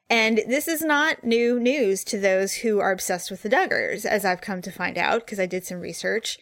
And 0.10 0.38
this 0.48 0.68
is 0.68 0.82
not 0.82 1.24
new 1.24 1.60
news 1.60 2.04
to 2.06 2.20
those 2.20 2.54
who 2.54 2.80
are 2.80 2.92
obsessed 2.92 3.32
with 3.32 3.42
the 3.42 3.50
Duggars, 3.50 4.06
as 4.06 4.24
I've 4.24 4.40
come 4.40 4.62
to 4.62 4.72
find 4.72 5.00
out 5.00 5.26
because 5.26 5.40
I 5.40 5.48
did 5.48 5.66
some 5.66 5.80
research. 5.80 6.38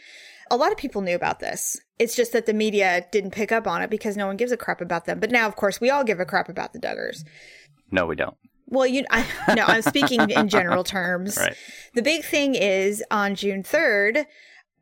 A 0.51 0.57
lot 0.57 0.71
of 0.71 0.77
people 0.77 1.01
knew 1.01 1.15
about 1.15 1.39
this. 1.39 1.79
It's 1.97 2.15
just 2.15 2.33
that 2.33 2.45
the 2.45 2.53
media 2.53 3.05
didn't 3.11 3.31
pick 3.31 3.51
up 3.53 3.67
on 3.67 3.81
it 3.81 3.89
because 3.89 4.17
no 4.17 4.27
one 4.27 4.35
gives 4.35 4.51
a 4.51 4.57
crap 4.57 4.81
about 4.81 5.05
them. 5.05 5.19
But 5.19 5.31
now, 5.31 5.47
of 5.47 5.55
course, 5.55 5.79
we 5.79 5.89
all 5.89 6.03
give 6.03 6.19
a 6.19 6.25
crap 6.25 6.49
about 6.49 6.73
the 6.73 6.79
Duggars. 6.79 7.23
no, 7.91 8.05
we 8.05 8.15
don't. 8.15 8.35
Well, 8.71 8.85
you, 8.85 9.05
I, 9.09 9.25
no, 9.55 9.63
I'm 9.65 9.81
speaking 9.81 10.29
in 10.29 10.47
general 10.49 10.83
terms. 10.97 11.37
Right. 11.37 11.55
The 11.95 12.01
big 12.01 12.23
thing 12.23 12.53
is 12.53 13.03
on 13.09 13.35
June 13.35 13.63
3rd, 13.63 14.25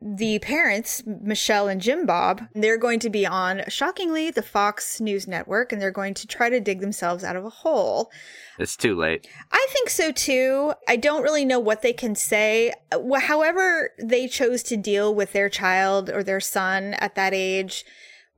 the 0.00 0.38
parents, 0.38 1.02
Michelle 1.06 1.68
and 1.68 1.80
Jim 1.80 2.06
Bob, 2.06 2.42
they're 2.54 2.78
going 2.78 3.00
to 3.00 3.10
be 3.10 3.26
on, 3.26 3.62
shockingly, 3.68 4.30
the 4.30 4.42
Fox 4.42 5.00
News 5.00 5.26
Network, 5.26 5.72
and 5.72 5.82
they're 5.82 5.90
going 5.90 6.14
to 6.14 6.26
try 6.26 6.48
to 6.48 6.60
dig 6.60 6.80
themselves 6.80 7.24
out 7.24 7.36
of 7.36 7.44
a 7.44 7.50
hole. 7.50 8.10
It's 8.58 8.76
too 8.76 8.94
late. 8.94 9.28
I 9.50 9.66
think 9.70 9.90
so 9.90 10.12
too. 10.12 10.72
I 10.86 10.96
don't 10.96 11.22
really 11.22 11.44
know 11.44 11.58
what 11.58 11.82
they 11.82 11.92
can 11.92 12.14
say. 12.14 12.72
However, 12.92 13.90
they 13.98 14.28
chose 14.28 14.62
to 14.64 14.76
deal 14.76 15.14
with 15.14 15.32
their 15.32 15.48
child 15.48 16.10
or 16.10 16.22
their 16.22 16.40
son 16.40 16.94
at 16.94 17.14
that 17.16 17.34
age, 17.34 17.84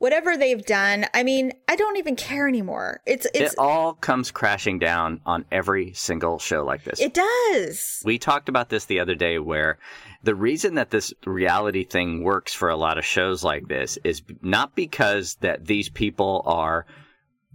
whatever 0.00 0.34
they've 0.34 0.64
done, 0.64 1.04
I 1.12 1.22
mean, 1.22 1.52
I 1.68 1.76
don't 1.76 1.98
even 1.98 2.16
care 2.16 2.48
anymore. 2.48 3.02
It's, 3.06 3.26
it's, 3.34 3.52
it 3.52 3.58
all 3.58 3.92
comes 3.92 4.30
crashing 4.30 4.78
down 4.78 5.20
on 5.26 5.44
every 5.52 5.92
single 5.92 6.38
show 6.38 6.64
like 6.64 6.84
this. 6.84 7.00
it 7.00 7.14
does. 7.14 8.02
we 8.04 8.18
talked 8.18 8.48
about 8.48 8.70
this 8.70 8.86
the 8.86 8.98
other 8.98 9.14
day 9.14 9.38
where 9.38 9.78
the 10.22 10.34
reason 10.34 10.74
that 10.74 10.90
this 10.90 11.12
reality 11.26 11.84
thing 11.84 12.24
works 12.24 12.54
for 12.54 12.70
a 12.70 12.76
lot 12.76 12.96
of 12.96 13.04
shows 13.04 13.44
like 13.44 13.68
this 13.68 13.98
is 14.02 14.22
not 14.40 14.74
because 14.74 15.34
that 15.42 15.66
these 15.66 15.90
people 15.90 16.42
are 16.46 16.86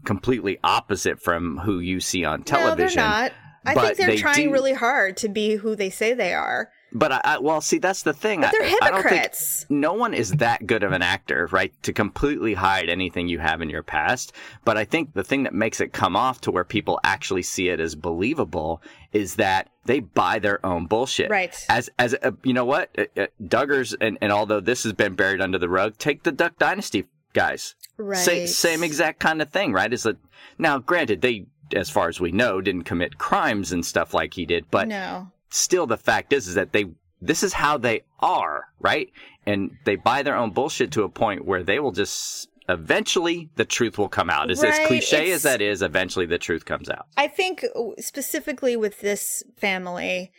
completely 0.05 0.59
opposite 0.63 1.19
from 1.19 1.57
who 1.57 1.79
you 1.79 1.99
see 1.99 2.25
on 2.25 2.43
television. 2.43 2.77
No, 2.77 3.09
they're 3.09 3.29
not. 3.29 3.31
I 3.65 3.73
think 3.73 3.97
they're 3.97 4.07
they 4.07 4.17
trying 4.17 4.49
do- 4.49 4.53
really 4.53 4.73
hard 4.73 5.17
to 5.17 5.29
be 5.29 5.55
who 5.55 5.75
they 5.75 5.89
say 5.89 6.13
they 6.13 6.35
are. 6.35 6.69
But 6.91 7.11
I, 7.11 7.21
I 7.23 7.37
well, 7.39 7.59
see, 7.61 7.79
that's 7.79 8.03
the 8.03 8.13
thing. 8.13 8.41
But 8.41 8.51
they're 8.51 8.63
I, 8.63 8.77
I 8.81 8.91
don't 8.91 9.03
think 9.03 9.15
hypocrites. 9.15 9.65
no 9.69 9.93
one 9.93 10.13
is 10.13 10.31
that 10.31 10.65
good 10.65 10.83
of 10.83 10.93
an 10.93 11.01
actor, 11.01 11.49
right, 11.51 11.73
to 11.83 11.91
completely 11.91 12.53
hide 12.53 12.89
anything 12.89 13.27
you 13.27 13.39
have 13.39 13.61
in 13.61 13.69
your 13.69 13.83
past. 13.83 14.31
But 14.63 14.77
I 14.77 14.85
think 14.85 15.13
the 15.13 15.23
thing 15.23 15.43
that 15.43 15.53
makes 15.53 15.81
it 15.81 15.91
come 15.91 16.15
off 16.15 16.41
to 16.41 16.51
where 16.51 16.63
people 16.63 16.99
actually 17.03 17.43
see 17.43 17.69
it 17.69 17.79
as 17.79 17.95
believable 17.95 18.81
is 19.11 19.35
that 19.35 19.69
they 19.85 19.99
buy 19.99 20.39
their 20.39 20.65
own 20.65 20.85
bullshit. 20.85 21.29
Right. 21.29 21.55
As 21.69 21.89
as 21.99 22.15
uh, 22.23 22.31
you 22.43 22.53
know 22.53 22.65
what, 22.65 22.89
uh, 22.97 23.21
uh, 23.21 23.27
Duggars, 23.43 23.95
and, 23.99 24.17
and 24.21 24.31
although 24.31 24.59
this 24.61 24.83
has 24.83 24.93
been 24.93 25.15
buried 25.15 25.41
under 25.41 25.57
the 25.57 25.69
rug, 25.69 25.97
take 25.97 26.23
the 26.23 26.31
Duck 26.31 26.57
Dynasty 26.57 27.05
guys. 27.33 27.75
Right. 27.97 28.17
Sa- 28.17 28.45
same 28.45 28.83
exact 28.83 29.19
kind 29.19 29.41
of 29.41 29.49
thing, 29.49 29.73
right? 29.73 29.91
Is 29.91 30.03
that 30.03 30.17
now? 30.57 30.79
Granted, 30.79 31.21
they, 31.21 31.47
as 31.73 31.89
far 31.89 32.07
as 32.07 32.19
we 32.19 32.31
know, 32.31 32.61
didn't 32.61 32.83
commit 32.83 33.17
crimes 33.17 33.71
and 33.71 33.85
stuff 33.85 34.13
like 34.13 34.35
he 34.35 34.45
did, 34.45 34.71
but 34.71 34.87
no. 34.87 35.31
Still 35.55 35.87
the 35.87 35.97
fact 35.97 36.33
is 36.33 36.47
is 36.47 36.55
that 36.55 36.73
they 36.73 36.85
this 37.21 37.43
is 37.43 37.53
how 37.53 37.77
they 37.77 38.01
are 38.19 38.65
right? 38.79 39.11
And 39.45 39.71
they 39.85 39.95
buy 39.95 40.23
their 40.23 40.35
own 40.35 40.51
bullshit 40.51 40.91
to 40.93 41.03
a 41.03 41.09
point 41.09 41.45
where 41.45 41.63
they 41.63 41.79
will 41.79 41.91
just 41.91 42.49
eventually 42.67 43.49
the 43.55 43.65
truth 43.65 43.97
will 43.97 44.09
come 44.09 44.29
out. 44.29 44.49
As 44.49 44.63
as 44.63 44.79
cliche 44.87 45.31
as 45.31 45.43
that 45.43 45.61
is 45.61 45.81
eventually 45.81 46.25
the 46.25 46.37
truth 46.37 46.65
comes 46.65 46.89
out. 46.89 47.07
I 47.17 47.27
think 47.27 47.63
specifically 47.99 48.75
with 48.75 49.01
this 49.01 49.43
family, 49.57 50.31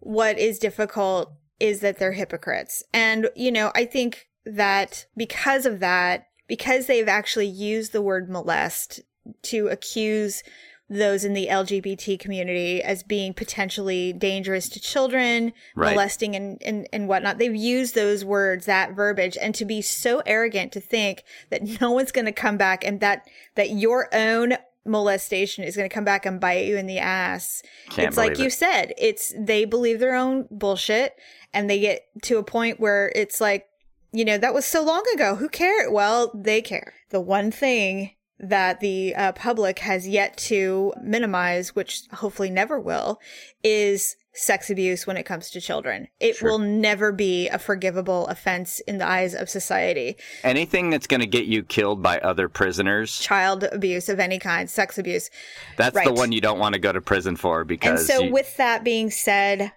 what 0.00 0.38
is 0.38 0.58
difficult 0.58 1.32
is 1.60 1.80
that 1.80 1.98
they're 1.98 2.12
hypocrites. 2.12 2.82
And, 2.92 3.28
you 3.34 3.52
know, 3.52 3.70
I 3.74 3.84
think 3.84 4.28
that 4.44 5.06
because 5.16 5.66
of 5.66 5.80
that, 5.80 6.26
because 6.46 6.86
they've 6.86 7.08
actually 7.08 7.46
used 7.46 7.92
the 7.92 8.02
word 8.02 8.28
molest 8.28 9.00
to 9.42 9.68
accuse 9.68 10.42
those 10.90 11.24
in 11.24 11.32
the 11.32 11.46
LGBT 11.46 12.18
community 12.18 12.82
as 12.82 13.02
being 13.02 13.32
potentially 13.32 14.12
dangerous 14.12 14.68
to 14.68 14.80
children, 14.80 15.52
Right. 15.74 15.92
molesting 15.92 16.36
and, 16.36 16.60
and, 16.62 16.86
and 16.92 17.08
whatnot. 17.08 17.38
They've 17.38 17.54
used 17.54 17.94
those 17.94 18.24
words, 18.24 18.66
that 18.66 18.94
verbiage, 18.94 19.38
and 19.40 19.54
to 19.54 19.64
be 19.64 19.80
so 19.80 20.22
arrogant 20.26 20.72
to 20.72 20.80
think 20.80 21.24
that 21.50 21.80
no 21.80 21.90
one's 21.90 22.12
going 22.12 22.26
to 22.26 22.32
come 22.32 22.56
back 22.58 22.84
and 22.84 23.00
that, 23.00 23.26
that 23.54 23.70
your 23.70 24.08
own 24.14 24.54
molestation 24.86 25.64
is 25.64 25.76
going 25.76 25.88
to 25.88 25.94
come 25.94 26.04
back 26.04 26.26
and 26.26 26.38
bite 26.38 26.66
you 26.66 26.76
in 26.76 26.86
the 26.86 26.98
ass. 26.98 27.62
Can't 27.88 28.08
it's 28.08 28.16
like 28.18 28.32
believe 28.34 28.44
you 28.44 28.50
said, 28.50 28.92
it's, 28.98 29.32
they 29.38 29.64
believe 29.64 29.98
their 30.00 30.14
own 30.14 30.46
bullshit 30.50 31.14
and 31.54 31.70
they 31.70 31.80
get 31.80 32.02
to 32.24 32.36
a 32.36 32.42
point 32.44 32.78
where 32.78 33.10
it's 33.14 33.40
like, 33.40 33.66
you 34.12 34.24
know, 34.24 34.36
that 34.36 34.54
was 34.54 34.66
so 34.66 34.84
long 34.84 35.02
ago. 35.14 35.34
Who 35.36 35.48
cared? 35.48 35.90
Well, 35.90 36.30
they 36.34 36.60
care. 36.60 36.92
The 37.10 37.20
one 37.20 37.50
thing 37.50 38.10
that 38.48 38.80
the 38.80 39.14
uh, 39.14 39.32
public 39.32 39.78
has 39.80 40.06
yet 40.06 40.36
to 40.36 40.92
minimize, 41.02 41.74
which 41.74 42.02
hopefully 42.12 42.50
never 42.50 42.78
will, 42.78 43.20
is 43.62 44.16
sex 44.36 44.68
abuse 44.68 45.06
when 45.06 45.16
it 45.16 45.22
comes 45.22 45.48
to 45.50 45.60
children. 45.60 46.08
It 46.18 46.36
Sure. 46.36 46.50
will 46.50 46.58
never 46.58 47.12
be 47.12 47.48
a 47.48 47.58
forgivable 47.58 48.26
offense 48.26 48.80
in 48.80 48.98
the 48.98 49.06
eyes 49.06 49.32
of 49.32 49.48
society. 49.48 50.16
Anything 50.42 50.90
that's 50.90 51.06
going 51.06 51.20
to 51.20 51.26
get 51.26 51.44
you 51.46 51.62
killed 51.62 52.02
by 52.02 52.18
other 52.18 52.48
prisoners, 52.48 53.20
Child 53.20 53.62
abuse 53.70 54.08
of 54.08 54.18
any 54.18 54.40
kind, 54.40 54.68
sex 54.68 54.98
abuse. 54.98 55.30
that's 55.76 56.02
the 56.02 56.12
one 56.12 56.32
you 56.32 56.40
don't 56.40 56.58
want 56.58 56.72
to 56.74 56.80
go 56.80 56.90
to 56.92 57.00
prison 57.00 57.36
for 57.36 57.64
because 57.64 58.00
And 58.00 58.08
so, 58.08 58.22
you- 58.24 58.32
with 58.32 58.56
that 58.56 58.82
being 58.82 59.08
said, 59.10 59.70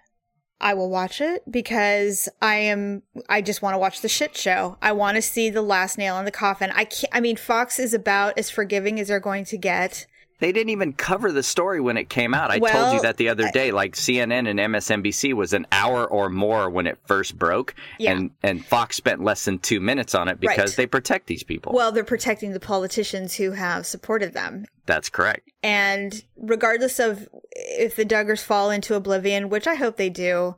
I 0.60 0.74
will 0.74 0.90
watch 0.90 1.20
it 1.20 1.50
because 1.50 2.28
I 2.42 2.56
am. 2.56 3.02
I 3.28 3.42
just 3.42 3.62
want 3.62 3.74
to 3.74 3.78
watch 3.78 4.00
the 4.00 4.08
shit 4.08 4.36
show. 4.36 4.76
I 4.82 4.92
want 4.92 5.16
to 5.16 5.22
see 5.22 5.50
the 5.50 5.62
last 5.62 5.98
nail 5.98 6.18
in 6.18 6.24
the 6.24 6.30
coffin. 6.30 6.72
I 6.74 6.84
can't. 6.84 7.14
I 7.14 7.20
mean, 7.20 7.36
Fox 7.36 7.78
is 7.78 7.94
about 7.94 8.36
as 8.36 8.50
forgiving 8.50 8.98
as 8.98 9.08
they're 9.08 9.20
going 9.20 9.44
to 9.46 9.56
get. 9.56 10.06
They 10.40 10.52
didn't 10.52 10.70
even 10.70 10.92
cover 10.92 11.32
the 11.32 11.42
story 11.42 11.80
when 11.80 11.96
it 11.96 12.08
came 12.08 12.32
out. 12.32 12.50
I 12.52 12.58
told 12.60 12.94
you 12.94 13.00
that 13.02 13.16
the 13.16 13.28
other 13.28 13.50
day. 13.50 13.72
Like 13.72 13.96
CNN 13.96 14.48
and 14.48 14.58
MSNBC 14.60 15.34
was 15.34 15.52
an 15.52 15.66
hour 15.72 16.06
or 16.06 16.28
more 16.28 16.70
when 16.70 16.86
it 16.86 16.96
first 17.06 17.36
broke, 17.36 17.74
Yeah. 17.98 18.12
and 18.12 18.30
and 18.42 18.64
Fox 18.64 18.96
spent 18.96 19.22
less 19.22 19.44
than 19.44 19.58
two 19.58 19.80
minutes 19.80 20.14
on 20.14 20.28
it 20.28 20.38
because 20.38 20.70
Right. 20.72 20.76
they 20.76 20.86
protect 20.86 21.26
these 21.26 21.42
people. 21.42 21.72
Well, 21.72 21.90
they're 21.90 22.04
protecting 22.04 22.52
the 22.52 22.60
politicians 22.60 23.34
who 23.34 23.50
have 23.52 23.84
supported 23.86 24.32
them. 24.32 24.66
That's 24.86 25.08
correct. 25.08 25.50
And 25.62 26.22
regardless 26.36 26.98
of 27.00 27.28
if 27.52 27.96
the 27.96 28.04
Duggars 28.04 28.42
fall 28.42 28.70
into 28.70 28.94
oblivion, 28.94 29.48
which 29.48 29.66
I 29.66 29.74
hope 29.74 29.96
they 29.96 30.08
do, 30.10 30.54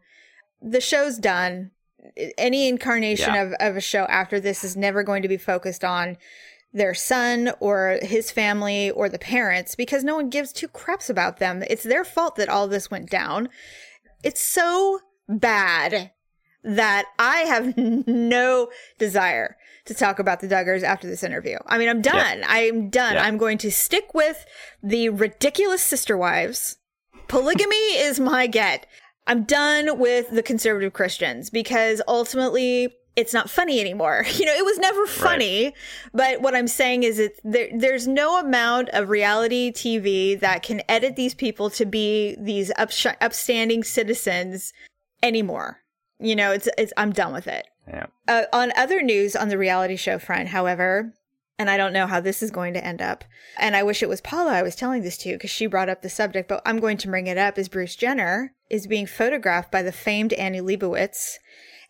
the 0.61 0.81
show's 0.81 1.17
done. 1.17 1.71
Any 2.37 2.69
incarnation 2.69 3.35
Yeah. 3.35 3.43
of, 3.43 3.53
of 3.61 3.77
a 3.77 3.81
show 3.81 4.05
after 4.05 4.41
this 4.41 4.63
is 4.65 4.77
never 4.77 5.03
going 5.03 5.23
to 5.23 5.29
be 5.29 5.37
focused 5.37 5.85
on 5.85 6.17
their 6.73 6.95
son 6.95 7.53
or 7.59 7.99
his 8.03 8.31
family 8.31 8.91
or 8.91 9.09
the 9.09 9.19
parents 9.19 9.75
because 9.75 10.05
no 10.05 10.17
one 10.17 10.31
gives 10.31 10.53
two 10.53 10.69
craps 10.69 11.11
about 11.11 11.39
them. 11.39 11.65
It's 11.69 11.83
their 11.83 12.05
fault 12.05 12.37
that 12.37 12.49
all 12.49 12.69
this 12.69 12.91
went 12.91 13.11
down. 13.11 13.49
It's 14.23 14.41
so 14.41 15.01
bad 15.29 16.13
that 16.63 17.07
I 17.19 17.39
have 17.41 17.77
no 18.07 18.71
desire 18.99 19.57
to 19.87 19.95
talk 19.95 20.19
about 20.19 20.41
the 20.41 20.49
Duggars 20.49 20.83
after 20.83 21.09
this 21.09 21.25
interview. 21.25 21.57
I 21.67 21.79
mean, 21.79 21.89
I'm 21.89 22.03
done. 22.03 22.45
I'm 22.47 22.91
done. 22.91 23.15
Yeah. 23.15 23.25
I'm 23.25 23.39
going 23.39 23.59
to 23.59 23.71
stick 23.71 24.15
with 24.15 24.45
the 24.83 25.09
ridiculous 25.09 25.83
sister 25.83 26.17
wives. 26.17 26.77
Polygamy 27.29 27.77
is 27.97 28.21
my 28.21 28.47
get. 28.47 28.87
I'm 29.27 29.45
done 29.45 29.99
with 29.99 30.31
the 30.31 30.43
conservative 30.43 30.93
Christians 30.93 31.51
because 31.51 32.03
ultimately 32.09 32.95
it's 33.17 33.35
not 33.35 33.51
funny 33.51 33.81
anymore. 33.81 34.25
You 34.41 34.47
know, 34.47 34.55
it 34.55 34.65
was 34.65 34.79
never 34.79 35.07
funny, 35.07 35.75
but 36.15 36.41
what 36.41 36.55
I'm 36.55 36.69
saying 36.69 37.03
is 37.03 37.19
it's 37.19 37.39
there, 37.45 37.69
there's 37.77 38.09
no 38.09 38.41
amount 38.41 38.89
of 38.91 39.11
reality 39.11 39.71
TV 39.71 40.39
that 40.41 40.63
can 40.63 40.81
edit 40.89 41.15
these 41.15 41.35
people 41.35 41.69
to 41.71 41.85
be 41.85 42.37
these 42.39 42.71
upsh- 42.79 43.17
upstanding 43.21 43.85
citizens 43.85 44.73
anymore. 45.23 45.81
You 46.19 46.37
know, 46.37 46.53
it's, 46.53 46.69
it's, 46.79 46.93
I'm 46.97 47.13
done 47.13 47.35
with 47.35 47.47
it. 47.47 47.67
Yeah. 47.87 48.07
Uh, 48.29 48.45
on 48.53 48.73
other 48.77 49.03
news 49.03 49.37
on 49.37 49.49
the 49.49 49.59
reality 49.59 49.97
show 49.97 50.19
front, 50.19 50.49
however, 50.49 51.13
and 51.59 51.69
I 51.69 51.77
don't 51.77 51.93
know 51.93 52.07
how 52.07 52.21
this 52.21 52.43
is 52.43 52.51
going 52.51 52.73
to 52.75 52.85
end 52.85 53.03
up, 53.03 53.25
and 53.59 53.77
I 53.77 53.83
wish 53.83 54.03
it 54.03 54.09
was 54.09 54.23
Paula 54.23 54.53
I 54.53 54.63
was 54.63 54.77
telling 54.77 55.03
this 55.03 55.19
to 55.19 55.33
because 55.33 55.51
she 55.51 55.67
brought 55.67 55.91
up 55.91 56.01
the 56.01 56.09
subject, 56.09 56.49
but 56.49 56.63
I'm 56.65 56.81
going 56.81 56.97
to 56.99 57.09
bring 57.09 57.27
it 57.27 57.37
up. 57.37 57.59
Is 57.59 57.69
Bruce 57.69 57.97
Jenner 57.97 58.55
is 58.71 58.87
being 58.87 59.07
photographed 59.07 59.71
by 59.71 59.83
the 59.83 59.93
famed 59.93 60.33
Annie 60.35 60.63
Leibovitz, 60.63 61.37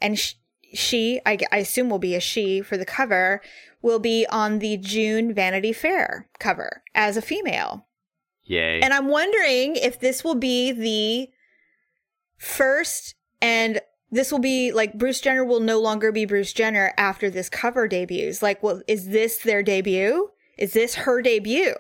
and 0.01 0.19
sh- 0.19 0.35
she, 0.73 1.21
I, 1.27 1.39
I 1.53 1.59
assume 1.59 1.91
will 1.91 1.99
be 1.99 2.15
a 2.15 2.21
she 2.21 2.61
for 2.61 2.77
the 2.77 2.85
cover, 2.85 3.41
will 3.83 3.99
be 3.99 4.27
on 4.31 4.59
the 4.59 4.77
June 4.77 5.33
Vanity 5.35 5.73
Fair 5.73 6.29
cover 6.39 6.83
as 6.95 7.17
a 7.17 7.23
female. 7.23 7.87
Yay. 8.45 8.81
And 8.81 8.93
I'm 8.93 9.09
wondering 9.09 9.77
if 9.77 10.01
this 10.01 10.25
will 10.25 10.35
be 10.35 10.73
the 10.73 11.31
first 12.37 13.15
and 13.41 13.81
this 14.11 14.33
will 14.33 14.41
be 14.41 14.73
like 14.73 14.99
Bruce 14.99 15.21
Jenner 15.21 15.45
will 15.45 15.61
no 15.61 15.81
longer 15.81 16.11
be 16.11 16.25
Bruce 16.25 16.53
Jenner 16.53 16.93
after 16.97 17.31
this 17.31 17.49
cover 17.49 17.87
debuts. 17.87 18.43
Like, 18.43 18.63
well, 18.63 18.83
is 18.89 19.09
this 19.09 19.39
their 19.39 19.63
debut? 19.63 20.31
Is 20.59 20.73
this 20.73 20.97
her 20.97 21.23
debut? 21.23 21.75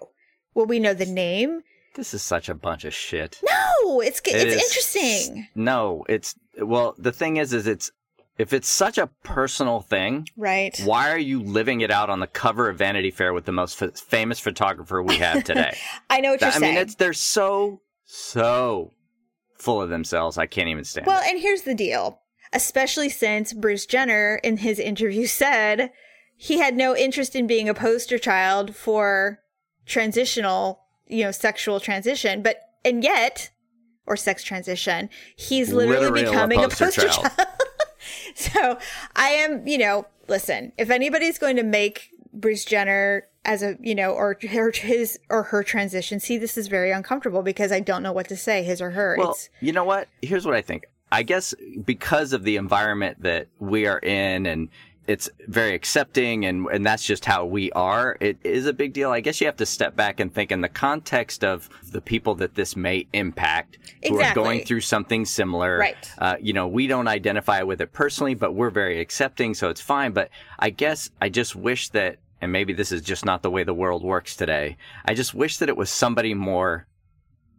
Will 0.55 0.66
we 0.66 0.78
know 0.78 0.95
the 0.95 1.07
name? 1.07 1.62
this 1.95 2.14
is 2.14 2.22
such 2.22 2.49
a 2.49 2.55
bunch 2.55 2.84
of 2.84 2.95
shit. 2.95 3.41
No, 3.43 4.01
it's 4.01 4.20
It 4.20 4.34
it's 4.34 4.62
interesting, 4.62 5.49
No, 5.55 6.05
it's 6.09 6.34
well. 6.59 6.95
The 6.99 7.12
thing 7.12 7.36
is, 7.36 7.53
is 7.53 7.66
it's 7.66 7.91
if 8.41 8.55
it's 8.55 8.68
such 8.68 8.97
a 8.97 9.07
personal 9.22 9.80
thing, 9.80 10.26
right? 10.36 10.78
why 10.84 11.11
are 11.11 11.18
you 11.18 11.43
living 11.43 11.82
it 11.82 11.91
out 11.91 12.09
on 12.09 12.20
the 12.20 12.26
cover 12.26 12.70
of 12.70 12.78
Vanity 12.78 13.11
Fair 13.11 13.34
with 13.34 13.45
the 13.45 13.53
most 13.53 13.80
f- 13.82 13.99
famous 13.99 14.41
photographer 14.41 15.03
we 15.03 15.16
have 15.16 15.45
today? 15.51 15.76
I 16.09 16.20
know 16.20 16.30
what 16.30 16.41
you're 16.41 16.49
I 16.49 16.53
saying. 16.53 16.64
I 16.64 16.68
mean, 16.76 16.78
it's 16.78 16.95
they're 16.95 17.12
so 17.12 17.82
so 18.07 18.95
full 19.59 19.82
of 19.82 19.91
themselves. 19.91 20.38
I 20.38 20.47
can't 20.47 20.68
even 20.68 20.84
stand. 20.84 21.07
It. 21.07 21.11
Well, 21.11 21.20
it. 21.22 21.28
and 21.30 21.41
here's 21.41 21.62
the 21.62 21.74
deal. 21.74 22.20
Especially 22.53 23.11
since 23.11 23.53
Bruce 23.53 23.84
Jenner 23.86 24.41
in 24.43 24.57
his 24.57 24.78
interview 24.78 25.26
said 25.43 25.91
he 26.36 26.59
had 26.59 26.74
no 26.74 26.97
interest 26.97 27.36
in 27.36 27.47
being 27.47 27.68
a 27.68 27.74
poster 27.74 28.18
child 28.18 28.74
for 28.74 29.41
transitional, 29.84 30.80
you 31.07 31.24
know, 31.24 31.30
sexual 31.30 31.78
transition, 31.78 32.41
but 32.41 32.57
and 32.86 33.05
yet 33.05 33.51
or 34.07 34.16
sex 34.16 34.43
transition, 34.43 35.11
he's 35.36 35.72
literally, 35.72 36.01
Literally 36.07 36.24
becoming 36.24 36.59
a 36.64 36.68
poster 36.68 36.84
poster 36.86 37.09
child. 37.09 37.30
child. 37.36 37.49
so, 38.61 38.79
I 39.17 39.29
am, 39.31 39.67
you 39.67 39.79
know, 39.79 40.07
listen, 40.29 40.73
if 40.79 40.91
anybody's 40.91 41.39
going 41.39 41.57
to 41.57 41.63
make 41.63 42.11
Bruce 42.33 42.65
Jenner 42.65 43.27
as 43.45 43.63
a, 43.63 43.77
you 43.81 43.95
know, 43.95 44.13
or 44.13 44.37
her, 44.51 44.71
his 44.71 45.19
or 45.29 45.45
her 45.45 45.63
transition, 45.63 46.21
see, 46.21 46.39
this 46.39 46.57
is 46.57 46.69
very 46.69 46.91
uncomfortable 46.91 47.43
because 47.43 47.73
I 47.73 47.81
don't 47.81 48.03
know 48.03 48.13
what 48.13 48.29
to 48.29 48.37
say, 48.37 48.63
his 48.63 48.81
or 48.81 48.91
her. 48.91 49.17
Well, 49.19 49.33
it's 49.33 49.49
you 49.61 49.73
know 49.73 49.85
what? 49.85 50.09
Here's 50.23 50.45
what 50.45 50.55
I 50.55 50.63
think. 50.63 50.87
I 51.13 51.23
guess 51.25 51.55
because 51.85 52.33
of 52.33 52.45
the 52.45 52.57
environment 52.57 53.23
that 53.23 53.49
we 53.59 53.87
are 53.87 53.99
in 53.99 54.47
and 54.47 54.69
it's 55.07 55.28
very 55.48 55.74
accepting 55.74 56.44
and, 56.44 56.66
and 56.66 56.86
that's 56.86 57.05
just 57.05 57.24
how 57.24 57.44
we 57.44 57.72
are, 57.72 58.16
it 58.20 58.38
is 58.44 58.66
a 58.66 58.72
big 58.72 58.92
deal. 58.92 59.11
I 59.11 59.20
guess 59.20 59.40
you 59.40 59.46
have 59.46 59.57
to 59.57 59.66
step 59.66 59.96
back 59.96 60.20
and 60.20 60.32
think 60.32 60.53
in 60.53 60.61
the 60.61 60.68
context 60.68 61.42
of 61.42 61.68
the 61.90 62.01
people 62.01 62.34
that 62.36 62.55
this 62.55 62.76
may 62.76 63.07
impact 63.12 63.78
who 64.07 64.20
are 64.20 64.34
going 64.34 64.64
through 64.64 64.82
something 64.82 65.24
similar. 65.24 65.78
Right. 65.78 66.12
Uh, 66.18 66.36
you 66.40 66.53
know, 66.53 66.68
we 66.68 66.86
don't 66.86 67.09
identify 67.09 67.62
with 67.62 67.80
it 67.80 67.92
personally, 67.92 68.34
but 68.34 68.53
we're 68.53 68.70
very 68.70 69.01
accepting, 69.01 69.55
so 69.55 69.68
it's 69.68 69.80
fine. 69.80 70.12
But 70.12 70.30
I 70.59 70.70
guess 70.70 71.11
I 71.20 71.28
just 71.28 71.57
wish 71.57 71.88
that, 71.90 72.18
and 72.40 72.53
maybe 72.53 72.72
this 72.72 72.92
is 72.92 73.03
just 73.03 73.24
not 73.24 73.42
the 73.42 73.51
way 73.51 73.64
the 73.64 73.74
world 73.74 74.05
works 74.05 74.36
today. 74.36 74.76
I 75.05 75.14
just 75.14 75.34
wish 75.34 75.59
that 75.59 75.68
it 75.68 75.76
was 75.76 75.90
somebody 75.90 76.34
more 76.34 76.86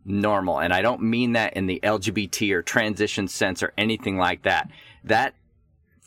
normal. 0.05 0.59
And 0.59 0.73
I 0.73 0.81
don't 0.81 1.01
mean 1.01 1.33
that 1.33 1.53
in 1.53 1.67
the 1.67 1.79
LGBT 1.83 2.51
or 2.53 2.61
transition 2.61 3.27
sense 3.27 3.61
or 3.61 3.73
anything 3.77 4.17
like 4.17 4.43
that. 4.43 4.69
That 5.03 5.35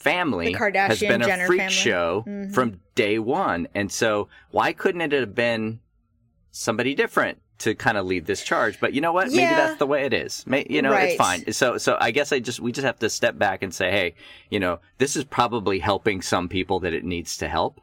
family 0.04 0.52
has 0.52 1.00
been 1.00 1.22
a 1.22 1.26
Jenner 1.26 1.46
freak 1.46 1.60
family. 1.60 1.74
show 1.74 2.24
Mhm. 2.26 2.54
from 2.54 2.80
day 2.94 3.18
one. 3.18 3.66
And 3.74 3.90
so 3.90 4.28
why 4.50 4.72
couldn't 4.72 5.00
it 5.00 5.12
have 5.12 5.34
been 5.34 5.80
somebody 6.50 6.94
different 6.94 7.40
to 7.58 7.74
kind 7.74 7.96
of 7.96 8.06
lead 8.06 8.26
this 8.26 8.42
charge? 8.44 8.78
But 8.80 8.92
you 8.94 9.00
know 9.00 9.12
what? 9.12 9.28
Maybe 9.28 9.42
that's 9.54 9.78
the 9.78 9.86
way 9.86 10.04
it 10.04 10.12
is. 10.12 10.44
May, 10.46 10.66
you 10.68 10.82
know, 10.82 10.90
Right. 10.92 11.10
it's 11.10 11.16
fine. 11.16 11.52
So, 11.52 11.78
so 11.78 11.96
I 12.00 12.10
guess 12.10 12.32
I 12.32 12.38
just, 12.38 12.60
we 12.60 12.72
just 12.72 12.84
have 12.84 12.98
to 13.00 13.08
step 13.10 13.38
back 13.38 13.62
and 13.62 13.74
say, 13.74 13.90
Hey, 13.90 14.14
you 14.50 14.60
know, 14.60 14.78
this 14.98 15.16
is 15.16 15.24
probably 15.24 15.78
helping 15.78 16.22
some 16.22 16.48
people 16.48 16.80
that 16.80 16.92
it 16.92 17.04
needs 17.04 17.36
to 17.38 17.48
help. 17.48 17.80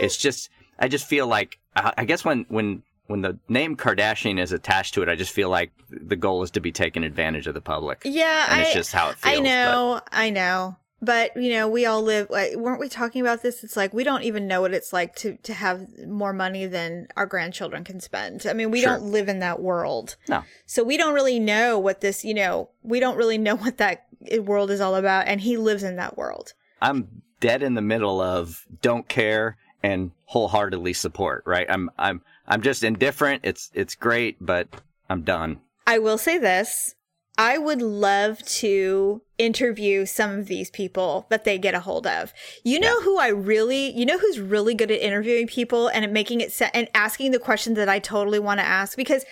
It's 0.00 0.16
just, 0.16 0.50
I 0.78 0.88
just 0.88 1.06
feel 1.06 1.26
like, 1.26 1.58
I 1.76 2.04
guess 2.04 2.24
when, 2.24 2.46
when, 2.48 2.82
when 3.06 3.20
the 3.20 3.38
name 3.48 3.76
Kardashian 3.76 4.40
is 4.40 4.50
attached 4.52 4.94
to 4.94 5.02
it, 5.02 5.08
I 5.08 5.14
just 5.14 5.30
feel 5.32 5.48
like 5.50 5.72
the 5.90 6.16
goal 6.16 6.42
is 6.42 6.50
to 6.52 6.60
be 6.60 6.72
taking 6.72 7.04
advantage 7.04 7.46
of 7.46 7.54
the 7.54 7.60
public. 7.60 8.00
Yeah, 8.04 8.46
And 8.48 8.60
I, 8.60 8.64
it's 8.64 8.74
just 8.74 8.92
how 8.92 9.10
it 9.10 9.16
feels. 9.18 9.38
I 9.38 9.40
know, 9.40 10.00
I 10.10 10.30
know. 10.30 10.76
But 11.04 11.36
you 11.36 11.50
know, 11.50 11.68
we 11.68 11.86
all 11.86 12.02
live. 12.02 12.28
like, 12.30 12.56
Weren't 12.56 12.80
we 12.80 12.88
talking 12.88 13.20
about 13.20 13.42
this? 13.42 13.62
It's 13.64 13.76
like 13.76 13.92
we 13.92 14.04
don't 14.04 14.22
even 14.22 14.46
know 14.46 14.60
what 14.60 14.72
it's 14.72 14.92
like 14.92 15.14
to 15.16 15.36
to 15.42 15.52
have 15.54 15.86
more 16.06 16.32
money 16.32 16.66
than 16.66 17.08
our 17.16 17.26
grandchildren 17.26 17.84
can 17.84 18.00
spend. 18.00 18.46
I 18.46 18.52
mean, 18.52 18.70
we 18.70 18.80
Sure. 18.80 18.90
don't 18.96 19.10
live 19.10 19.28
in 19.28 19.40
that 19.40 19.60
world, 19.60 20.16
No. 20.28 20.42
so 20.66 20.82
we 20.82 20.96
don't 20.96 21.14
really 21.14 21.38
know 21.40 21.78
what 21.78 22.00
this. 22.00 22.24
You 22.24 22.34
know, 22.34 22.70
we 22.82 23.00
don't 23.00 23.16
really 23.16 23.38
know 23.38 23.56
what 23.56 23.78
that 23.78 24.06
eh, 24.30 24.38
world 24.38 24.70
is 24.70 24.80
all 24.80 24.94
about. 24.94 25.26
And 25.26 25.40
he 25.40 25.56
lives 25.56 25.82
in 25.82 25.96
that 25.96 26.16
world. 26.16 26.54
I'm 26.80 27.22
dead 27.40 27.62
in 27.62 27.74
the 27.74 27.82
middle 27.82 28.20
of 28.20 28.64
don't 28.80 29.08
care 29.08 29.56
and 29.82 30.12
wholeheartedly 30.26 30.92
support, 30.94 31.42
right? 31.46 31.66
I'm 31.68 31.90
I'm 31.98 32.22
I'm 32.46 32.62
just 32.62 32.82
indifferent. 32.82 33.42
It's 33.44 33.70
it's 33.74 33.94
great, 33.94 34.36
but 34.40 34.68
I'm 35.10 35.22
done. 35.22 35.60
I 35.86 35.98
will 35.98 36.16
say 36.18 36.38
this. 36.38 36.94
I 37.36 37.58
would 37.58 37.82
love 37.82 38.42
to 38.60 39.20
interview 39.38 40.06
some 40.06 40.38
of 40.38 40.46
these 40.46 40.70
people 40.70 41.26
that 41.28 41.44
they 41.44 41.58
get 41.58 41.74
a 41.74 41.80
hold 41.80 42.06
of. 42.06 42.32
You 42.62 42.78
know 42.78 43.00
who 43.00 43.18
I 43.18 43.28
really, 43.28 43.90
you 43.90 44.06
know 44.06 44.18
who's 44.18 44.38
really 44.38 44.74
good 44.74 44.90
at 44.90 45.00
interviewing 45.00 45.46
people 45.46 45.88
and 45.88 46.12
making 46.12 46.40
it 46.40 46.52
se- 46.52 46.70
and 46.72 46.88
asking 46.94 47.32
the 47.32 47.38
questions 47.38 47.76
that 47.76 47.88
I 47.88 47.98
totally 47.98 48.38
want 48.38 48.60
to 48.60 48.66
ask 48.66 48.96
because 48.96 49.24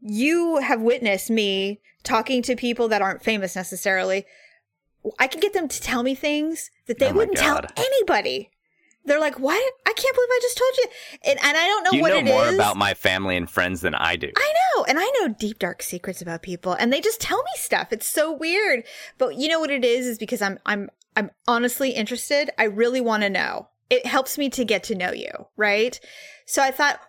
you 0.00 0.58
have 0.58 0.80
witnessed 0.80 1.30
me 1.30 1.80
talking 2.02 2.42
to 2.42 2.56
people 2.56 2.88
that 2.88 3.02
aren't 3.02 3.22
famous 3.22 3.54
necessarily. 3.54 4.24
I 5.18 5.26
can 5.26 5.40
get 5.40 5.52
them 5.52 5.68
to 5.68 5.80
tell 5.80 6.02
me 6.02 6.14
things 6.14 6.70
that 6.86 6.98
they 6.98 7.10
Oh 7.10 7.14
wouldn't 7.14 7.36
tell 7.36 7.60
anybody. 7.76 8.50
They're 9.06 9.20
like, 9.20 9.38
"What? 9.38 9.72
I 9.86 9.92
can't 9.92 10.14
believe 10.14 10.28
I 10.30 10.38
just 10.42 10.58
told 10.58 10.76
you." 10.76 10.84
And, 11.30 11.38
and 11.42 11.56
I 11.56 11.64
don't 11.64 11.84
know 11.84 12.00
what 12.00 12.12
it 12.12 12.14
is. 12.14 12.18
you 12.18 12.24
know 12.24 12.44
more 12.44 12.54
about 12.54 12.76
my 12.76 12.94
family 12.94 13.36
and 13.36 13.48
friends 13.48 13.80
than 13.80 13.94
I 13.94 14.16
do. 14.16 14.30
I 14.36 14.52
know, 14.76 14.84
and 14.84 14.98
I 14.98 15.10
know 15.20 15.28
deep 15.28 15.58
dark 15.58 15.82
secrets 15.82 16.20
about 16.20 16.42
people, 16.42 16.72
and 16.72 16.92
they 16.92 17.00
just 17.00 17.20
tell 17.20 17.38
me 17.38 17.50
stuff. 17.56 17.92
It's 17.92 18.08
so 18.08 18.32
weird. 18.32 18.84
But 19.18 19.36
you 19.36 19.48
know 19.48 19.60
what 19.60 19.70
it 19.70 19.84
is 19.84 20.06
is 20.06 20.18
because 20.18 20.42
I'm 20.42 20.58
I'm 20.66 20.90
I'm 21.16 21.30
honestly 21.48 21.90
interested. 21.90 22.50
I 22.58 22.64
really 22.64 23.00
want 23.00 23.22
to 23.22 23.30
know. 23.30 23.68
It 23.88 24.04
helps 24.06 24.36
me 24.36 24.50
to 24.50 24.64
get 24.64 24.82
to 24.84 24.94
know 24.94 25.12
you, 25.12 25.30
right? 25.56 25.98
So 26.44 26.62
I 26.62 26.72
thought, 26.72 27.00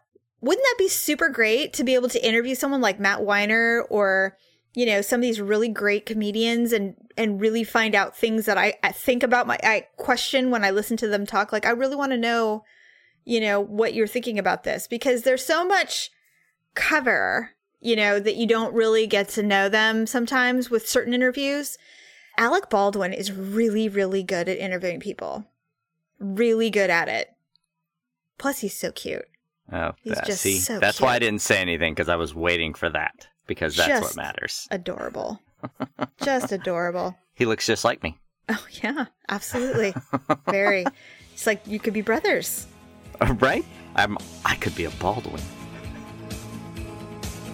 wouldn't 0.41 0.63
that 0.63 0.75
be 0.77 0.87
super 0.87 1.29
great 1.29 1.73
to 1.73 1.83
be 1.83 1.95
able 1.95 2.09
to 2.09 2.25
interview 2.25 2.55
someone 2.55 2.81
like 2.81 2.99
Matt 2.99 3.23
Weiner 3.23 3.83
or 3.89 4.37
you 4.77 4.85
know 4.85 5.01
some 5.01 5.21
of 5.21 5.23
these 5.23 5.41
really 5.41 5.69
great 5.69 6.05
comedians 6.05 6.71
and 6.71 6.93
and 7.17 7.41
really 7.41 7.63
find 7.63 7.95
out 7.95 8.15
things 8.15 8.45
that 8.45 8.59
I, 8.59 8.75
I 8.83 8.91
think 8.91 9.23
about 9.23 9.47
my 9.47 9.57
I 9.63 9.87
question 9.97 10.51
when 10.51 10.63
I 10.63 10.69
listen 10.69 10.97
to 10.97 11.07
them 11.07 11.25
talk. 11.25 11.51
Like 11.51 11.65
I 11.65 11.71
really 11.71 11.95
want 11.95 12.11
to 12.11 12.17
know, 12.17 12.63
you 13.25 13.41
know, 13.41 13.59
what 13.59 13.95
you're 13.95 14.05
thinking 14.05 14.37
about 14.37 14.65
this 14.65 14.87
because 14.87 15.23
there's 15.23 15.43
so 15.43 15.65
much 15.65 16.11
cover, 16.75 17.55
you 17.81 17.95
know, 17.95 18.19
that 18.19 18.35
you 18.35 18.45
don't 18.45 18.71
really 18.71 19.07
get 19.07 19.29
to 19.29 19.41
know 19.41 19.67
them 19.67 20.05
sometimes 20.05 20.69
with 20.69 20.87
certain 20.87 21.11
interviews. 21.15 21.79
Alec 22.37 22.69
Baldwin 22.69 23.13
is 23.13 23.31
really, 23.31 23.89
really 23.89 24.21
good 24.21 24.47
at 24.47 24.59
interviewing 24.59 24.99
people. 24.99 25.45
Really 26.19 26.69
good 26.69 26.91
at 26.91 27.09
it. 27.09 27.31
Plus, 28.37 28.59
he's 28.59 28.77
so 28.77 28.91
cute. 28.91 29.25
Oh, 29.73 29.93
He's 30.03 30.13
that- 30.13 30.27
just 30.27 30.41
see, 30.41 30.59
so 30.59 30.79
that's 30.79 31.01
why 31.01 31.15
I 31.15 31.19
didn't 31.19 31.41
say 31.41 31.57
anything 31.57 31.95
because 31.95 32.09
I 32.09 32.15
was 32.15 32.35
waiting 32.35 32.75
for 32.75 32.89
that 32.91 33.27
because 33.47 33.75
that's 33.75 34.01
what 34.01 34.15
matters. 34.15 34.67
Adorable. 34.71 35.41
Just 36.23 36.51
adorable. 36.51 37.17
He 37.33 37.45
looks 37.45 37.65
just 37.65 37.83
like 37.83 38.03
me. 38.03 38.17
Oh, 38.49 38.65
yeah, 38.83 39.05
absolutely. 39.29 39.93
Very. 40.47 40.85
It's 41.33 41.47
like 41.47 41.61
you 41.65 41.79
could 41.79 41.93
be 41.93 42.01
brothers. 42.01 42.67
Uh, 43.19 43.33
right? 43.39 43.65
I'm. 43.95 44.15
I 44.45 44.53
could 44.57 44.75
be 44.75 44.85
a 44.85 44.91
Baldwin. 44.91 45.41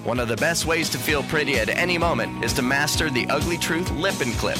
One 0.03 0.19
of 0.19 0.27
the 0.27 0.35
best 0.35 0.65
ways 0.65 0.89
to 0.89 0.97
feel 0.97 1.23
pretty 1.23 1.55
at 1.57 1.69
any 1.69 1.97
moment 1.97 2.43
is 2.43 2.51
to 2.55 2.61
master 2.61 3.09
the 3.09 3.25
Ugly 3.27 3.59
Truth 3.59 3.89
Lip 3.91 4.19
and 4.19 4.33
Clip. 4.33 4.57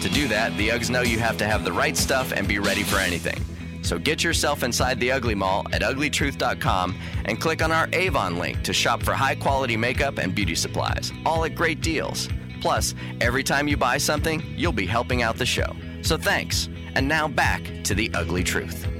To 0.00 0.08
do 0.08 0.26
that, 0.26 0.56
the 0.56 0.70
Uggs 0.70 0.90
know 0.90 1.02
you 1.02 1.20
have 1.20 1.36
to 1.36 1.46
have 1.46 1.62
the 1.64 1.70
right 1.72 1.96
stuff 1.96 2.32
and 2.32 2.48
be 2.48 2.58
ready 2.58 2.82
for 2.82 2.96
anything. 2.96 3.40
So 3.82 3.98
get 3.98 4.22
yourself 4.22 4.62
inside 4.62 5.00
the 5.00 5.12
Ugly 5.12 5.34
Mall 5.34 5.66
at 5.72 5.82
uglytruth.com 5.82 6.94
and 7.24 7.40
click 7.40 7.62
on 7.62 7.72
our 7.72 7.88
Avon 7.92 8.38
link 8.38 8.62
to 8.62 8.72
shop 8.72 9.02
for 9.02 9.12
high 9.12 9.34
quality 9.34 9.76
makeup 9.76 10.18
and 10.18 10.34
beauty 10.34 10.54
supplies, 10.54 11.12
all 11.24 11.44
at 11.44 11.54
great 11.54 11.80
deals. 11.80 12.28
Plus, 12.60 12.94
every 13.20 13.42
time 13.42 13.68
you 13.68 13.76
buy 13.76 13.96
something, 13.96 14.42
you'll 14.56 14.72
be 14.72 14.86
helping 14.86 15.22
out 15.22 15.36
the 15.36 15.46
show. 15.46 15.74
So 16.02 16.16
thanks. 16.16 16.68
And 16.94 17.06
now 17.08 17.28
back 17.28 17.62
to 17.84 17.94
the 17.94 18.10
Ugly 18.14 18.44
Truth. 18.44 18.99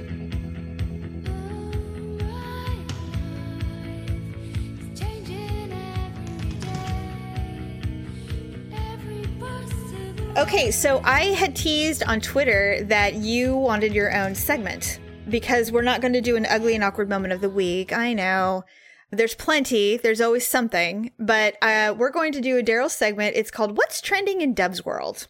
Okay, 10.37 10.71
so 10.71 11.01
I 11.03 11.25
had 11.25 11.55
teased 11.55 12.03
on 12.03 12.21
Twitter 12.21 12.83
that 12.85 13.15
you 13.15 13.55
wanted 13.55 13.93
your 13.93 14.15
own 14.15 14.33
segment 14.33 14.99
because 15.29 15.71
we're 15.71 15.81
not 15.81 15.99
going 16.01 16.13
to 16.13 16.21
do 16.21 16.35
an 16.37 16.45
ugly 16.45 16.73
and 16.73 16.83
awkward 16.83 17.09
moment 17.09 17.33
of 17.33 17.41
the 17.41 17.49
week. 17.49 17.91
I 17.91 18.13
know. 18.13 18.63
There's 19.11 19.35
plenty. 19.35 19.97
There's 19.97 20.21
always 20.21 20.47
something. 20.47 21.11
But 21.19 21.57
uh, 21.61 21.93
we're 21.97 22.11
going 22.11 22.31
to 22.31 22.41
do 22.41 22.57
a 22.57 22.63
Daryl 22.63 22.89
segment. 22.89 23.35
It's 23.35 23.51
called 23.51 23.77
What's 23.77 23.99
Trending 24.01 24.39
in 24.41 24.53
Dub's 24.53 24.85
World. 24.85 25.27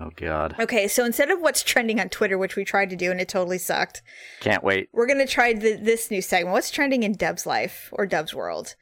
Oh 0.00 0.10
God, 0.16 0.54
Okay, 0.58 0.88
so 0.88 1.04
instead 1.04 1.30
of 1.30 1.42
what's 1.42 1.62
trending 1.62 2.00
on 2.00 2.08
Twitter, 2.08 2.38
which 2.38 2.56
we 2.56 2.64
tried 2.64 2.88
to 2.88 2.96
do 2.96 3.10
and 3.10 3.20
it 3.20 3.28
totally 3.28 3.58
sucked, 3.58 4.00
can't 4.40 4.64
wait. 4.64 4.88
we're 4.92 5.06
going 5.06 5.18
to 5.18 5.26
try 5.26 5.52
th- 5.52 5.80
this 5.82 6.10
new 6.10 6.22
segment. 6.22 6.54
What's 6.54 6.70
trending 6.70 7.02
in 7.02 7.12
Dub's 7.12 7.44
life 7.44 7.90
or 7.92 8.06
Dub's 8.06 8.32
world? 8.32 8.74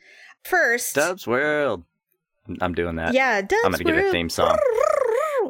First, 0.45 0.95
Dub's 0.95 1.27
World. 1.27 1.83
I'm 2.61 2.75
doing 2.75 2.95
that. 2.97 3.13
yeah, 3.15 3.43
Dub's 3.43 3.65
I'm 3.65 3.73
gonna 3.73 3.85
get 3.85 4.07
a 4.07 4.11
theme 4.13 4.29
song. 4.29 4.57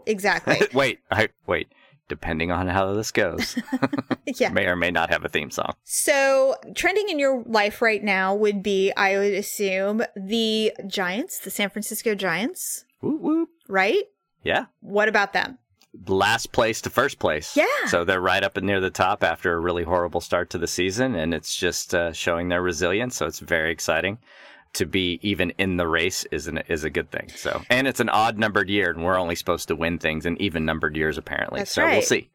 Exactly. 0.07 0.59
wait, 0.74 1.01
I, 1.11 1.28
wait. 1.46 1.72
Depending 2.09 2.51
on 2.51 2.66
how 2.66 2.92
this 2.92 3.12
goes, 3.12 3.57
yeah. 4.26 4.48
may 4.53 4.66
or 4.66 4.74
may 4.74 4.90
not 4.90 5.11
have 5.11 5.24
a 5.24 5.28
theme 5.28 5.53
song. 5.53 5.74
So, 5.84 6.57
trending 6.74 7.09
in 7.09 7.20
your 7.20 7.44
life 7.46 7.80
right 7.80 8.03
now 8.03 8.34
would 8.34 8.64
be, 8.64 8.90
I 8.96 9.16
would 9.16 9.32
assume, 9.32 10.03
the 10.16 10.72
Giants, 10.88 11.38
the 11.38 11.51
San 11.51 11.70
Francisco 11.70 12.16
Giants, 12.16 12.84
Whoop 13.01 13.20
whoop. 13.20 13.48
right? 13.68 14.03
Yeah. 14.42 14.66
What 14.80 15.09
about 15.09 15.32
them? 15.34 15.59
last 16.07 16.53
place 16.53 16.80
to 16.80 16.90
first 16.90 17.18
place. 17.18 17.57
Yeah. 17.57 17.66
So 17.86 18.05
they're 18.05 18.20
right 18.20 18.42
up 18.42 18.57
and 18.57 18.66
near 18.66 18.80
the 18.80 18.90
top 18.90 19.24
after 19.24 19.55
a 19.55 19.59
really 19.59 19.82
horrible 19.82 20.20
start 20.20 20.51
to 20.51 20.59
the 20.59 20.66
season, 20.66 21.14
and 21.14 21.34
it's 21.34 21.55
just 21.57 21.94
uh, 21.94 22.12
showing 22.12 22.48
their 22.48 22.62
resilience. 22.62 23.16
So 23.16 23.26
it's 23.26 23.40
very 23.40 23.70
exciting. 23.72 24.18
To 24.75 24.87
be 24.87 25.18
even 25.23 25.51
in 25.59 25.77
the 25.79 25.87
race 25.89 26.25
is 26.31 26.47
an, 26.47 26.59
is 26.68 26.85
a 26.85 26.91
good 26.91 27.11
thing. 27.11 27.29
So, 27.35 27.61
and 27.71 27.89
it's 27.89 27.99
an 28.01 28.09
odd 28.09 28.39
numbered 28.39 28.71
year, 28.71 28.91
and 28.91 29.05
we're 29.05 29.18
only 29.18 29.35
supposed 29.35 29.66
to 29.68 29.77
win 29.77 29.99
things 29.99 30.27
in 30.27 30.41
even 30.41 30.64
numbered 30.64 30.97
years, 30.97 31.18
apparently. 31.18 31.61
That's 31.61 31.73
so 31.73 31.85
we'll 31.85 32.03
see. 32.03 32.31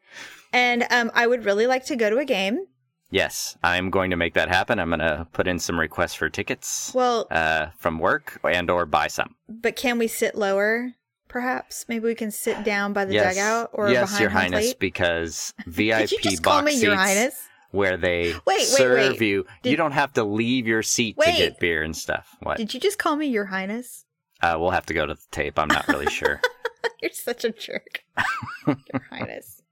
And 0.52 0.86
um, 0.90 1.10
I 1.14 1.26
would 1.26 1.44
really 1.46 1.66
like 1.66 1.86
to 1.86 1.96
go 1.96 2.10
to 2.10 2.18
a 2.18 2.24
game. 2.26 2.66
Yes, 3.10 3.56
I'm 3.62 3.88
going 3.90 4.10
to 4.10 4.16
make 4.16 4.34
that 4.34 4.48
happen. 4.48 4.78
I'm 4.78 4.88
going 4.90 4.98
to 5.00 5.26
put 5.32 5.46
in 5.46 5.58
some 5.58 5.78
requests 5.78 6.14
for 6.14 6.28
tickets 6.28 6.92
Well, 6.94 7.26
uh, 7.30 7.68
from 7.78 7.98
work 7.98 8.38
and 8.44 8.68
or 8.70 8.84
buy 8.84 9.06
some. 9.08 9.34
but 9.48 9.76
can 9.76 9.96
we 9.98 10.08
sit 10.08 10.34
lower? 10.34 10.92
Perhaps 11.28 11.86
maybe 11.88 12.04
we 12.04 12.14
can 12.14 12.30
sit 12.30 12.64
down 12.64 12.92
by 12.92 13.04
the 13.04 13.14
yes, 13.14 13.34
dugout 13.34 13.70
or 13.72 13.90
yes, 13.90 14.10
behind 14.10 14.20
Your 14.20 14.30
Highness, 14.30 14.64
plate. 14.66 14.78
because 14.78 15.54
Did 15.64 15.72
VIP 15.74 16.12
you 16.12 16.18
just 16.20 16.42
box 16.42 16.54
call 16.54 16.62
me 16.62 16.72
seats 16.72 16.82
Your 16.82 16.96
Highness? 16.96 17.48
Where 17.76 17.96
they 17.96 18.34
wait, 18.46 18.62
serve 18.62 19.12
wait. 19.12 19.20
you, 19.20 19.46
Did- 19.62 19.70
you 19.70 19.76
don't 19.76 19.92
have 19.92 20.12
to 20.14 20.24
leave 20.24 20.66
your 20.66 20.82
seat 20.82 21.16
to 21.20 21.32
get 21.32 21.60
beer 21.60 21.82
and 21.82 21.96
stuff. 21.96 22.36
What? 22.40 22.56
Did 22.56 22.74
you 22.74 22.80
just 22.80 22.98
call 22.98 23.16
me 23.16 23.26
Your 23.26 23.44
Highness? 23.44 24.04
Uh, 24.42 24.56
we'll 24.58 24.70
have 24.70 24.86
to 24.86 24.94
go 24.94 25.06
to 25.06 25.14
the 25.14 25.20
tape. 25.30 25.58
I'm 25.58 25.68
not 25.68 25.86
really 25.88 26.10
sure. 26.10 26.40
You're 27.02 27.10
such 27.12 27.44
a 27.44 27.50
jerk. 27.50 28.04
Your 28.66 29.02
Highness. 29.10 29.62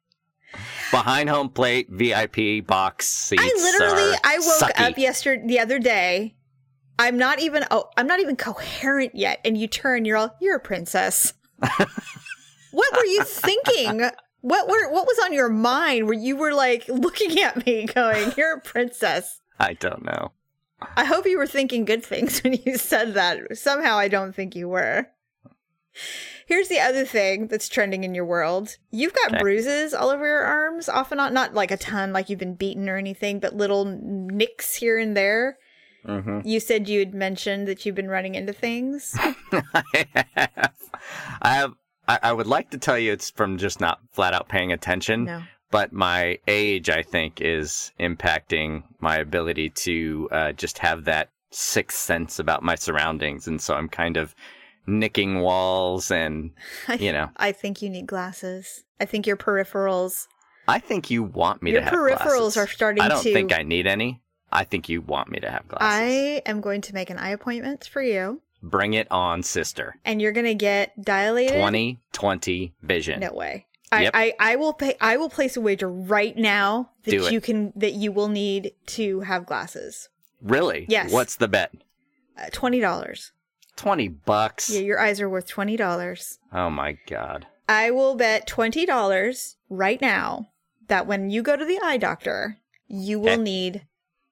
Behind 0.91 1.29
home 1.29 1.49
plate, 1.49 1.89
VIP 1.91 2.65
box 2.65 3.09
seats. 3.09 3.43
I 3.43 3.47
literally 3.47 4.17
I 4.23 4.39
woke 4.39 4.63
sucky. 4.63 4.91
up 4.91 4.99
yesterday 4.99 5.43
the 5.47 5.61
other 5.61 5.79
day. 5.79 6.37
I'm 6.99 7.17
not 7.19 7.41
even 7.41 7.65
oh 7.73 7.91
I'm 7.97 8.07
not 8.07 8.21
even 8.21 8.37
coherent 8.37 9.17
yet, 9.17 9.41
and 9.45 9.59
you 9.59 9.67
turn, 9.67 10.05
you're 10.05 10.17
all 10.17 10.35
you're 10.41 10.57
a 10.57 10.61
princess. 10.61 11.35
what 11.59 12.97
were 12.97 13.05
you 13.05 13.25
thinking? 13.25 14.09
What 14.45 14.69
were 14.69 14.91
what 14.93 15.07
was 15.07 15.19
on 15.25 15.33
your 15.33 15.49
mind 15.49 16.05
where 16.05 16.13
you 16.19 16.37
were 16.37 16.53
like 16.53 16.85
looking 16.89 17.41
at 17.41 17.65
me 17.65 17.87
going, 17.87 18.31
You're 18.37 18.59
a 18.59 18.61
princess? 18.61 19.41
I 19.59 19.73
don't 19.73 20.05
know. 20.05 20.33
I 20.99 21.05
hope 21.05 21.25
you 21.25 21.39
were 21.39 21.47
thinking 21.47 21.87
good 21.87 22.05
things 22.05 22.41
when 22.45 22.53
you 22.53 22.77
said 22.77 23.15
that. 23.15 23.57
Somehow 23.57 23.97
I 23.97 24.09
don't 24.09 24.35
think 24.35 24.55
you 24.55 24.69
were. 24.69 25.07
Here's 26.47 26.69
the 26.69 26.81
other 26.81 27.07
thing 27.07 27.47
that's 27.47 27.71
trending 27.71 28.05
in 28.05 28.15
your 28.15 28.27
world. 28.27 28.77
You've 28.91 29.15
got 29.15 29.29
Okay. 29.33 29.39
bruises 29.39 29.95
all 29.95 30.11
over 30.11 30.27
your 30.27 30.43
arms, 30.43 30.91
off 30.91 31.11
and 31.11 31.21
on, 31.23 31.33
not 31.33 31.55
like 31.55 31.71
a 31.71 31.79
ton, 31.79 32.13
like 32.13 32.29
you've 32.29 32.39
been 32.39 32.55
beaten 32.57 32.87
or 32.91 32.99
anything, 32.99 33.39
but 33.41 33.55
little 33.57 33.87
nicks 33.87 34.75
here 34.75 34.99
and 34.99 35.17
there. 35.17 35.57
hmm 36.05 36.41
You 36.45 36.61
said 36.61 36.87
you 36.87 36.99
had 36.99 37.15
mentioned 37.15 37.67
that 37.67 37.87
you've 37.87 37.95
been 37.95 38.11
running 38.11 38.35
into 38.35 38.53
things. 38.53 39.17
I 39.53 40.07
have. 40.35 40.75
I 41.41 41.55
have. 41.55 41.73
I, 42.09 42.19
I 42.23 42.33
would 42.33 42.47
like 42.47 42.71
to 42.71 42.79
tell 42.79 42.99
you 42.99 43.13
it's 43.13 43.31
from 43.31 43.59
just 43.59 43.81
not 43.81 43.99
flat 44.13 44.35
out 44.35 44.49
paying 44.49 44.73
attention. 44.73 45.25
No. 45.25 45.43
but 45.71 45.93
my 45.93 46.39
age, 46.47 46.89
I 46.91 47.03
think, 47.03 47.41
is 47.41 47.93
impacting 47.99 48.83
my 49.01 49.17
ability 49.17 49.71
to 49.71 50.29
uh, 50.31 50.53
just 50.53 50.79
have 50.79 51.05
that 51.05 51.31
sixth 51.51 51.99
sense 51.99 52.39
about 52.39 52.63
my 52.63 52.75
surroundings, 52.75 53.47
and 53.47 53.61
so 53.61 53.75
I'm 53.75 53.89
kind 53.89 54.17
of 54.17 54.35
nicking 54.87 55.41
walls, 55.41 56.11
and 56.11 56.51
you 56.99 57.13
know, 57.13 57.31
I 57.37 57.53
think 57.53 57.81
you 57.83 57.89
need 57.91 58.07
glasses. 58.07 58.85
I 59.01 59.05
think 59.07 59.27
your 59.27 59.37
peripherals, 59.37 60.27
I 60.69 60.79
think 60.79 61.11
you 61.11 61.23
want 61.23 61.63
me 61.63 61.73
your 61.73 61.81
to 61.81 61.85
have 61.87 61.95
peripherals 61.95 62.19
glasses. 62.55 62.57
are 62.59 62.67
starting 62.69 63.03
I 63.03 63.09
don't 63.09 63.23
to. 63.23 63.33
think 63.33 63.53
I 63.53 63.63
need 63.63 63.87
any. 63.87 64.21
I 64.53 64.63
think 64.65 64.89
you 64.89 65.01
want 65.01 65.31
me 65.31 65.41
to 65.41 65.51
have 65.51 65.67
glasses. 65.67 65.89
I 65.89 66.43
am 66.47 66.61
going 66.61 66.81
to 66.83 66.95
make 66.95 67.11
an 67.11 67.19
eye 67.19 67.31
appointment 67.31 67.89
for 67.91 68.01
you, 68.03 68.41
Bring 68.71 68.95
it 68.95 69.07
on, 69.11 69.43
sister. 69.43 69.97
and 70.05 70.21
you're 70.23 70.33
going 70.33 70.47
to 70.47 70.55
get 70.55 70.93
dilated. 71.03 71.53
2020 71.55 72.73
vision. 72.83 73.21
No 73.21 73.33
way. 73.33 73.67
I, 73.93 74.03
Yep. 74.05 74.11
I, 74.15 74.33
I 74.41 74.57
will 74.57 74.73
pay 74.73 74.95
I 75.01 75.17
will 75.19 75.29
place 75.29 75.57
a 75.57 75.61
wager 75.61 75.89
right 75.89 76.37
now 76.37 76.91
that 77.05 77.31
you 77.31 77.41
can 77.41 77.73
that 77.77 77.93
you 77.93 78.11
will 78.11 78.29
need 78.29 78.73
to 78.87 79.21
have 79.21 79.47
glasses. 79.47 80.09
Really? 80.43 80.87
Yes. 80.89 81.13
What's 81.13 81.37
the 81.37 81.47
bet? 81.47 81.73
Uh, 82.37 82.47
Twenty 82.53 82.81
dollars. 82.81 83.31
20 83.77 84.09
bucks. 84.09 84.71
Yeah, 84.71 84.81
your 84.81 84.99
eyes 85.01 85.21
are 85.21 85.29
worth 85.29 85.47
twenty 85.49 85.77
dollars. 85.77 86.39
Oh 86.53 86.71
my 86.71 86.97
god. 87.07 87.47
I 87.69 87.91
will 87.91 88.15
bet 88.17 88.47
twenty 88.47 88.85
dollars 88.87 89.57
right 89.69 90.01
now 90.01 90.49
that 90.89 91.07
when 91.07 91.31
you 91.31 91.43
go 91.43 91.57
to 91.57 91.65
the 91.65 91.79
eye 91.83 91.97
doctor, 91.99 92.59
you 92.89 93.21
will 93.21 93.31
Okay. 93.35 93.43
need 93.43 93.87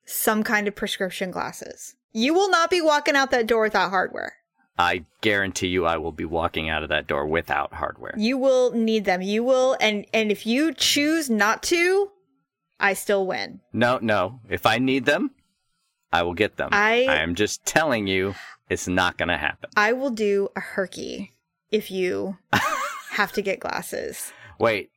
some 0.05 0.43
kind 0.43 0.67
of 0.67 0.75
prescription 0.75 1.31
glasses. 1.31 1.95
You 2.13 2.35
will 2.35 2.51
not 2.51 2.71
be 2.71 2.81
walking 2.81 3.17
out 3.17 3.31
that 3.31 3.47
door 3.47 3.63
without 3.63 3.91
hardware. 3.91 4.35
I 4.79 5.05
guarantee 5.21 5.69
you 5.69 5.85
I 5.87 5.97
will 5.99 6.13
be 6.13 6.25
walking 6.25 6.69
out 6.69 6.83
of 6.83 6.89
that 6.89 7.07
door 7.07 7.27
without 7.27 7.75
hardware. 7.75 8.15
You 8.17 8.39
will 8.39 8.73
need 8.73 9.05
them. 9.05 9.21
You 9.23 9.45
will 9.45 9.77
and 9.81 10.07
and 10.13 10.31
if 10.33 10.47
you 10.47 10.73
choose 10.73 11.29
not 11.31 11.63
to, 11.65 12.11
I 12.81 12.95
still 12.95 13.27
win. 13.27 13.61
No, 13.73 13.99
no. 14.01 14.41
If 14.49 14.65
I 14.67 14.79
need 14.79 15.05
them, 15.05 15.33
I 16.13 16.23
will 16.23 16.35
get 16.35 16.57
them. 16.57 16.71
I- 16.73 17.07
I 17.09 17.17
am 17.17 17.35
just 17.35 17.65
telling 17.67 18.07
you 18.07 18.35
it's 18.71 18.89
not 18.89 19.19
going 19.19 19.29
to 19.29 19.37
happen. 19.37 19.71
I 19.77 19.93
will 19.93 20.11
do 20.11 20.49
a 20.57 20.61
herky 20.61 21.33
if 21.71 21.91
you 21.91 22.39
have 23.11 23.33
to 23.33 23.43
get 23.43 23.61
glasses. 23.61 24.33
Wait. 24.59 24.91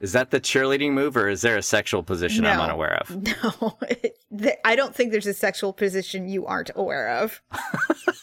Is 0.00 0.12
that 0.12 0.30
the 0.30 0.40
cheerleading 0.40 0.92
move 0.92 1.16
or 1.16 1.28
is 1.28 1.42
there 1.42 1.56
a 1.58 1.62
sexual 1.62 2.02
position 2.02 2.46
I'm 2.46 2.60
unaware 2.60 2.94
of? 3.02 3.10
No, 4.32 4.54
I 4.64 4.76
don't 4.76 4.94
think 4.94 5.10
there's 5.10 5.26
a 5.26 5.34
sexual 5.34 5.72
position 5.72 6.28
you 6.28 6.46
aren't 6.46 6.70
aware 6.76 7.08
of. 7.08 7.42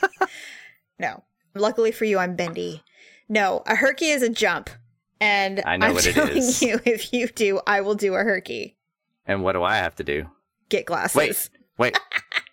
no. 1.00 1.24
Luckily 1.54 1.92
for 1.92 2.06
you, 2.06 2.18
I'm 2.18 2.36
bendy. 2.36 2.82
No, 3.28 3.62
a 3.66 3.76
herky 3.76 4.08
is 4.08 4.24
a 4.24 4.30
jump. 4.30 4.70
And 5.20 5.62
I 5.66 5.76
know 5.78 5.88
am 5.88 5.94
what 5.96 6.06
it 6.08 6.14
telling 6.14 6.38
is. 6.38 6.62
you, 6.62 6.80
if 6.86 7.12
you 7.14 7.28
do, 7.28 7.60
I 7.68 7.82
will 7.82 7.96
do 7.96 8.14
a 8.16 8.20
herky. 8.24 8.78
And 9.26 9.44
what 9.44 9.54
do 9.54 9.64
I 9.64 9.76
have 9.78 9.96
to 9.96 10.04
do? 10.04 10.28
Get 10.70 10.86
glasses. 10.86 11.18
Wait. 11.18 11.50
Wait. 11.78 12.00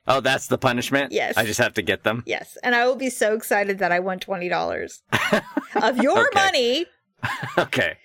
Oh, 0.06 0.20
that's 0.20 0.48
the 0.48 0.58
punishment? 0.58 1.12
Yes. 1.12 1.36
I 1.36 1.46
just 1.46 1.60
have 1.60 1.74
to 1.74 1.82
get 1.82 2.02
them? 2.02 2.22
Yes, 2.26 2.58
and 2.62 2.74
I 2.74 2.86
will 2.86 2.96
be 2.96 3.08
so 3.08 3.34
excited 3.34 3.78
that 3.78 3.90
I 3.92 4.00
won 4.00 4.18
twenty 4.18 4.48
dollars 4.50 5.02
of 5.76 5.96
your 5.98 6.26
Okay. 6.28 6.34
money. 6.44 6.86
okay. 7.56 7.96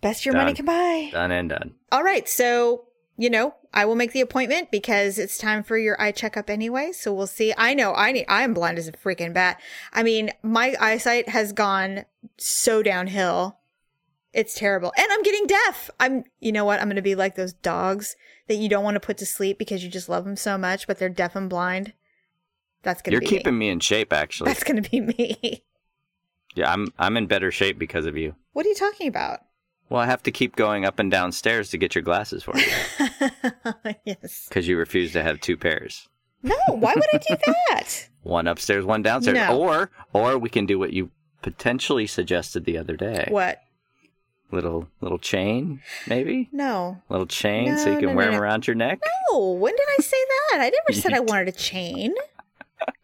Best 0.00 0.26
your 0.26 0.34
money 0.34 0.54
can 0.54 0.64
buy. 0.66 1.10
Done 1.12 1.30
and 1.30 1.48
done. 1.48 1.74
All 1.90 2.02
right, 2.02 2.28
so 2.28 2.84
you 3.16 3.30
know 3.30 3.54
I 3.72 3.84
will 3.84 3.94
make 3.94 4.12
the 4.12 4.20
appointment 4.20 4.70
because 4.70 5.18
it's 5.18 5.38
time 5.38 5.62
for 5.62 5.76
your 5.78 6.00
eye 6.00 6.12
checkup 6.12 6.50
anyway. 6.50 6.92
So 6.92 7.12
we'll 7.12 7.26
see. 7.26 7.52
I 7.56 7.74
know 7.74 7.94
I 7.94 8.12
need. 8.12 8.26
I 8.28 8.42
am 8.42 8.54
blind 8.54 8.78
as 8.78 8.88
a 8.88 8.92
freaking 8.92 9.32
bat. 9.32 9.60
I 9.92 10.02
mean, 10.02 10.30
my 10.42 10.74
eyesight 10.80 11.28
has 11.30 11.52
gone 11.52 12.04
so 12.36 12.82
downhill. 12.82 13.58
It's 14.32 14.54
terrible, 14.54 14.92
and 14.98 15.06
I'm 15.10 15.22
getting 15.22 15.46
deaf. 15.46 15.90
I'm. 15.98 16.24
You 16.40 16.52
know 16.52 16.64
what? 16.64 16.80
I'm 16.80 16.86
going 16.86 16.96
to 16.96 17.02
be 17.02 17.14
like 17.14 17.36
those 17.36 17.54
dogs 17.54 18.16
that 18.48 18.56
you 18.56 18.68
don't 18.68 18.84
want 18.84 18.94
to 18.96 19.00
put 19.00 19.16
to 19.18 19.26
sleep 19.26 19.58
because 19.58 19.82
you 19.82 19.90
just 19.90 20.08
love 20.08 20.24
them 20.24 20.36
so 20.36 20.58
much, 20.58 20.86
but 20.86 20.98
they're 20.98 21.08
deaf 21.08 21.34
and 21.34 21.48
blind. 21.50 21.94
That's 22.82 23.02
going 23.02 23.14
to 23.14 23.20
be 23.20 23.26
You're 23.26 23.30
be 23.30 23.38
keeping 23.38 23.58
me. 23.58 23.66
me 23.66 23.72
in 23.72 23.80
shape 23.80 24.12
actually. 24.12 24.50
That's 24.50 24.62
going 24.62 24.82
to 24.82 24.88
be 24.88 25.00
me. 25.00 25.62
Yeah, 26.54 26.72
I'm 26.72 26.88
I'm 26.98 27.16
in 27.16 27.26
better 27.26 27.50
shape 27.50 27.78
because 27.78 28.06
of 28.06 28.16
you. 28.16 28.34
what 28.52 28.64
are 28.64 28.68
you 28.68 28.74
talking 28.74 29.08
about? 29.08 29.40
Well, 29.88 30.00
I 30.00 30.06
have 30.06 30.22
to 30.24 30.32
keep 30.32 30.56
going 30.56 30.84
up 30.84 30.98
and 30.98 31.10
down 31.10 31.32
stairs 31.32 31.70
to 31.70 31.78
get 31.78 31.94
your 31.94 32.02
glasses 32.02 32.42
for 32.42 32.56
you 32.56 32.66
yes. 34.04 34.46
because 34.48 34.66
you 34.66 34.76
refuse 34.76 35.12
to 35.12 35.22
have 35.22 35.40
two 35.40 35.56
pairs. 35.56 36.08
No, 36.42 36.56
why 36.68 36.92
would 36.94 37.04
I 37.14 37.18
do 37.18 37.36
that? 37.70 38.08
One 38.22 38.46
upstairs, 38.48 38.84
one 38.84 39.02
downstairs. 39.02 39.36
No. 39.36 39.58
Or 39.58 39.90
or 40.12 40.38
we 40.38 40.48
can 40.48 40.66
do 40.66 40.78
what 40.78 40.92
you 40.92 41.10
potentially 41.42 42.06
suggested 42.06 42.64
the 42.64 42.78
other 42.78 42.96
day. 42.96 43.26
what? 43.30 43.62
Little 44.52 44.88
little 45.00 45.18
chain, 45.18 45.80
maybe? 46.06 46.48
No. 46.52 47.02
Little 47.08 47.26
chain 47.26 47.76
so 47.78 47.90
you 47.90 47.98
can 47.98 48.08
no, 48.10 48.14
wear 48.14 48.26
no, 48.26 48.32
them 48.32 48.40
no. 48.40 48.42
around 48.42 48.66
your 48.66 48.76
neck? 48.76 49.00
No, 49.30 49.50
when 49.50 49.74
did 49.74 49.86
I 49.98 50.02
say 50.02 50.16
that? 50.50 50.58
I 50.60 50.70
never 50.70 50.92
said 51.00 51.12
I 51.12 51.20
wanted 51.20 51.48
a 51.48 51.52
chain. 51.52 52.14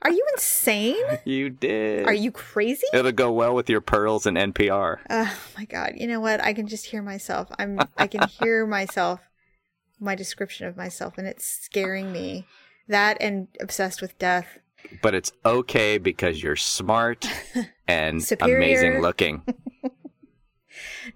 Are 0.03 0.11
you 0.11 0.25
insane? 0.35 0.97
You 1.25 1.51
did. 1.51 2.07
Are 2.07 2.13
you 2.13 2.33
crazy? 2.33 2.87
It'll 2.93 3.13
go 3.13 3.31
well 3.31 3.55
with 3.55 3.71
your 3.71 3.81
pearls 3.81 4.27
and 4.27 4.37
NPR. 4.37 4.99
Oh 5.09 5.39
my 5.57 5.65
god. 5.67 5.93
You 5.97 6.07
know 6.09 6.21
what? 6.21 6.43
I 6.43 6.53
can 6.53 6.67
just 6.67 6.87
hear 6.87 7.03
myself. 7.03 7.49
I'm 7.59 7.79
I 7.97 8.07
can 8.07 8.29
hear 8.41 8.67
myself 8.67 9.21
my 10.01 10.15
description 10.17 10.67
of 10.67 10.77
myself 10.77 11.17
and 11.17 11.27
it's 11.29 11.47
scaring 11.47 12.11
me. 12.13 12.47
That 12.89 13.19
and 13.21 13.47
obsessed 13.61 14.03
with 14.03 14.19
death. 14.19 14.59
But 15.01 15.15
it's 15.15 15.33
okay 15.47 15.99
because 15.99 16.43
you're 16.43 16.57
smart 16.57 17.29
and 17.89 18.21
amazing 18.41 19.01
looking. 19.01 19.43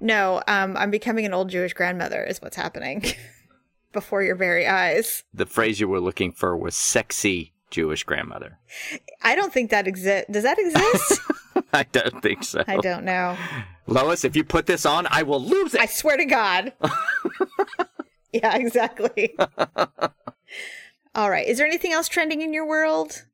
No, 0.01 0.43
um 0.47 0.77
I'm 0.77 0.91
becoming 0.91 1.27
an 1.27 1.35
old 1.35 1.51
Jewish 1.51 1.73
grandmother 1.73 2.23
is 2.23 2.41
what's 2.41 2.57
happening 2.57 3.05
before 3.93 4.23
your 4.23 4.37
very 4.37 4.69
eyes. 4.69 5.25
The 5.35 5.47
phrase 5.47 5.81
you 5.81 5.89
were 5.89 6.01
looking 6.01 6.31
for 6.31 6.57
was 6.57 6.77
sexy 6.77 7.55
Jewish 7.77 8.05
grandmother. 8.05 8.59
I 9.21 9.35
don't 9.35 9.53
think 9.53 9.69
that 9.71 9.87
exists. 9.87 10.33
Does 10.33 10.45
that 10.45 10.59
exist? 10.59 11.21
I 11.75 11.83
don't 11.83 12.23
think 12.23 12.43
so. 12.43 12.65
I 12.67 12.79
don't 12.79 13.05
know. 13.05 13.37
Lois, 13.87 14.25
if 14.25 14.35
you 14.35 14.45
put 14.45 14.65
this 14.65 14.87
on, 14.87 15.07
I 15.11 15.25
will 15.25 15.43
lose 15.45 15.75
it. 15.75 15.83
I 15.83 15.85
swear 15.85 16.17
to 16.17 16.25
God. 16.25 16.73
yeah, 18.33 18.57
exactly. 18.57 19.37
All 21.15 21.29
right. 21.29 21.47
Is 21.47 21.59
there 21.59 21.67
anything 21.67 21.93
else 21.93 22.09
trending 22.09 22.41
in 22.41 22.55
your 22.55 22.67
world? 22.67 23.27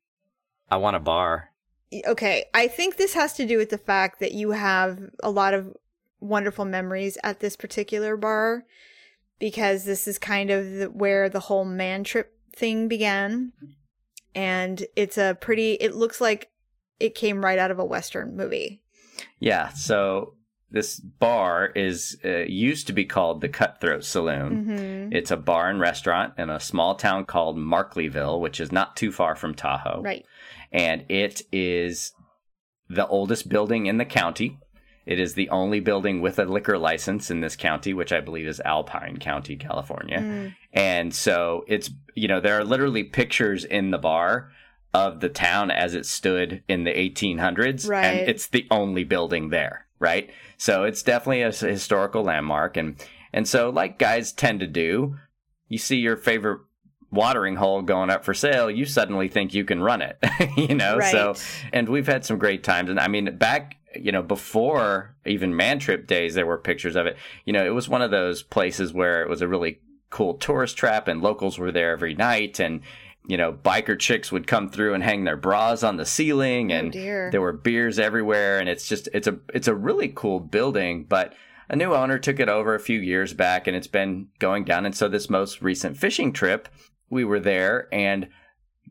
I 0.69 0.75
want 0.75 0.97
a 0.97 0.99
bar. 0.99 1.51
Okay. 2.05 2.43
I 2.53 2.67
think 2.67 2.97
this 2.97 3.13
has 3.13 3.31
to 3.35 3.47
do 3.47 3.57
with 3.57 3.69
the 3.69 3.77
fact 3.77 4.19
that 4.19 4.33
you 4.33 4.51
have 4.51 4.99
a 5.23 5.31
lot 5.31 5.53
of 5.53 5.73
wonderful 6.19 6.65
memories 6.65 7.17
at 7.23 7.39
this 7.39 7.55
particular 7.55 8.17
bar 8.17 8.65
because 9.39 9.85
this 9.85 10.05
is 10.05 10.19
kind 10.19 10.51
of 10.51 10.69
the, 10.69 10.85
where 10.87 11.29
the 11.29 11.39
whole 11.39 11.63
man 11.63 12.03
trip 12.03 12.37
thing 12.53 12.89
began. 12.89 13.53
And 14.35 14.85
it's 14.95 15.17
a 15.17 15.37
pretty, 15.39 15.73
it 15.73 15.95
looks 15.95 16.19
like 16.19 16.49
it 16.99 17.15
came 17.15 17.43
right 17.43 17.59
out 17.59 17.71
of 17.71 17.79
a 17.79 17.85
Western 17.85 18.35
movie. 18.35 18.81
Yeah, 19.39 19.69
so 19.69 20.35
this 20.71 20.99
bar 20.99 21.67
is 21.67 22.17
uh, 22.25 22.45
used 22.47 22.87
to 22.87 22.93
be 22.93 23.05
called 23.05 23.41
the 23.41 23.49
Cutthroat 23.49 24.03
Saloon. 24.03 24.65
hmm 24.65 25.15
It's 25.15 25.29
a 25.31 25.37
bar 25.37 25.69
and 25.69 25.79
restaurant 25.79 26.33
in 26.37 26.49
a 26.49 26.59
small 26.59 26.95
town 26.95 27.25
called 27.25 27.57
Markleeville, 27.57 28.39
which 28.39 28.59
is 28.59 28.71
not 28.71 28.95
too 28.95 29.11
far 29.11 29.35
from 29.35 29.53
Tahoe. 29.53 30.01
Right. 30.01 30.25
And 30.71 31.05
it 31.09 31.43
is 31.51 32.11
the 32.89 33.07
oldest 33.07 33.49
building 33.49 33.85
in 33.85 33.97
the 33.97 34.05
county. 34.05 34.57
It 35.05 35.19
is 35.19 35.33
the 35.33 35.49
only 35.49 35.79
building 35.79 36.21
with 36.21 36.39
a 36.39 36.45
liquor 36.45 36.77
license 36.77 37.29
in 37.29 37.41
this 37.41 37.55
county, 37.55 37.93
which 37.93 38.13
I 38.13 38.21
believe 38.21 38.47
is 38.47 38.61
Alpine 38.61 39.17
County, 39.17 39.55
California. 39.55 40.19
Mm. 40.19 40.55
And 40.71 41.13
so 41.13 41.65
it's, 41.67 41.89
you 42.15 42.27
know, 42.27 42.39
there 42.39 42.57
are 42.57 42.63
literally 42.63 43.03
pictures 43.03 43.65
in 43.65 43.91
the 43.91 43.97
bar 43.97 44.51
of 44.93 45.19
the 45.19 45.29
town 45.29 45.71
as 45.71 45.93
it 45.93 46.05
stood 46.05 46.63
in 46.67 46.83
the 46.83 46.91
1800s. 46.91 47.87
Right. 47.89 48.05
And 48.05 48.29
it's 48.29 48.47
the 48.47 48.67
only 48.71 49.03
building 49.03 49.49
there, 49.49 49.87
right? 49.99 50.29
So 50.57 50.83
it's 50.83 51.03
definitely 51.03 51.41
a 51.41 51.51
historical 51.51 52.23
landmark. 52.23 52.77
And, 52.77 52.95
and 53.33 53.47
so, 53.47 53.69
like 53.69 53.99
guys 53.99 54.31
tend 54.31 54.61
to 54.61 54.67
do, 54.67 55.17
you 55.67 55.77
see 55.77 55.97
your 55.97 56.15
favorite 56.15 56.61
watering 57.13 57.55
hole 57.55 57.81
going 57.81 58.09
up 58.09 58.23
for 58.23 58.33
sale, 58.33 58.69
you 58.69 58.85
suddenly 58.85 59.27
think 59.27 59.53
you 59.53 59.63
can 59.63 59.81
run 59.81 60.01
it, 60.01 60.17
you 60.57 60.75
know? 60.75 60.99
So, 60.99 61.35
and 61.71 61.87
we've 61.87 62.07
had 62.07 62.25
some 62.25 62.37
great 62.37 62.63
times. 62.63 62.89
And 62.89 62.99
I 62.99 63.07
mean, 63.07 63.37
back, 63.37 63.77
you 63.95 64.11
know, 64.11 64.23
before 64.23 65.15
even 65.25 65.55
man 65.55 65.79
trip 65.79 66.07
days, 66.07 66.33
there 66.35 66.45
were 66.45 66.57
pictures 66.57 66.95
of 66.95 67.05
it. 67.05 67.17
You 67.45 67.53
know, 67.53 67.65
it 67.65 67.73
was 67.73 67.89
one 67.89 68.01
of 68.01 68.11
those 68.11 68.43
places 68.43 68.93
where 68.93 69.21
it 69.21 69.29
was 69.29 69.41
a 69.41 69.47
really 69.47 69.79
cool 70.09 70.35
tourist 70.35 70.77
trap 70.77 71.07
and 71.07 71.21
locals 71.21 71.57
were 71.57 71.71
there 71.71 71.91
every 71.91 72.13
night. 72.13 72.59
And, 72.59 72.81
you 73.27 73.37
know, 73.37 73.51
biker 73.53 73.97
chicks 73.97 74.31
would 74.31 74.47
come 74.47 74.69
through 74.69 74.93
and 74.93 75.03
hang 75.03 75.23
their 75.23 75.37
bras 75.37 75.83
on 75.83 75.97
the 75.97 76.05
ceiling 76.05 76.71
Oh, 76.71 76.75
and 76.75 76.91
dear. 76.91 77.31
there 77.31 77.41
were 77.41 77.53
beers 77.53 77.97
everywhere. 77.99 78.59
And 78.59 78.69
it's 78.69 78.87
just, 78.87 79.09
it's 79.13 79.27
a, 79.27 79.39
it's 79.53 79.67
a 79.67 79.75
really 79.75 80.09
cool 80.09 80.39
building, 80.39 81.05
but 81.07 81.33
a 81.69 81.75
new 81.75 81.93
owner 81.95 82.19
took 82.19 82.39
it 82.39 82.49
over 82.49 82.75
a 82.75 82.79
few 82.79 82.99
years 82.99 83.33
back 83.33 83.65
and 83.65 83.75
it's 83.75 83.87
been 83.87 84.27
going 84.39 84.65
down. 84.65 84.85
And 84.85 84.95
so 84.95 85.07
this 85.07 85.29
most 85.29 85.61
recent 85.61 85.97
fishing 85.97 86.31
trip, 86.33 86.67
we 87.09 87.23
were 87.23 87.39
there 87.39 87.87
and 87.91 88.27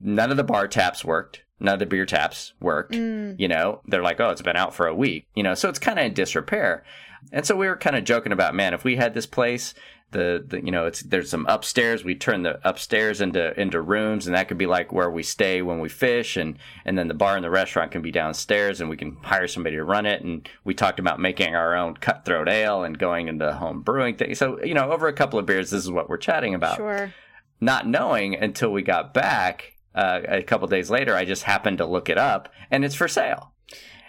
none 0.00 0.30
of 0.30 0.36
the 0.36 0.44
bar 0.44 0.66
taps 0.66 1.04
worked. 1.04 1.42
None 1.62 1.74
of 1.74 1.78
the 1.80 1.86
beer 1.86 2.04
taps 2.04 2.52
worked. 2.60 2.92
Mm. 2.92 3.38
You 3.38 3.48
know, 3.48 3.80
they're 3.86 4.02
like, 4.02 4.20
oh, 4.20 4.30
it's 4.30 4.42
been 4.42 4.56
out 4.56 4.74
for 4.74 4.86
a 4.86 4.94
week. 4.94 5.26
You 5.34 5.42
know, 5.44 5.54
so 5.54 5.68
it's 5.68 5.78
kind 5.78 5.98
of 5.98 6.04
in 6.04 6.12
disrepair. 6.12 6.84
And 7.32 7.46
so 7.46 7.54
we 7.56 7.68
were 7.68 7.76
kind 7.76 7.94
of 7.94 8.04
joking 8.04 8.32
about, 8.32 8.54
man, 8.54 8.74
if 8.74 8.82
we 8.82 8.96
had 8.96 9.14
this 9.14 9.26
place, 9.26 9.74
the, 10.10 10.44
the 10.46 10.62
you 10.62 10.70
know, 10.70 10.86
it's 10.86 11.02
there's 11.02 11.30
some 11.30 11.46
upstairs. 11.48 12.04
We 12.04 12.14
turn 12.14 12.42
the 12.42 12.60
upstairs 12.68 13.20
into 13.20 13.58
into 13.58 13.80
rooms, 13.80 14.26
and 14.26 14.36
that 14.36 14.48
could 14.48 14.58
be 14.58 14.66
like 14.66 14.92
where 14.92 15.10
we 15.10 15.22
stay 15.22 15.62
when 15.62 15.80
we 15.80 15.88
fish, 15.88 16.36
and 16.36 16.58
and 16.84 16.98
then 16.98 17.08
the 17.08 17.14
bar 17.14 17.36
and 17.36 17.44
the 17.44 17.48
restaurant 17.50 17.92
can 17.92 18.02
be 18.02 18.10
downstairs, 18.10 18.80
and 18.80 18.90
we 18.90 18.96
can 18.96 19.16
hire 19.22 19.48
somebody 19.48 19.76
to 19.76 19.84
run 19.84 20.04
it. 20.04 20.22
And 20.22 20.46
we 20.64 20.74
talked 20.74 20.98
about 20.98 21.18
making 21.18 21.54
our 21.54 21.74
own 21.74 21.94
cutthroat 21.94 22.48
ale 22.48 22.82
and 22.82 22.98
going 22.98 23.28
into 23.28 23.52
home 23.54 23.80
brewing 23.82 24.16
thing. 24.16 24.34
So 24.34 24.62
you 24.62 24.74
know, 24.74 24.92
over 24.92 25.08
a 25.08 25.14
couple 25.14 25.38
of 25.38 25.46
beers, 25.46 25.70
this 25.70 25.82
is 25.82 25.90
what 25.90 26.08
we're 26.10 26.18
chatting 26.18 26.54
about 26.54 26.76
Sure. 26.76 27.14
not 27.60 27.86
knowing 27.86 28.34
until 28.34 28.70
we 28.70 28.82
got 28.82 29.14
back 29.14 29.76
uh, 29.94 30.20
a 30.28 30.42
couple 30.42 30.68
days 30.68 30.90
later. 30.90 31.14
I 31.14 31.24
just 31.24 31.44
happened 31.44 31.78
to 31.78 31.86
look 31.86 32.08
it 32.08 32.18
up, 32.18 32.48
and 32.70 32.84
it's 32.84 32.94
for 32.94 33.08
sale. 33.08 33.52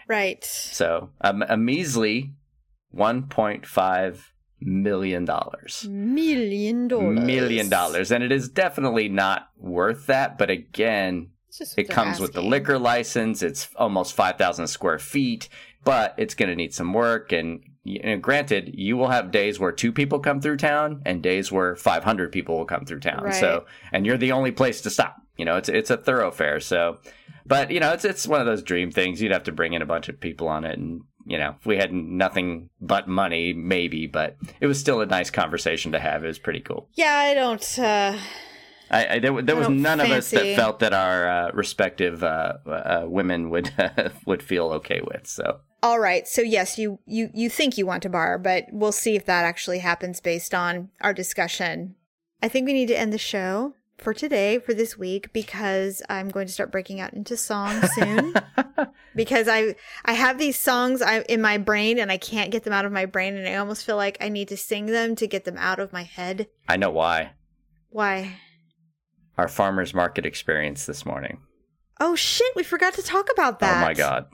Right. 0.07 0.43
So 0.43 1.09
um, 1.21 1.43
a 1.47 1.57
measly 1.57 2.33
1.5 2.95 4.19
million 4.61 5.25
dollars. 5.25 5.87
Million 5.89 6.87
dollars. 6.87 7.19
Million 7.19 7.69
dollars. 7.69 8.11
And 8.11 8.23
it 8.23 8.31
is 8.31 8.49
definitely 8.49 9.09
not 9.09 9.49
worth 9.57 10.07
that. 10.07 10.37
But 10.37 10.49
again, 10.49 11.31
it 11.77 11.89
comes 11.89 12.19
with 12.19 12.33
the 12.33 12.41
liquor 12.41 12.79
license. 12.79 13.43
It's 13.43 13.69
almost 13.75 14.15
5,000 14.15 14.67
square 14.67 14.99
feet, 14.99 15.49
but 15.83 16.15
it's 16.17 16.33
going 16.33 16.49
to 16.49 16.55
need 16.55 16.73
some 16.73 16.93
work. 16.93 17.31
And, 17.31 17.63
know, 17.85 18.17
granted, 18.17 18.71
you 18.73 18.97
will 18.97 19.09
have 19.09 19.31
days 19.31 19.59
where 19.59 19.71
two 19.71 19.91
people 19.91 20.19
come 20.19 20.41
through 20.41 20.57
town 20.57 21.01
and 21.05 21.21
days 21.21 21.51
where 21.51 21.75
500 21.75 22.31
people 22.31 22.57
will 22.57 22.65
come 22.65 22.85
through 22.85 23.01
town. 23.01 23.23
Right. 23.23 23.35
So, 23.35 23.65
and 23.91 24.05
you're 24.05 24.17
the 24.17 24.31
only 24.31 24.51
place 24.51 24.81
to 24.81 24.89
stop. 24.89 25.22
You 25.37 25.45
know, 25.45 25.57
it's, 25.57 25.69
it's 25.69 25.89
a 25.89 25.97
thoroughfare. 25.97 26.59
So, 26.59 26.99
but, 27.45 27.71
you 27.71 27.79
know, 27.79 27.91
it's, 27.91 28.05
it's 28.05 28.27
one 28.27 28.39
of 28.39 28.45
those 28.45 28.63
dream 28.63 28.91
things. 28.91 29.21
You'd 29.21 29.31
have 29.31 29.43
to 29.43 29.51
bring 29.51 29.73
in 29.73 29.81
a 29.81 29.85
bunch 29.85 30.09
of 30.09 30.19
people 30.19 30.47
on 30.47 30.63
it. 30.63 30.77
And, 30.77 31.01
you 31.25 31.37
know, 31.37 31.55
if 31.59 31.65
we 31.65 31.77
had 31.77 31.91
nothing 31.93 32.69
but 32.79 33.07
money, 33.07 33.53
maybe, 33.53 34.07
but 34.07 34.37
it 34.59 34.67
was 34.67 34.79
still 34.79 35.01
a 35.01 35.05
nice 35.05 35.29
conversation 35.29 35.91
to 35.93 35.99
have. 35.99 36.23
It 36.23 36.27
was 36.27 36.39
pretty 36.39 36.59
cool. 36.59 36.87
Yeah, 36.93 37.15
I 37.15 37.33
don't. 37.33 37.79
uh 37.79 38.17
I, 38.93 39.15
I 39.15 39.19
there, 39.19 39.41
there 39.41 39.55
I 39.55 39.59
was 39.59 39.69
none 39.69 39.99
of 39.99 40.11
us 40.11 40.29
that 40.31 40.55
felt 40.55 40.79
that 40.79 40.93
our 40.93 41.27
uh, 41.27 41.51
respective 41.53 42.23
uh, 42.23 42.57
uh, 42.65 43.05
women 43.07 43.49
would 43.49 43.71
would 44.25 44.43
feel 44.43 44.67
okay 44.73 45.01
with. 45.01 45.27
So 45.27 45.61
All 45.81 45.99
right. 45.99 46.27
So 46.27 46.41
yes, 46.41 46.77
you 46.77 46.99
you 47.05 47.29
you 47.33 47.49
think 47.49 47.77
you 47.77 47.85
want 47.85 48.03
to 48.03 48.09
bar, 48.09 48.37
but 48.37 48.65
we'll 48.71 48.91
see 48.91 49.15
if 49.15 49.25
that 49.25 49.45
actually 49.45 49.79
happens 49.79 50.21
based 50.21 50.53
on 50.53 50.89
our 51.01 51.13
discussion. 51.13 51.95
I 52.41 52.49
think 52.49 52.65
we 52.65 52.73
need 52.73 52.87
to 52.87 52.99
end 52.99 53.13
the 53.13 53.17
show 53.17 53.73
for 53.97 54.13
today 54.13 54.59
for 54.59 54.73
this 54.73 54.97
week 54.97 55.31
because 55.33 56.01
I'm 56.09 56.29
going 56.29 56.47
to 56.47 56.53
start 56.53 56.71
breaking 56.71 56.99
out 56.99 57.13
into 57.13 57.37
songs 57.37 57.89
soon. 57.95 58.33
because 59.15 59.47
I 59.47 59.75
I 60.05 60.13
have 60.13 60.37
these 60.37 60.59
songs 60.59 61.01
I, 61.01 61.21
in 61.21 61.41
my 61.41 61.57
brain 61.57 61.99
and 61.99 62.11
I 62.11 62.17
can't 62.17 62.51
get 62.51 62.63
them 62.63 62.73
out 62.73 62.85
of 62.85 62.91
my 62.91 63.05
brain 63.05 63.35
and 63.35 63.47
I 63.47 63.55
almost 63.55 63.85
feel 63.85 63.95
like 63.95 64.17
I 64.21 64.29
need 64.29 64.49
to 64.49 64.57
sing 64.57 64.87
them 64.87 65.15
to 65.17 65.27
get 65.27 65.45
them 65.45 65.57
out 65.57 65.79
of 65.79 65.93
my 65.93 66.03
head. 66.03 66.47
I 66.67 66.77
know 66.77 66.91
why 66.91 67.31
Why? 67.89 68.35
our 69.37 69.47
farmers 69.47 69.93
market 69.93 70.25
experience 70.25 70.85
this 70.85 71.05
morning. 71.05 71.41
Oh 71.99 72.15
shit, 72.15 72.55
we 72.55 72.63
forgot 72.63 72.93
to 72.95 73.03
talk 73.03 73.29
about 73.31 73.59
that. 73.59 73.77
Oh 73.77 73.85
my 73.87 73.93
god! 73.93 74.25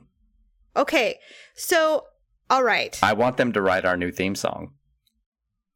Okay. 0.76 1.20
So, 1.55 2.05
all 2.49 2.64
right. 2.64 2.97
I 3.03 3.14
want 3.14 3.38
them 3.38 3.51
to 3.53 3.62
write 3.62 3.86
our 3.86 3.97
new 3.97 4.12
theme 4.12 4.36
song 4.36 4.74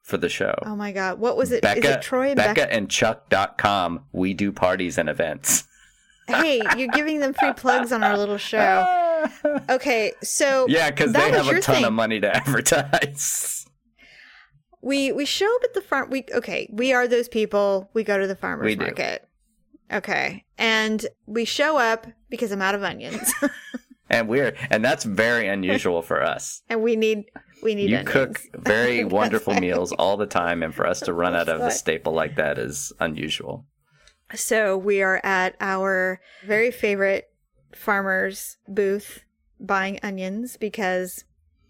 for 0.04 0.18
the 0.18 0.30
show. 0.30 0.54
oh 0.66 0.76
my 0.76 0.92
god. 0.92 1.18
What 1.20 1.36
was 1.38 1.52
it? 1.52 1.56
Is 1.56 1.62
Becca, 1.62 1.94
it 1.94 2.02
Troy 2.04 2.28
and 2.28 2.36
Becca 2.38 2.54
Becca? 2.62 2.74
and 2.74 2.90
Chuck.com. 2.90 4.06
We 4.12 4.34
do 4.36 4.52
parties 4.52 4.98
and 4.98 5.10
events. 5.10 5.64
hey, 6.28 6.62
you're 6.78 6.90
giving 6.90 7.20
them 7.20 7.34
free 7.34 7.54
plugs 7.54 7.92
on 7.92 8.04
our 8.04 8.18
little 8.18 8.38
show. 8.38 9.00
Okay, 9.70 10.12
so 10.22 10.66
yeah, 10.68 10.90
because 10.92 11.14
they 11.14 11.32
have 11.32 11.48
a 11.48 11.62
ton 11.62 11.76
thing. 11.78 11.86
of 11.86 11.94
money 11.94 12.20
to 12.20 12.36
advertise. 12.36 13.66
we 14.82 15.14
we 15.14 15.24
show 15.26 15.46
up 15.56 15.62
at 15.64 15.74
the 15.74 15.80
farm. 15.82 16.10
We 16.10 16.26
okay, 16.34 16.70
we 16.74 16.92
are 16.92 17.08
those 17.08 17.30
people. 17.30 17.90
We 17.94 18.04
go 18.04 18.18
to 18.20 18.28
the 18.28 18.36
farmers 18.36 18.66
We 18.66 18.76
do. 18.76 18.82
market. 18.84 19.26
Okay, 19.92 20.44
and 20.58 21.06
we 21.26 21.46
show 21.46 21.78
up 21.78 22.06
because 22.30 22.52
I'm 22.52 22.62
out 22.62 22.76
of 22.76 22.84
onions, 22.84 23.34
And 24.10 24.28
we're 24.28 24.56
and 24.70 24.84
that's 24.84 25.06
very 25.06 25.48
unusual 25.48 26.02
for 26.02 26.22
us. 26.22 26.62
and 26.70 26.82
we 26.84 26.98
need 26.98 27.24
we 27.64 27.76
need 27.76 27.90
You 27.90 27.98
onions. 27.98 28.12
cook 28.12 28.42
very 28.56 29.04
wonderful 29.04 29.54
meals 29.54 29.92
all 29.94 30.18
the 30.18 30.26
time, 30.26 30.64
and 30.64 30.74
for 30.74 30.86
us 30.86 31.00
to 31.02 31.14
run 31.14 31.36
out 31.36 31.50
of 31.50 31.62
a 31.62 31.72
staple 31.72 32.14
like 32.14 32.36
that 32.36 32.58
is 32.58 32.92
unusual. 33.00 33.66
So 34.36 34.78
we 34.78 35.02
are 35.02 35.22
at 35.24 35.56
our 35.60 36.20
very 36.46 36.72
favorite 36.72 37.30
farmer's 37.74 38.58
booth 38.68 39.24
buying 39.60 40.00
onions 40.04 40.58
because 40.58 41.24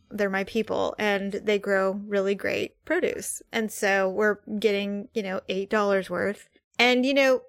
they're 0.09 0.29
my 0.29 0.43
people 0.43 0.95
and 0.97 1.33
they 1.33 1.59
grow 1.59 1.99
really 2.07 2.35
great 2.35 2.83
produce. 2.85 3.41
And 3.51 3.71
so 3.71 4.09
we're 4.09 4.37
getting, 4.59 5.09
you 5.13 5.23
know, 5.23 5.41
$8 5.49 6.09
worth. 6.09 6.47
And, 6.79 7.05
you 7.05 7.13
know, 7.13 7.41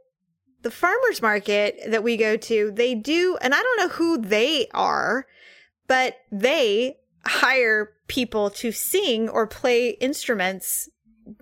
the 0.63 0.71
farmer's 0.71 1.21
market 1.21 1.79
that 1.87 2.03
we 2.03 2.17
go 2.17 2.37
to, 2.37 2.73
they 2.73 2.95
do, 2.95 3.37
and 3.41 3.55
I 3.55 3.63
don't 3.63 3.79
know 3.79 3.89
who 3.89 4.19
they 4.19 4.67
are, 4.73 5.27
but 5.87 6.17
they 6.33 6.97
hire 7.27 7.93
people 8.09 8.51
to 8.51 8.73
sing 8.73 9.29
or 9.29 9.47
play 9.47 9.91
instruments 9.91 10.89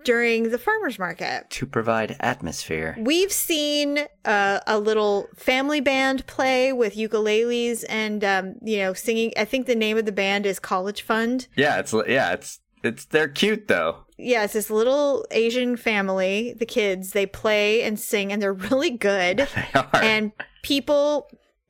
during 0.05 0.51
the 0.51 0.59
farmer's 0.59 0.99
market. 0.99 1.51
To 1.51 1.67
provide 1.67 2.17
atmosphere. 2.21 2.97
We've 2.99 3.33
seen 3.33 3.99
uh, 4.25 4.61
a 4.67 4.79
little 4.79 5.29
family 5.37 5.81
band 5.81 6.27
play 6.27 6.73
with 6.73 6.95
ukuleles 6.95 7.85
and 7.89 8.23
um, 8.25 8.55
you 8.63 8.79
know 8.79 8.93
singing. 8.93 9.33
I 9.37 9.45
think 9.45 9.67
the 9.67 9.75
name 9.75 9.99
of 9.99 10.05
the 10.05 10.13
band 10.13 10.47
is 10.47 10.59
College 10.59 11.03
Fund. 11.03 11.49
Yeah, 11.57 11.79
it's 11.79 11.93
yeah, 11.93 12.33
it's 12.33 12.61
it's 12.83 13.05
they're 13.07 13.29
cute 13.29 13.69
though. 13.69 13.99
Yeah, 14.19 14.45
it's 14.45 14.53
this 14.53 14.71
little 14.71 15.27
Asian 15.31 15.77
family. 15.77 16.55
The 16.57 16.67
kids 16.67 17.13
they 17.13 17.27
play 17.27 17.83
and 17.83 17.99
sing, 17.99 18.33
and 18.33 18.41
they're 18.41 18.53
really 18.53 18.91
good. 18.91 19.49
They 19.55 19.69
are. 19.75 19.89
and 19.95 20.33
people 20.63 21.29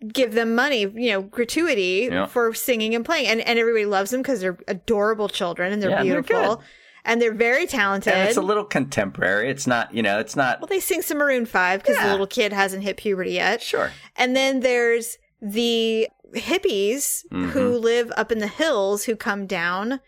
give 0.09 0.33
them 0.35 0.55
money, 0.55 0.81
you 0.81 1.11
know, 1.13 1.23
gratuity 1.23 2.09
Yeah. 2.11 2.27
for 2.27 2.55
singing 2.55 2.95
and 2.95 3.05
playing, 3.05 3.27
and 3.29 3.41
and 3.41 3.59
everybody 3.59 3.87
loves 3.87 4.11
them 4.11 4.23
because 4.23 4.41
they're 4.41 4.59
adorable 4.69 5.29
children 5.29 5.73
and 5.73 5.83
they're 5.83 5.91
Yeah, 5.91 6.01
and 6.01 6.11
they're 6.11 6.23
beautiful 6.23 6.63
and 7.05 7.21
they're 7.21 7.35
very 7.35 7.67
talented. 7.67 8.13
And 8.13 8.29
it's 8.29 8.37
a 8.37 8.43
little 8.43 8.65
contemporary. 8.65 9.51
It's 9.51 9.67
not, 9.67 9.93
you 9.95 10.03
know, 10.03 10.19
it's 10.21 10.37
not 10.37 10.61
well, 10.61 10.69
they 10.69 10.81
sing 10.81 11.03
some 11.03 11.19
Maroon 11.19 11.47
Five 11.47 11.83
because 11.83 11.97
the 12.03 12.11
little 12.11 12.27
kid 12.29 12.53
hasn't 12.53 12.83
hit 12.85 12.97
puberty 12.97 13.33
yet. 13.33 13.61
sure. 13.63 13.91
And 14.17 14.37
then 14.37 14.61
there's 14.61 15.19
the 15.41 16.09
hippies 16.35 17.25
Mm-hmm. 17.33 17.49
who 17.51 17.77
live 17.79 18.13
up 18.17 18.31
in 18.33 18.39
the 18.39 18.47
hills 18.47 19.05
who 19.05 19.17
come 19.17 19.47
down 19.47 20.01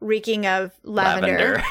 reeking 0.00 0.46
of 0.46 0.72
lavender, 0.82 1.62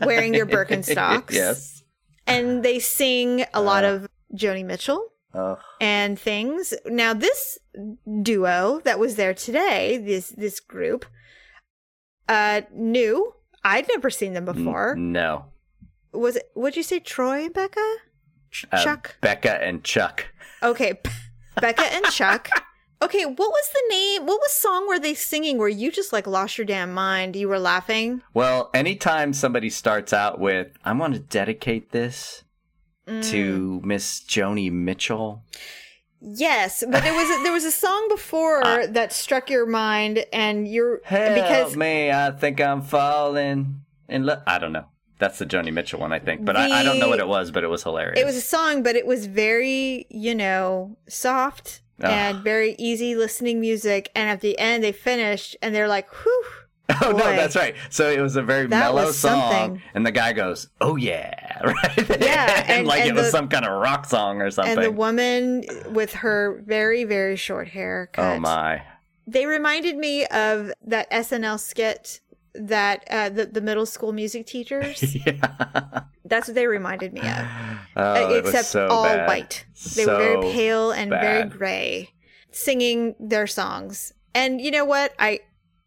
wearing 0.00 0.32
their 0.32 0.46
Birkenstocks. 0.46 1.30
yes. 1.32 1.82
And 2.26 2.62
they 2.62 2.78
sing 2.78 3.44
a 3.52 3.60
lot 3.62 3.84
Uh. 3.84 3.88
of 3.88 4.08
Joni 4.34 4.64
Mitchell 4.64 5.11
Oh, 5.34 5.58
and 5.80 6.18
things. 6.18 6.74
Now 6.86 7.14
this 7.14 7.58
duo 8.22 8.80
that 8.84 8.98
was 8.98 9.16
there 9.16 9.34
today, 9.34 9.98
this 9.98 10.30
this 10.30 10.60
group, 10.60 11.06
uh 12.28 12.62
new. 12.72 13.34
I'd 13.64 13.86
never 13.88 14.10
seen 14.10 14.34
them 14.34 14.44
before. 14.44 14.96
no. 14.96 15.46
Was 16.12 16.36
it 16.36 16.50
would 16.54 16.76
you 16.76 16.82
say 16.82 16.98
Troy 17.00 17.44
and 17.44 17.54
Becca? 17.54 17.96
Ch- 18.50 18.66
uh, 18.70 18.82
Chuck. 18.84 19.16
Becca 19.22 19.62
and 19.64 19.82
Chuck. 19.82 20.26
Okay, 20.62 21.00
Becca 21.60 21.82
and 21.94 22.04
Chuck. 22.06 22.48
Okay, 23.02 23.24
what 23.26 23.36
was 23.36 23.68
the 23.72 23.82
name? 23.90 24.26
What 24.26 24.38
was 24.38 24.52
song 24.52 24.86
were 24.86 25.00
they 25.00 25.14
singing 25.14 25.58
where 25.58 25.66
you 25.66 25.90
just 25.90 26.12
like 26.12 26.28
lost 26.28 26.56
your 26.56 26.64
damn 26.64 26.94
mind? 26.94 27.34
You 27.34 27.48
were 27.48 27.58
laughing. 27.58 28.22
Well, 28.32 28.70
anytime 28.72 29.32
somebody 29.32 29.70
starts 29.70 30.12
out 30.12 30.38
with, 30.38 30.68
I 30.84 30.92
want 30.92 31.14
to 31.14 31.18
dedicate 31.18 31.90
this 31.90 32.44
Mm. 33.06 33.28
to 33.30 33.80
Miss 33.84 34.20
Joni 34.20 34.70
Mitchell. 34.70 35.42
Yes, 36.20 36.84
but 36.88 37.02
there 37.02 37.12
was 37.14 37.28
a, 37.28 37.42
there 37.42 37.52
was 37.52 37.64
a 37.64 37.72
song 37.72 38.06
before 38.08 38.64
Uh, 38.64 38.86
that 38.90 39.12
struck 39.12 39.50
your 39.50 39.66
mind, 39.66 40.24
and 40.32 40.68
you're 40.68 41.00
Help 41.04 41.34
because 41.34 41.76
me, 41.76 42.12
I 42.12 42.30
think 42.30 42.60
I'm 42.60 42.80
falling 42.82 43.80
in 44.08 44.24
love. 44.24 44.42
I 44.46 44.58
don't 44.58 44.72
know. 44.72 44.86
That's 45.18 45.38
the 45.38 45.46
Joni 45.46 45.72
Mitchell 45.72 45.98
one, 45.98 46.12
I 46.12 46.20
think. 46.20 46.44
But 46.44 46.56
I, 46.56 46.80
I 46.80 46.82
don't 46.84 47.00
know 47.00 47.08
what 47.08 47.18
it 47.18 47.26
was, 47.28 47.50
but 47.50 47.64
it 47.64 47.68
was 47.68 47.82
hilarious. 47.82 48.20
it 48.20 48.24
was 48.24 48.36
a 48.36 48.40
song, 48.40 48.84
but 48.84 48.94
it 48.94 49.06
was 49.06 49.26
very 49.26 50.06
you 50.10 50.34
know 50.34 50.96
soft 51.08 51.80
Ugh. 52.00 52.08
and 52.10 52.38
very 52.44 52.76
easy 52.78 53.16
listening 53.16 53.58
music. 53.60 54.10
And 54.14 54.30
at 54.30 54.40
the 54.42 54.56
end, 54.60 54.84
they 54.84 54.92
finished, 54.92 55.56
and 55.60 55.74
they're 55.74 55.88
like, 55.88 56.08
"Whew." 56.22 56.44
Oh 57.02 57.10
no, 57.12 57.16
that's 57.18 57.56
right. 57.56 57.74
So 57.90 58.10
it 58.10 58.20
was 58.20 58.36
a 58.36 58.42
very 58.42 58.66
That 58.66 58.78
mellow 58.78 59.12
song, 59.12 59.80
and 59.94 60.04
the 60.04 60.10
guy 60.12 60.32
goes, 60.32 60.68
"Oh 60.80 60.96
yeah," 60.96 61.60
right? 61.64 62.20
Yeah, 62.20 62.64
and- 62.68 62.86
like 62.86 63.02
and 63.02 63.10
it 63.10 63.14
was 63.14 63.30
some 63.30 63.48
kind 63.48 63.64
of 63.64 63.72
rock 63.80 64.04
song 64.06 64.42
or 64.42 64.50
something. 64.50 64.76
And 64.76 64.84
the 64.84 64.90
woman 64.92 65.64
with 65.90 66.12
her 66.14 66.62
very 66.66 67.04
very 67.04 67.36
short 67.36 67.68
hair. 67.68 68.10
Cut, 68.12 68.36
oh 68.36 68.40
my! 68.40 68.82
They 69.26 69.46
reminded 69.46 69.96
me 69.96 70.26
of 70.26 70.72
that 70.86 71.10
SNL 71.10 71.58
skit 71.60 72.20
that 72.54 73.04
uh, 73.08 73.28
the 73.30 73.46
the 73.46 73.60
middle 73.62 73.86
school 73.86 74.12
music 74.12 74.46
teachers. 74.46 75.16
yeah. 75.26 76.00
That's 76.24 76.48
what 76.48 76.54
they 76.54 76.66
reminded 76.66 77.12
me 77.14 77.20
of. 77.20 77.46
Oh, 77.94 78.00
Uh, 78.14 78.28
it 78.30 78.42
was 78.42 78.54
except 78.54 78.68
so 78.68 78.88
all 78.88 79.04
bad. 79.04 79.28
white. 79.28 79.66
They 79.96 80.06
were 80.06 80.16
very 80.16 80.40
pale 80.52 80.90
and 80.92 81.10
very 81.10 81.44
gray, 81.48 82.10
singing 82.50 83.14
their 83.20 83.46
songs. 83.46 84.14
And 84.34 84.60
you 84.62 84.70
know 84.70 84.86
what? 84.86 85.12
I 85.18 85.40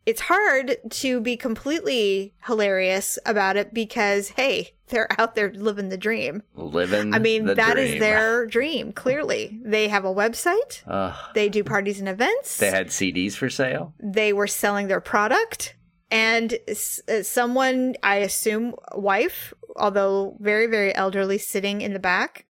it's 0.06 0.22
hard 0.22 0.78
to 0.90 1.20
be 1.20 1.36
completely 1.38 2.34
hilarious 2.46 3.18
about 3.26 3.58
it 3.58 3.74
because 3.74 4.30
hey, 4.30 4.76
they're 4.90 5.08
out 5.20 5.34
there 5.36 5.52
living 5.52 5.90
the 5.90 5.98
dream. 5.98 6.44
Living. 6.56 7.14
I 7.14 7.20
mean, 7.20 7.46
that 7.46 7.78
is 7.78 7.90
dream. 7.92 8.00
their 8.00 8.46
dream. 8.46 8.94
Clearly, 8.94 9.60
they 9.64 9.88
have 9.88 10.06
a 10.06 10.14
website. 10.14 10.84
Ugh. 10.88 11.16
They 11.34 11.50
do 11.50 11.64
parties 11.64 12.00
and 12.00 12.08
events. 12.10 12.58
they 12.58 12.70
had 12.70 12.88
CDs 12.90 13.34
for 13.36 13.50
sale. 13.50 13.94
they 14.00 14.32
were 14.34 14.48
selling 14.48 14.88
their 14.88 15.02
product 15.02 15.76
and 16.12 16.60
s- 16.68 17.02
uh, 17.10 17.24
someone 17.24 17.96
i 18.04 18.18
assume 18.18 18.76
wife 18.94 19.56
although 19.76 20.38
very 20.40 20.68
very 20.68 20.94
elderly 20.94 21.40
sitting 21.40 21.82
in 21.82 21.94
the 21.94 22.00
back 22.00 22.46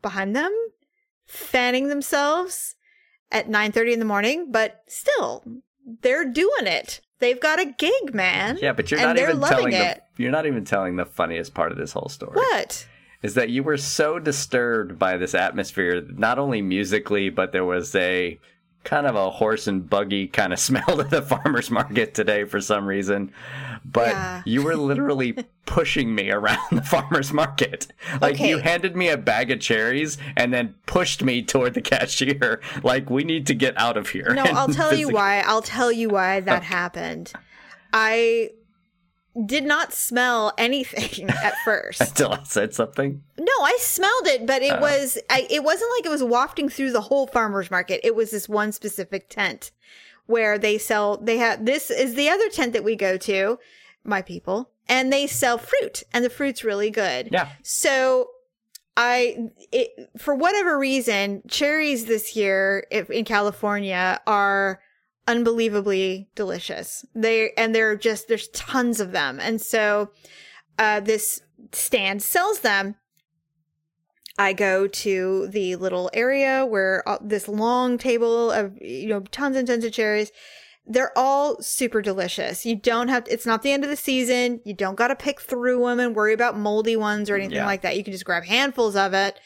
behind 0.00 0.36
them 0.36 0.52
fanning 1.26 1.88
themselves 1.88 2.76
at 3.32 3.48
9:30 3.48 3.92
in 3.94 3.98
the 3.98 4.04
morning 4.04 4.52
but 4.52 4.84
still 4.86 5.44
they're 6.02 6.24
doing 6.24 6.66
it 6.66 7.00
They've 7.20 7.38
got 7.40 7.60
a 7.60 7.66
gig, 7.66 8.14
man. 8.14 8.58
Yeah, 8.60 8.72
but 8.72 8.90
you're 8.90 8.98
and 8.98 9.10
not 9.10 9.16
they're 9.16 9.28
even 9.28 9.42
telling 9.42 9.72
it. 9.74 10.02
the 10.16 10.22
you're 10.22 10.32
not 10.32 10.46
even 10.46 10.64
telling 10.64 10.96
the 10.96 11.04
funniest 11.04 11.54
part 11.54 11.70
of 11.70 11.78
this 11.78 11.92
whole 11.92 12.08
story. 12.08 12.32
What? 12.32 12.86
Is 13.22 13.34
that 13.34 13.50
you 13.50 13.62
were 13.62 13.76
so 13.76 14.18
disturbed 14.18 14.98
by 14.98 15.18
this 15.18 15.34
atmosphere, 15.34 16.02
not 16.08 16.38
only 16.38 16.62
musically, 16.62 17.28
but 17.28 17.52
there 17.52 17.66
was 17.66 17.94
a 17.94 18.38
kind 18.84 19.06
of 19.06 19.14
a 19.14 19.28
horse 19.28 19.66
and 19.66 19.88
buggy 19.88 20.26
kind 20.26 20.54
of 20.54 20.58
smell 20.58 20.96
to 20.96 21.04
the 21.04 21.20
farmer's 21.20 21.70
market 21.70 22.14
today 22.14 22.44
for 22.44 22.60
some 22.62 22.86
reason. 22.86 23.32
But 23.84 24.08
Yeah. 24.10 24.42
you 24.44 24.62
were 24.62 24.76
literally 24.76 25.32
pushing 25.66 26.14
me 26.14 26.30
around 26.30 26.58
the 26.70 26.82
farmer's 26.82 27.32
market. 27.32 27.86
Like 28.20 28.34
Okay. 28.34 28.48
you 28.48 28.58
handed 28.58 28.96
me 28.96 29.08
a 29.08 29.16
bag 29.16 29.50
of 29.50 29.60
cherries 29.60 30.18
and 30.36 30.52
then 30.52 30.74
pushed 30.86 31.22
me 31.22 31.42
toward 31.42 31.74
the 31.74 31.80
cashier. 31.82 32.60
Like 32.82 33.10
we 33.10 33.24
need 33.24 33.46
to 33.48 33.54
get 33.54 33.76
out 33.78 33.96
of 33.96 34.08
here. 34.10 34.32
No, 34.34 34.42
I'll 34.44 34.68
tell 34.68 34.94
you 34.94 35.08
why. 35.08 35.40
I'll 35.46 35.62
tell 35.62 35.92
you 35.92 36.08
why 36.08 36.40
that 36.40 36.62
happened. 36.62 37.32
I 37.92 38.50
did 39.46 39.64
not 39.64 39.92
smell 39.92 40.52
anything 40.58 41.30
at 41.42 41.54
first. 41.64 42.00
Until 42.00 42.32
I 42.32 42.42
said 42.44 42.74
something. 42.74 43.22
No, 43.38 43.52
I 43.62 43.76
smelled 43.80 44.26
it, 44.26 44.46
but 44.46 44.62
it 44.62 44.72
oh. 44.72 44.80
was 44.80 45.18
I, 45.30 45.46
it 45.48 45.62
wasn't 45.62 45.90
like 45.96 46.06
it 46.06 46.10
was 46.10 46.22
wafting 46.22 46.68
through 46.68 46.92
the 46.92 47.00
whole 47.02 47.26
farmers 47.26 47.70
market. 47.70 48.00
It 48.02 48.14
was 48.14 48.30
this 48.30 48.48
one 48.48 48.72
specific 48.72 49.28
tent 49.28 49.70
where 50.30 50.58
they 50.58 50.78
sell 50.78 51.16
they 51.18 51.38
have 51.38 51.64
this 51.64 51.90
is 51.90 52.14
the 52.14 52.28
other 52.28 52.48
tent 52.48 52.72
that 52.72 52.84
we 52.84 52.96
go 52.96 53.16
to, 53.18 53.58
my 54.04 54.22
people, 54.22 54.70
and 54.88 55.12
they 55.12 55.26
sell 55.26 55.58
fruit 55.58 56.02
and 56.12 56.24
the 56.24 56.30
fruit's 56.30 56.64
really 56.64 56.90
good. 56.90 57.28
Yeah. 57.32 57.48
So 57.62 58.30
I 58.96 59.50
it, 59.72 60.10
for 60.18 60.34
whatever 60.34 60.78
reason, 60.78 61.42
cherries 61.48 62.06
this 62.06 62.36
year 62.36 62.86
in 62.90 63.24
California 63.24 64.20
are 64.26 64.80
unbelievably 65.26 66.28
delicious. 66.34 67.04
They 67.14 67.52
and 67.56 67.74
they're 67.74 67.96
just 67.96 68.28
there's 68.28 68.48
tons 68.48 69.00
of 69.00 69.12
them. 69.12 69.38
And 69.40 69.60
so 69.60 70.10
uh 70.78 71.00
this 71.00 71.42
stand 71.72 72.22
sells 72.22 72.60
them. 72.60 72.96
I 74.40 74.54
go 74.54 74.86
to 74.86 75.48
the 75.48 75.76
little 75.76 76.08
area 76.14 76.64
where 76.64 77.06
uh, 77.06 77.18
this 77.20 77.46
long 77.46 77.98
table 77.98 78.50
of 78.50 78.72
you 78.80 79.06
know 79.08 79.20
tons 79.20 79.54
and 79.54 79.68
tons 79.68 79.84
of 79.84 79.92
cherries. 79.92 80.32
They're 80.86 81.12
all 81.16 81.60
super 81.60 82.00
delicious. 82.00 82.64
You 82.64 82.74
don't 82.74 83.08
have 83.08 83.24
it's 83.28 83.44
not 83.44 83.62
the 83.62 83.70
end 83.70 83.84
of 83.84 83.90
the 83.90 83.96
season. 83.96 84.60
You 84.64 84.72
don't 84.72 84.94
got 84.94 85.08
to 85.08 85.14
pick 85.14 85.42
through 85.42 85.84
them 85.84 86.00
and 86.00 86.16
worry 86.16 86.32
about 86.32 86.56
moldy 86.56 86.96
ones 86.96 87.28
or 87.28 87.36
anything 87.36 87.56
Yeah. 87.56 87.66
like 87.66 87.82
that. 87.82 87.98
You 87.98 88.02
can 88.02 88.14
just 88.14 88.24
grab 88.24 88.44
handfuls 88.44 88.96
of 88.96 89.12
it, 89.12 89.38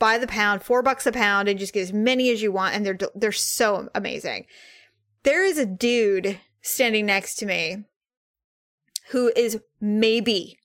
buy 0.00 0.18
the 0.18 0.26
pound, 0.26 0.64
4 0.64 0.82
bucks 0.82 1.06
a 1.06 1.12
pound 1.12 1.48
and 1.48 1.56
just 1.58 1.72
get 1.72 1.82
as 1.82 1.92
many 1.92 2.28
as 2.30 2.42
you 2.42 2.50
want 2.50 2.74
and 2.74 2.84
they're 2.84 2.98
they're 3.14 3.30
so 3.30 3.88
amazing. 3.94 4.46
There 5.22 5.44
is 5.44 5.58
a 5.58 5.64
dude 5.64 6.40
standing 6.60 7.06
next 7.06 7.36
to 7.36 7.46
me 7.46 7.84
who 9.10 9.32
is 9.36 9.60
maybe 9.80 10.58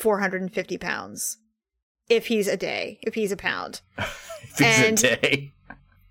450 0.00 0.78
pounds 0.78 1.38
if 2.08 2.26
he's 2.26 2.48
a 2.48 2.56
day, 2.56 2.98
if 3.02 3.14
he's 3.14 3.32
a 3.32 3.36
pound. 3.36 3.80
If 4.60 4.60
it's 4.60 4.78
And- 5.04 5.04
a 5.04 5.16
day. 5.16 5.52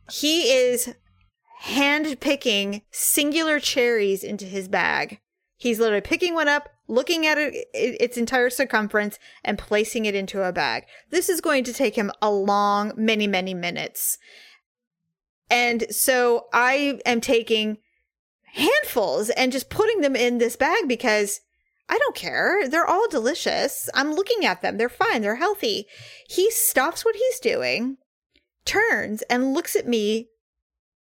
He 0.10 0.44
is 0.54 0.94
hand 1.62 2.20
picking 2.22 2.84
singular 2.92 3.60
cherries 3.60 4.24
into 4.24 4.46
his 4.46 4.68
bag. 4.70 5.20
He's 5.58 5.80
literally 5.80 6.02
picking 6.02 6.34
one 6.34 6.48
up, 6.48 6.70
looking 6.88 7.26
at 7.26 7.38
it, 7.38 7.68
its 7.74 8.16
entire 8.16 8.50
circumference, 8.50 9.20
and 9.44 9.58
placing 9.58 10.06
it 10.06 10.16
into 10.16 10.44
a 10.44 10.54
bag. 10.54 10.86
This 11.10 11.28
is 11.28 11.42
going 11.42 11.66
to 11.66 11.74
take 11.74 11.96
him 11.96 12.12
a 12.22 12.30
long, 12.32 12.94
many, 12.96 13.28
many 13.28 13.54
minutes. 13.54 14.18
And 15.50 15.86
so 15.94 16.46
I 16.54 17.00
am 17.06 17.20
taking 17.20 17.80
handfuls 18.54 19.30
and 19.32 19.52
just 19.52 19.70
putting 19.70 20.02
them 20.02 20.16
in 20.16 20.38
this 20.38 20.56
bag 20.56 20.88
because 20.88 21.42
I 21.90 21.98
don't 21.98 22.16
care. 22.16 22.68
They're 22.68 22.86
all 22.86 23.08
delicious. 23.08 23.90
I'm 23.94 24.14
looking 24.14 24.46
at 24.46 24.62
them. 24.62 24.78
They're 24.78 24.90
fine. 24.90 25.22
They're 25.22 25.36
healthy. 25.36 25.88
He 26.28 26.52
stops 26.52 27.06
what 27.06 27.16
he's 27.16 27.40
doing, 27.40 27.98
turns 28.66 29.22
and 29.24 29.54
looks 29.54 29.76
at 29.76 29.88
me, 29.88 30.28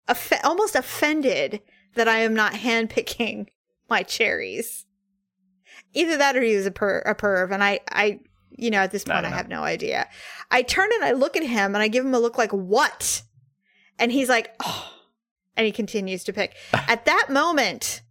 off- 0.08 0.32
almost 0.44 0.76
offended 0.76 1.62
that 1.96 2.08
I 2.08 2.20
am 2.20 2.34
not 2.34 2.54
handpicking 2.54 3.48
my 3.90 4.04
cherries. 4.04 4.86
Either 5.94 6.16
that 6.18 6.38
or 6.38 6.42
he 6.42 6.56
was 6.56 6.66
a, 6.66 6.72
per- 6.72 7.00
a 7.00 7.16
perv. 7.16 7.52
And 7.52 7.64
I, 7.64 7.82
I, 7.92 8.20
you 8.52 8.70
know, 8.70 8.80
at 8.80 8.92
this 8.92 9.04
point, 9.04 9.20
I, 9.20 9.22
don't 9.22 9.34
have 9.34 9.50
no 9.50 9.64
idea. 9.64 10.08
I 10.50 10.62
turn 10.62 10.90
and 10.94 11.04
I 11.04 11.12
look 11.12 11.36
at 11.36 11.44
him 11.44 11.76
and 11.76 11.84
I 11.84 11.90
give 11.90 12.06
him 12.06 12.14
a 12.14 12.20
look 12.20 12.38
like, 12.38 12.52
what? 12.52 13.24
And 14.00 14.12
he's 14.12 14.30
like, 14.30 14.56
oh, 14.64 14.94
and 15.58 15.66
he 15.66 15.72
continues 15.72 16.24
to 16.24 16.34
pick. 16.34 16.56
At 16.74 17.06
that 17.06 17.28
moment, 17.30 18.02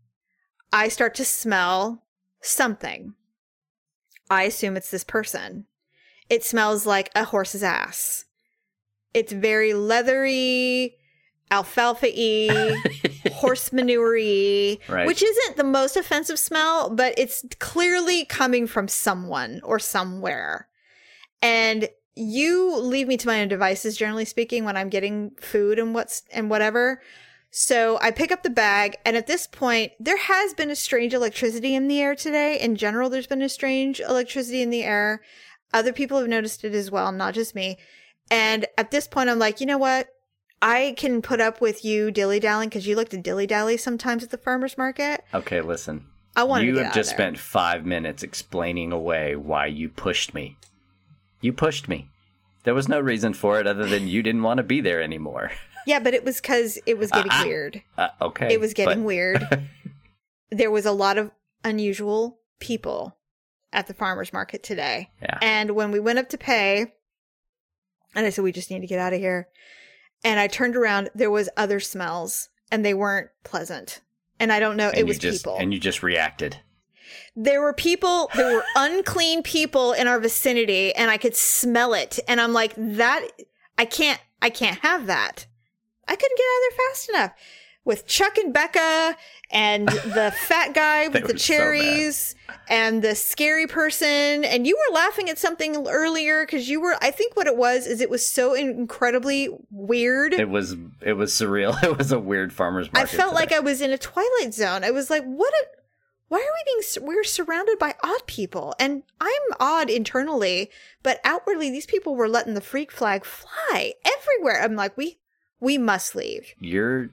I 0.72 0.88
start 0.88 1.14
to 1.16 1.24
smell 1.24 2.04
something. 2.40 3.14
I 4.28 4.44
assume 4.44 4.76
it's 4.76 4.90
this 4.90 5.04
person. 5.04 5.66
It 6.28 6.44
smells 6.44 6.86
like 6.86 7.10
a 7.14 7.24
horse's 7.24 7.62
ass. 7.62 8.24
It's 9.12 9.32
very 9.32 9.74
leathery, 9.74 10.96
alfalfa 11.50 12.06
y, 12.16 12.76
horse 13.32 13.72
manure 13.72 14.16
y, 14.16 14.78
Right. 14.88 15.06
which 15.06 15.22
isn't 15.22 15.56
the 15.56 15.64
most 15.64 15.96
offensive 15.96 16.38
smell, 16.38 16.90
but 16.90 17.14
it's 17.18 17.44
clearly 17.58 18.24
coming 18.24 18.68
from 18.68 18.86
someone 18.86 19.60
or 19.64 19.80
somewhere. 19.80 20.68
And 21.42 21.88
you 22.14 22.76
leave 22.76 23.08
me 23.08 23.16
to 23.16 23.26
my 23.26 23.40
own 23.42 23.48
devices, 23.48 23.96
generally 23.96 24.24
speaking, 24.24 24.64
when 24.64 24.76
I'm 24.76 24.90
getting 24.90 25.32
food 25.40 25.78
and 25.80 25.92
what's 25.94 26.22
and 26.32 26.50
whatever. 26.50 27.02
So 27.50 27.98
I 28.00 28.12
pick 28.12 28.30
up 28.30 28.42
the 28.44 28.50
bag, 28.50 28.96
and 29.04 29.16
at 29.16 29.26
this 29.26 29.46
point, 29.48 29.92
there 29.98 30.16
has 30.16 30.54
been 30.54 30.70
a 30.70 30.76
strange 30.76 31.12
electricity 31.12 31.74
in 31.74 31.88
the 31.88 32.00
air 32.00 32.14
today. 32.14 32.60
In 32.60 32.76
general, 32.76 33.10
there's 33.10 33.26
been 33.26 33.42
a 33.42 33.48
strange 33.48 33.98
electricity 33.98 34.62
in 34.62 34.70
the 34.70 34.84
air. 34.84 35.20
Other 35.72 35.92
people 35.92 36.18
have 36.18 36.28
noticed 36.28 36.64
it 36.64 36.74
as 36.74 36.90
well, 36.90 37.10
not 37.10 37.34
just 37.34 37.54
me. 37.54 37.78
And 38.30 38.66
at 38.78 38.92
this 38.92 39.08
point, 39.08 39.30
I'm 39.30 39.40
like, 39.40 39.60
you 39.60 39.66
know 39.66 39.78
what? 39.78 40.08
I 40.62 40.94
can 40.96 41.22
put 41.22 41.40
up 41.40 41.60
with 41.60 41.84
you 41.84 42.10
dilly 42.10 42.38
dallying 42.38 42.68
because 42.68 42.86
you 42.86 42.94
like 42.94 43.08
to 43.10 43.18
dilly 43.18 43.46
dally 43.46 43.76
sometimes 43.76 44.22
at 44.22 44.30
the 44.30 44.38
farmer's 44.38 44.78
market. 44.78 45.24
Okay, 45.34 45.60
listen. 45.60 46.06
I 46.36 46.44
want 46.44 46.64
you 46.64 46.76
have 46.78 46.94
just 46.94 47.10
spent 47.10 47.38
five 47.38 47.84
minutes 47.84 48.22
explaining 48.22 48.92
away 48.92 49.34
why 49.34 49.66
you 49.66 49.88
pushed 49.88 50.34
me. 50.34 50.56
You 51.40 51.52
pushed 51.52 51.88
me. 51.88 52.08
There 52.64 52.74
was 52.74 52.88
no 52.88 53.00
reason 53.00 53.32
for 53.32 53.58
it 53.58 53.66
other 53.66 53.86
than 53.86 54.06
you 54.06 54.22
didn't 54.22 54.42
want 54.42 54.58
to 54.58 54.62
be 54.62 54.80
there 54.80 55.02
anymore. 55.02 55.50
Yeah, 55.86 55.98
but 55.98 56.14
it 56.14 56.24
was 56.24 56.40
because 56.40 56.78
it 56.86 56.98
was 56.98 57.10
getting 57.10 57.32
ah. 57.32 57.42
weird. 57.44 57.82
Uh, 57.96 58.08
okay. 58.20 58.52
It 58.52 58.60
was 58.60 58.74
getting 58.74 59.00
but- 59.00 59.06
weird. 59.06 59.68
There 60.52 60.72
was 60.72 60.84
a 60.84 60.90
lot 60.90 61.16
of 61.16 61.30
unusual 61.62 62.40
people 62.58 63.16
at 63.72 63.86
the 63.86 63.94
farmer's 63.94 64.32
market 64.32 64.64
today. 64.64 65.10
Yeah. 65.22 65.38
And 65.40 65.70
when 65.76 65.92
we 65.92 66.00
went 66.00 66.18
up 66.18 66.28
to 66.30 66.38
pay, 66.38 66.92
and 68.16 68.26
I 68.26 68.30
said, 68.30 68.42
we 68.42 68.50
just 68.50 68.68
need 68.68 68.80
to 68.80 68.88
get 68.88 68.98
out 68.98 69.12
of 69.12 69.20
here. 69.20 69.46
And 70.24 70.40
I 70.40 70.48
turned 70.48 70.74
around, 70.74 71.10
there 71.14 71.30
was 71.30 71.48
other 71.56 71.78
smells 71.78 72.48
and 72.72 72.84
they 72.84 72.94
weren't 72.94 73.30
pleasant. 73.44 74.00
And 74.40 74.52
I 74.52 74.58
don't 74.58 74.76
know, 74.76 74.88
and 74.88 74.98
it 74.98 75.06
was 75.06 75.18
just, 75.18 75.44
people. 75.44 75.56
And 75.56 75.72
you 75.72 75.78
just 75.78 76.02
reacted. 76.02 76.56
there 77.36 77.60
were 77.60 77.72
people, 77.72 78.28
there 78.34 78.56
were 78.56 78.64
unclean 78.76 79.44
people 79.44 79.92
in 79.92 80.08
our 80.08 80.18
vicinity 80.18 80.92
and 80.96 81.12
I 81.12 81.16
could 81.16 81.36
smell 81.36 81.94
it. 81.94 82.18
And 82.26 82.40
I'm 82.40 82.52
like, 82.52 82.74
that, 82.76 83.24
I 83.78 83.84
can't, 83.84 84.20
I 84.42 84.50
can't 84.50 84.80
have 84.80 85.06
that. 85.06 85.46
I 86.10 86.16
couldn't 86.16 86.36
get 86.36 86.44
out 86.44 86.56
of 86.56 86.76
there 86.76 86.88
fast 86.88 87.08
enough. 87.08 87.32
With 87.82 88.06
Chuck 88.06 88.36
and 88.36 88.52
Becca 88.52 89.16
and 89.50 89.88
the 89.88 90.34
fat 90.48 90.74
guy 90.74 91.08
with 91.08 91.22
the 91.26 91.32
were 91.32 91.38
so 91.38 91.54
cherries 91.54 92.34
and 92.68 93.00
the 93.00 93.14
scary 93.14 93.66
person. 93.66 94.44
And 94.44 94.66
you 94.66 94.76
were 94.76 94.94
laughing 94.94 95.30
at 95.30 95.38
something 95.38 95.88
earlier 95.88 96.44
because 96.44 96.68
you 96.68 96.80
were, 96.80 96.96
I 97.00 97.10
think 97.10 97.36
what 97.36 97.46
it 97.46 97.56
was 97.56 97.86
is 97.86 98.02
it 98.02 98.10
was 98.10 98.26
so 98.26 98.54
incredibly 98.54 99.48
weird. 99.70 100.34
It 100.34 100.50
was 100.50 100.76
it 101.00 101.14
was 101.14 101.32
surreal. 101.32 101.80
It 101.82 101.96
was 101.96 102.12
a 102.12 102.18
weird 102.18 102.52
farmer's 102.52 102.92
market. 102.92 103.14
I 103.14 103.16
felt 103.16 103.34
like. 103.34 103.52
I 103.52 103.60
was 103.60 103.80
in 103.80 103.90
a 103.92 103.98
twilight 103.98 104.52
zone. 104.52 104.84
I 104.84 104.90
was 104.90 105.08
like, 105.08 105.24
what 105.24 105.52
a 105.52 105.66
why 106.28 106.38
are 106.38 106.40
we 106.40 106.82
being 106.96 107.06
we're 107.08 107.24
surrounded 107.24 107.78
by 107.78 107.94
odd 108.04 108.26
people 108.26 108.74
and 108.78 109.02
I'm 109.20 109.30
odd 109.58 109.90
internally, 109.90 110.70
but 111.02 111.18
outwardly 111.24 111.70
these 111.70 111.86
people 111.86 112.14
were 112.14 112.28
letting 112.28 112.54
the 112.54 112.60
freak 112.60 112.92
flag 112.92 113.24
fly 113.24 113.94
everywhere. 114.04 114.62
I'm 114.62 114.76
like, 114.76 114.96
we 114.96 115.18
we 115.60 115.78
must 115.78 116.14
leave. 116.14 116.54
You're 116.58 117.10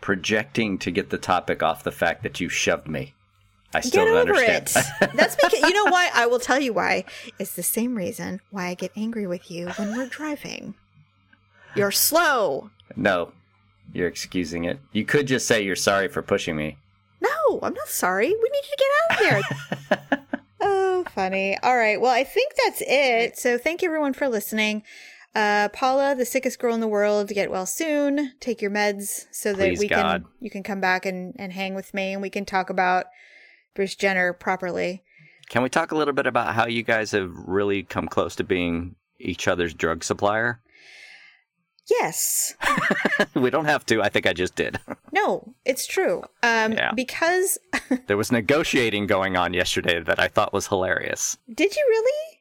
projecting 0.00 0.78
to 0.78 0.90
get 0.90 1.10
the 1.10 1.18
topic 1.18 1.62
off 1.62 1.82
the 1.84 1.92
fact 1.92 2.22
that 2.22 2.40
you 2.40 2.48
shoved 2.48 2.86
me. 2.88 3.14
I 3.74 3.80
still 3.80 4.04
Get 4.04 4.10
don't 4.12 4.28
over 4.28 4.40
understand. 4.40 4.86
it. 5.02 5.16
That's 5.16 5.34
because 5.42 5.60
you 5.60 5.72
know 5.72 5.90
why? 5.90 6.10
I 6.14 6.26
will 6.26 6.38
tell 6.38 6.60
you 6.60 6.72
why. 6.72 7.04
It's 7.38 7.54
the 7.54 7.62
same 7.62 7.94
reason 7.96 8.40
why 8.50 8.68
I 8.68 8.74
get 8.74 8.92
angry 8.96 9.26
with 9.26 9.50
you 9.50 9.68
when 9.70 9.96
we're 9.96 10.06
driving. 10.06 10.74
You're 11.74 11.90
slow. 11.90 12.70
no, 12.94 13.32
you're 13.92 14.08
excusing 14.08 14.64
it. 14.64 14.78
You 14.92 15.04
could 15.04 15.26
just 15.26 15.46
say 15.46 15.62
you're 15.62 15.76
sorry 15.76 16.08
for 16.08 16.22
pushing 16.22 16.56
me. 16.56 16.78
No, 17.20 17.60
I'm 17.62 17.74
not 17.74 17.88
sorry. 17.88 18.28
We 18.28 18.34
need 18.34 18.62
you 18.70 18.76
to 18.76 18.84
get 18.84 18.90
out 19.10 19.10
of 19.90 19.98
there. 19.98 20.18
oh, 20.60 21.04
funny. 21.14 21.58
All 21.62 21.76
right. 21.76 22.00
Well, 22.00 22.12
I 22.12 22.24
think 22.24 22.52
that's 22.64 22.82
it. 22.86 23.38
So 23.38 23.58
thank 23.58 23.82
you 23.82 23.88
everyone 23.88 24.12
for 24.14 24.28
listening. 24.28 24.82
Uh, 25.36 25.68
Paula, 25.68 26.14
the 26.14 26.24
sickest 26.24 26.58
girl 26.58 26.74
in 26.74 26.80
the 26.80 26.88
world, 26.88 27.28
get 27.28 27.50
well 27.50 27.66
soon. 27.66 28.32
Take 28.40 28.62
your 28.62 28.70
meds 28.70 29.26
so 29.30 29.52
that 29.52 29.68
Please, 29.68 29.78
we 29.78 29.88
God. 29.88 30.22
can 30.22 30.30
you 30.40 30.50
can 30.50 30.62
come 30.62 30.80
back 30.80 31.04
and, 31.04 31.34
and 31.38 31.52
hang 31.52 31.74
with 31.74 31.92
me 31.92 32.14
and 32.14 32.22
we 32.22 32.30
can 32.30 32.46
talk 32.46 32.70
about 32.70 33.04
Bruce 33.74 33.94
Jenner 33.94 34.32
properly. 34.32 35.02
Can 35.50 35.62
we 35.62 35.68
talk 35.68 35.92
a 35.92 35.96
little 35.96 36.14
bit 36.14 36.26
about 36.26 36.54
how 36.54 36.66
you 36.66 36.82
guys 36.82 37.10
have 37.10 37.30
really 37.34 37.82
come 37.82 38.08
close 38.08 38.34
to 38.36 38.44
being 38.44 38.96
each 39.20 39.46
other's 39.46 39.74
drug 39.74 40.02
supplier? 40.04 40.60
Yes. 41.88 42.54
we 43.34 43.50
don't 43.50 43.66
have 43.66 43.84
to. 43.86 44.02
I 44.02 44.08
think 44.08 44.26
I 44.26 44.32
just 44.32 44.54
did. 44.56 44.80
No, 45.12 45.54
it's 45.64 45.86
true. 45.86 46.24
Um, 46.42 46.72
Yeah. 46.72 46.92
because 46.92 47.56
there 48.06 48.18
was 48.18 48.30
negotiating 48.30 49.06
going 49.06 49.34
on 49.34 49.54
yesterday 49.54 49.98
that 50.00 50.18
I 50.20 50.28
thought 50.28 50.52
was 50.52 50.66
hilarious. 50.66 51.38
did 51.54 51.74
you 51.74 51.84
really? 51.88 52.35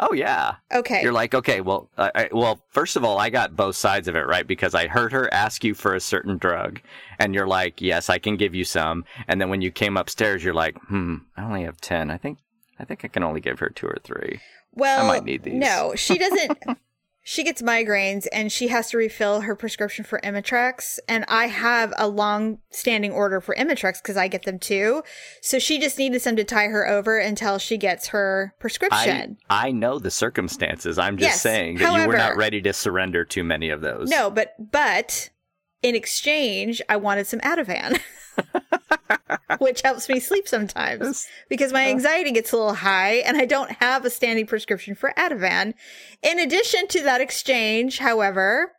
Oh 0.00 0.12
yeah. 0.12 0.56
Okay. 0.72 1.02
You're 1.02 1.12
like, 1.12 1.34
okay, 1.34 1.60
well, 1.60 1.90
I, 1.98 2.10
I, 2.14 2.28
well, 2.32 2.60
first 2.70 2.96
of 2.96 3.04
all, 3.04 3.18
I 3.18 3.30
got 3.30 3.56
both 3.56 3.74
sides 3.76 4.06
of 4.08 4.14
it, 4.16 4.26
right? 4.26 4.46
Because 4.46 4.74
I 4.74 4.86
heard 4.86 5.12
her 5.12 5.32
ask 5.34 5.64
you 5.64 5.74
for 5.74 5.94
a 5.94 6.00
certain 6.00 6.38
drug, 6.38 6.80
and 7.18 7.34
you're 7.34 7.48
like, 7.48 7.80
yes, 7.80 8.08
I 8.08 8.18
can 8.18 8.36
give 8.36 8.54
you 8.54 8.64
some. 8.64 9.04
And 9.26 9.40
then 9.40 9.50
when 9.50 9.60
you 9.60 9.70
came 9.70 9.96
upstairs, 9.96 10.44
you're 10.44 10.54
like, 10.54 10.78
hmm, 10.84 11.16
I 11.36 11.42
only 11.42 11.64
have 11.64 11.80
ten. 11.80 12.10
I 12.10 12.16
think, 12.16 12.38
I 12.78 12.84
think 12.84 13.04
I 13.04 13.08
can 13.08 13.22
only 13.24 13.40
give 13.40 13.58
her 13.58 13.70
two 13.70 13.86
or 13.86 13.98
three. 14.04 14.40
well, 14.72 15.04
I 15.04 15.08
might 15.08 15.24
need 15.24 15.42
these. 15.42 15.54
no, 15.54 15.94
she 15.96 16.16
doesn't. 16.18 16.58
she 17.30 17.44
gets 17.44 17.60
migraines 17.60 18.26
and 18.32 18.50
she 18.50 18.68
has 18.68 18.88
to 18.88 18.96
refill 18.96 19.42
her 19.42 19.54
prescription 19.54 20.02
for 20.02 20.18
Imitrex. 20.20 20.98
And 21.06 21.26
I 21.28 21.48
have 21.48 21.92
a 21.98 22.08
long 22.08 22.56
standing 22.70 23.12
order 23.12 23.42
for 23.42 23.54
Imitrex 23.54 24.00
because 24.02 24.16
I 24.16 24.28
get 24.28 24.44
them 24.44 24.58
too. 24.58 25.02
So 25.42 25.58
she 25.58 25.78
just 25.78 25.98
needed 25.98 26.22
some 26.22 26.36
to 26.36 26.44
tie 26.44 26.68
her 26.68 26.88
over 26.88 27.18
until 27.18 27.58
she 27.58 27.76
gets 27.76 28.08
her 28.08 28.54
prescription. 28.58 29.36
I 29.50 29.72
know 29.72 29.98
the 29.98 30.10
circumstances. 30.10 30.98
I'm 30.98 31.18
just 31.18 31.34
Yes, 31.34 31.42
saying 31.42 31.76
that 31.76 32.00
you 32.00 32.08
were 32.08 32.16
not 32.16 32.38
ready 32.38 32.62
to 32.62 32.72
surrender 32.72 33.26
too 33.26 33.44
many 33.44 33.68
of 33.68 33.82
those. 33.82 34.08
No, 34.08 34.30
but 34.30 34.54
but 34.58 35.28
in 35.82 35.94
exchange, 35.94 36.80
I 36.88 36.96
wanted 36.96 37.26
some 37.26 37.40
Ativan, 37.40 38.00
which 39.58 39.82
helps 39.82 40.08
me 40.08 40.20
sleep 40.20 40.46
sometimes 40.48 41.26
because 41.48 41.72
my 41.72 41.88
anxiety 41.88 42.32
gets 42.32 42.52
a 42.52 42.56
little 42.56 42.74
high 42.74 43.14
and 43.16 43.36
I 43.36 43.44
don't 43.44 43.70
have 43.72 44.04
a 44.04 44.10
standing 44.10 44.46
prescription 44.46 44.94
for 44.94 45.12
Ativan. 45.16 45.74
In 46.22 46.38
addition 46.38 46.88
to 46.88 47.02
that 47.02 47.20
exchange, 47.20 47.98
however, 47.98 48.72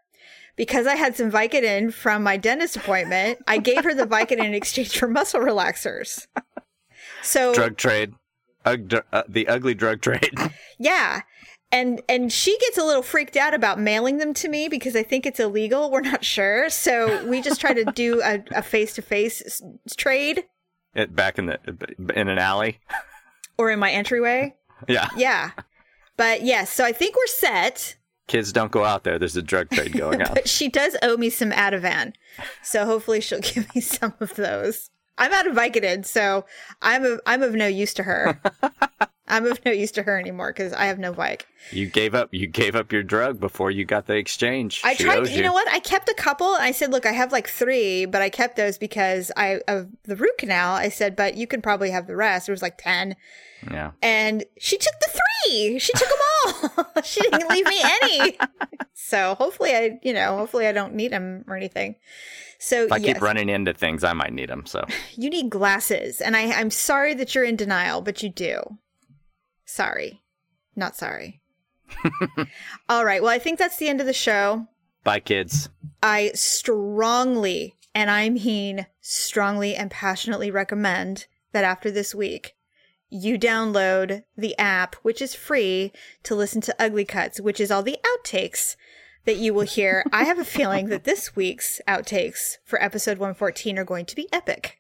because 0.56 0.88
I 0.88 0.96
had 0.96 1.16
some 1.16 1.32
Vicodin 1.32 1.94
from 1.94 2.22
my 2.24 2.38
dentist 2.38 2.76
appointment, 2.76 3.40
I 3.48 3.58
gave 3.60 3.84
her 3.84 3.94
the 3.94 4.06
Vicodin 4.06 4.44
in 4.44 4.54
exchange 4.54 4.98
for 4.98 5.08
muscle 5.08 5.40
relaxers. 5.40 6.28
So 7.22 7.54
drug 7.54 7.78
trade, 7.78 8.14
Ug- 8.66 9.04
uh, 9.12 9.24
the 9.28 9.48
ugly 9.48 9.74
drug 9.74 10.02
trade. 10.02 10.34
Yeah. 10.82 11.24
And 11.72 12.02
and 12.10 12.32
she 12.34 12.58
gets 12.58 12.78
a 12.80 12.84
little 12.84 13.04
freaked 13.04 13.38
out 13.38 13.54
about 13.54 13.80
mailing 13.80 14.18
them 14.18 14.34
to 14.36 14.50
me 14.50 14.68
because 14.70 14.96
I 14.96 15.04
think 15.04 15.26
it's 15.28 15.40
illegal. 15.40 15.92
We're 15.92 16.02
not 16.02 16.26
sure. 16.26 16.70
So 16.70 17.24
we 17.28 17.42
just 17.42 17.62
try 17.62 17.74
to 17.74 17.86
do 17.86 18.22
a, 18.24 18.44
a 18.56 18.62
face-to-face 18.64 19.62
trade 19.96 20.46
it 20.96 21.16
back 21.16 21.38
in 21.38 21.46
the 21.46 21.60
in 22.16 22.28
an 22.28 22.40
alley. 22.40 22.80
or 23.58 23.70
in 23.70 23.78
my 23.80 23.92
entryway. 23.92 24.56
Yeah, 24.88 25.10
Yeah. 25.16 25.52
But 26.18 26.42
yes, 26.42 26.70
so 26.72 26.84
I 26.84 26.92
think 26.92 27.16
we're 27.16 27.28
set. 27.28 27.96
kids 28.28 28.52
don't 28.52 28.72
go 28.72 28.84
out 28.84 29.04
there. 29.04 29.20
There's 29.20 29.38
a 29.38 29.42
drug 29.42 29.70
trade 29.70 29.94
going 29.94 30.22
on. 30.26 30.34
But 30.34 30.50
she 30.50 30.68
does 30.70 30.98
owe 31.04 31.18
me 31.18 31.30
some 31.30 31.52
Ativan. 31.52 32.14
So 32.64 32.86
hopefully 32.86 33.22
she'll 33.22 33.40
give 33.54 33.74
me 33.76 33.82
some 33.82 34.14
of 34.20 34.36
those. 34.36 34.90
I'm 35.18 35.34
out 35.34 35.48
of 35.48 35.56
Vicodin, 35.56 36.06
so 36.06 36.46
I'm 36.82 37.04
of, 37.06 37.20
I'm 37.26 37.44
of 37.44 37.54
no 37.54 37.68
use 37.68 37.94
to 37.96 38.04
her. 38.04 38.42
I'm 39.30 39.46
of 39.46 39.64
no 39.64 39.72
use 39.72 39.92
to 39.92 40.04
her 40.04 40.20
anymore 40.20 40.52
because 40.52 40.74
I 40.74 40.86
have 40.86 41.00
no 41.00 41.14
Vic. 41.14 41.48
You 41.72 41.86
gave 41.88 42.16
up. 42.16 42.30
You 42.34 42.48
gave 42.48 42.76
up 42.76 42.92
your 42.92 43.04
drug 43.04 43.40
before 43.40 43.70
you 43.72 43.86
got 43.86 44.08
the 44.08 44.16
exchange. 44.16 44.82
I 44.84 44.96
She 44.96 45.04
tried. 45.04 45.20
owes 45.20 45.32
You 45.32 45.44
know 45.44 45.54
what? 45.54 45.70
I 45.70 45.80
kept 45.80 46.10
a 46.10 46.14
couple, 46.14 46.54
and 46.56 46.64
I 46.64 46.72
said, 46.72 46.92
"Look, 46.92 47.06
I 47.06 47.12
have 47.12 47.32
like 47.32 47.48
three, 47.48 48.06
but 48.06 48.22
I 48.22 48.30
kept 48.30 48.56
those 48.56 48.78
because 48.78 49.32
I 49.38 49.60
of 49.68 49.88
the 50.04 50.16
root 50.16 50.38
canal." 50.38 50.74
I 50.76 50.90
said, 50.90 51.16
"But 51.16 51.36
you 51.36 51.48
can 51.48 51.62
probably 51.62 51.92
have 51.92 52.08
the 52.08 52.16
rest." 52.16 52.48
There 52.48 52.54
was 52.54 52.62
like 52.62 52.78
ten, 52.78 53.16
Yeah. 53.72 53.92
and 54.02 54.44
she 54.58 54.78
took 54.78 54.94
the 55.02 55.10
three. 55.12 55.80
She 55.80 55.94
took 55.94 56.08
them 56.10 56.78
all. 56.96 57.02
she 57.04 57.22
didn't 57.22 57.50
leave 57.50 57.66
me 57.68 57.82
any. 58.02 58.38
so 58.94 59.36
hopefully, 59.36 59.76
I 59.76 60.00
you 60.02 60.14
know, 60.14 60.38
hopefully, 60.38 60.66
I 60.68 60.72
don't 60.72 60.96
need 60.96 61.12
them 61.12 61.44
or 61.48 61.56
anything. 61.56 61.96
So 62.62 62.84
If 62.86 62.92
I 62.92 62.98
yes, 62.98 63.14
keep 63.16 63.22
running 63.22 63.48
into 63.50 63.74
things, 63.74 64.04
I 64.04 64.12
might 64.14 64.34
need 64.34 64.50
them. 64.50 64.66
So 64.66 64.86
you 65.16 65.30
need 65.30 65.50
glasses, 65.50 66.22
and 66.22 66.36
I 66.38 66.52
I'm 66.54 66.72
sorry 66.72 67.14
that 67.16 67.36
you're 67.36 67.44
in 67.44 67.56
denial, 67.58 68.02
but 68.02 68.24
you 68.24 68.30
do. 68.30 68.62
Sorry, 69.72 70.24
not 70.76 70.96
sorry. 70.96 71.42
all 72.90 73.06
right. 73.06 73.22
Well, 73.22 73.32
I 73.32 73.38
think 73.38 73.60
that's 73.60 73.78
the 73.78 73.88
end 73.88 74.02
of 74.02 74.08
the 74.08 74.14
show. 74.14 74.68
bye, 75.04 75.20
kids. 75.20 75.70
I 76.02 76.32
strongly, 76.34 77.76
and 77.94 78.10
I 78.10 78.30
mean 78.30 78.88
strongly 79.00 79.76
and 79.76 79.92
passionately 79.92 80.50
recommend 80.50 81.28
that 81.52 81.64
after 81.64 81.92
this 81.92 82.16
week, 82.16 82.56
you 83.12 83.38
download 83.38 84.24
the 84.36 84.58
app, 84.58 84.96
which 85.04 85.22
is 85.22 85.36
free 85.36 85.92
to 86.24 86.34
listen 86.34 86.62
to 86.62 86.76
Ugly 86.80 87.06
Cuts, 87.06 87.40
which 87.40 87.60
is 87.60 87.70
all 87.70 87.84
the 87.84 88.00
outtakes 88.04 88.76
that 89.26 89.38
you 89.38 89.54
will 89.54 89.62
hear. 89.62 90.04
I 90.12 90.24
have 90.24 90.40
a 90.40 90.46
feeling 90.46 90.88
that 90.88 91.04
this 91.04 91.36
week's 91.36 91.80
outtakes 91.88 92.58
for 92.66 92.82
episode 92.82 93.20
114 93.20 93.78
are 93.78 93.86
going 93.86 94.08
to 94.08 94.16
be 94.16 94.28
epic. 94.34 94.79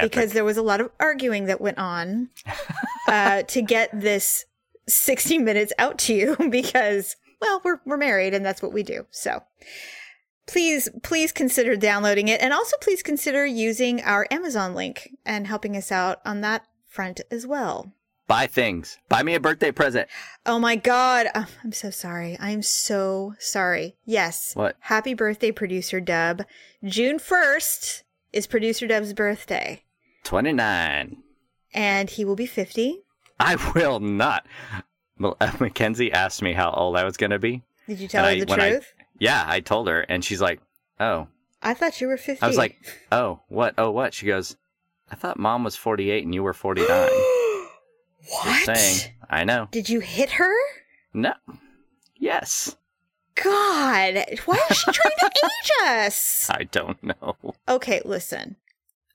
Because 0.00 0.32
there 0.32 0.44
was 0.44 0.56
a 0.56 0.62
lot 0.62 0.80
of 0.80 0.90
arguing 1.00 1.46
that 1.46 1.60
went 1.60 1.78
on 1.78 2.28
uh, 3.08 3.42
to 3.42 3.62
get 3.62 3.90
this 3.98 4.44
60 4.88 5.38
minutes 5.38 5.72
out 5.78 5.98
to 6.00 6.14
you 6.14 6.36
because, 6.50 7.16
well, 7.40 7.60
we're, 7.64 7.80
we're 7.84 7.96
married 7.96 8.34
and 8.34 8.44
that's 8.44 8.62
what 8.62 8.72
we 8.72 8.82
do. 8.82 9.06
So 9.10 9.42
please 10.46 10.88
please 11.02 11.32
consider 11.32 11.76
downloading 11.76 12.28
it. 12.28 12.40
And 12.40 12.52
also 12.52 12.76
please 12.80 13.02
consider 13.02 13.44
using 13.44 14.00
our 14.02 14.26
amazon 14.30 14.74
link 14.74 15.10
and 15.24 15.46
helping 15.46 15.76
us 15.76 15.90
out 15.90 16.20
on 16.24 16.40
that 16.42 16.66
front 16.86 17.20
as 17.30 17.46
well. 17.46 17.92
Buy 18.28 18.48
things. 18.48 18.98
Buy 19.08 19.22
me 19.22 19.34
a 19.34 19.40
birthday 19.40 19.70
present. 19.70 20.08
oh 20.46 20.58
my 20.58 20.76
god. 20.76 21.28
Oh, 21.34 21.46
i'm 21.62 21.72
so 21.72 21.90
sorry. 21.90 22.36
I'm 22.40 22.62
so 22.62 23.34
sorry. 23.38 23.96
Yes. 24.04 24.54
What? 24.54 24.76
happy 24.80 25.14
birthday 25.14 25.52
producer 25.52 26.00
dub. 26.00 26.44
June 26.84 27.18
1st 27.18 28.02
is 28.32 28.46
producer 28.46 28.86
dub's 28.86 29.12
birthday 29.12 29.82
Twenty 30.26 30.52
nine. 30.52 31.18
and 31.72 32.10
he 32.10 32.24
will 32.24 32.36
be 32.36 32.46
50 32.46 33.00
I 33.38 33.56
will 33.74 34.00
not. 34.00 34.46
Mackenzie 35.18 36.10
asked 36.12 36.42
me 36.42 36.52
how 36.52 36.70
old 36.72 36.96
I 36.96 37.04
was 37.04 37.16
going 37.16 37.30
to 37.30 37.38
be. 37.38 37.62
did 37.86 38.00
you 38.00 38.08
tell 38.08 38.24
her 38.24 38.30
I- 38.30 38.40
the 38.40 38.46
when 38.46 38.60
I- 38.60 38.70
truth 38.70 38.92
Yeah, 39.18 39.44
I 39.46 39.60
told 39.60 39.88
her, 39.88 40.00
and 40.00 40.24
she's 40.24 40.40
like, 40.40 40.60
"Oh." 41.00 41.28
I, 41.62 41.74
thought 41.74 42.00
you 42.00 42.06
were 42.08 42.16
50 42.18 42.42
I 42.42 42.46
was 42.48 42.56
like, 42.58 42.76
"Oh, 43.12 43.40
what? 43.48 43.74
Oh, 43.78 43.90
what?" 43.90 44.12
She 44.14 44.26
goes, 44.26 44.56
"I 45.10 45.14
thought 45.14 45.38
mom 45.38 45.64
was 45.64 45.76
forty 45.76 46.10
eight 46.10 46.24
and 46.24 46.34
you 46.34 46.42
were 46.42 46.52
forty 46.52 46.86
nine. 46.86 47.08
what 48.28 48.64
saying. 48.76 49.12
I 49.30 49.44
know. 49.44 49.68
did 49.70 49.88
you 49.88 50.00
hit 50.00 50.30
her 50.32 50.54
No. 51.14 51.32
Yes. 52.16 52.76
god 53.34 54.24
why 54.46 54.58
is 54.70 54.76
she 54.78 54.90
trying 54.92 55.12
to 55.20 55.26
age 55.44 55.70
us 56.06 56.48
I 56.50 56.64
don't 56.64 57.02
know. 57.02 57.36
Okay, 57.68 58.00
listen. 58.04 58.56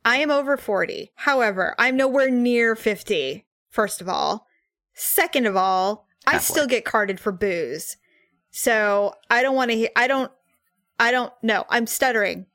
I 0.04 0.18
am 0.18 0.32
over 0.32 0.58
40. 0.58 1.12
However, 1.16 1.76
I'm 1.78 1.96
nowhere 1.96 2.30
near 2.30 2.76
50, 2.76 3.46
first 3.70 4.02
of 4.02 4.10
all. 4.10 4.48
Second 4.94 5.46
of 5.46 5.56
all, 5.56 6.08
I 6.26 6.38
still 6.40 6.68
get 6.68 6.86
carded 6.86 7.20
for 7.20 7.32
booze. 7.32 7.98
So 8.52 9.16
I 9.30 9.42
don't 9.42 9.56
want 9.56 9.72
to 9.72 9.78
hear, 9.78 9.90
I 9.96 10.08
don't, 10.08 10.32
I 11.00 11.12
don't 11.12 11.32
know. 11.42 11.66
I'm 11.70 11.88
stuttering 11.88 12.46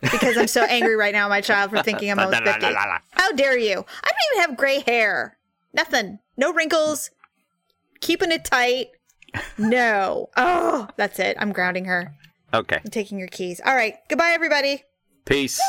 because 0.00 0.36
I'm 0.36 0.48
so 0.48 0.64
angry 0.68 0.96
right 0.96 1.12
now, 1.14 1.28
my 1.28 1.40
child, 1.40 1.70
for 1.70 1.82
thinking 1.82 2.10
I'm 2.10 2.18
almost 2.18 2.42
50. 2.42 2.66
How 3.12 3.32
dare 3.32 3.56
you? 3.58 3.72
I 3.72 4.08
don't 4.10 4.36
even 4.36 4.48
have 4.48 4.56
gray 4.56 4.80
hair. 4.80 5.38
Nothing. 5.72 6.18
No 6.36 6.52
wrinkles. 6.52 7.10
Keeping 8.00 8.32
it 8.32 8.44
tight. 8.44 8.88
No. 9.58 10.28
Oh, 10.36 10.88
that's 10.96 11.18
it. 11.18 11.36
I'm 11.40 11.52
grounding 11.52 11.86
her. 11.86 12.14
Okay. 12.52 12.80
I'm 12.84 12.90
taking 12.90 13.18
your 13.18 13.28
keys. 13.28 13.60
All 13.64 13.74
right. 13.74 13.94
Goodbye, 14.08 14.30
everybody. 14.30 14.84
Peace. 15.24 15.60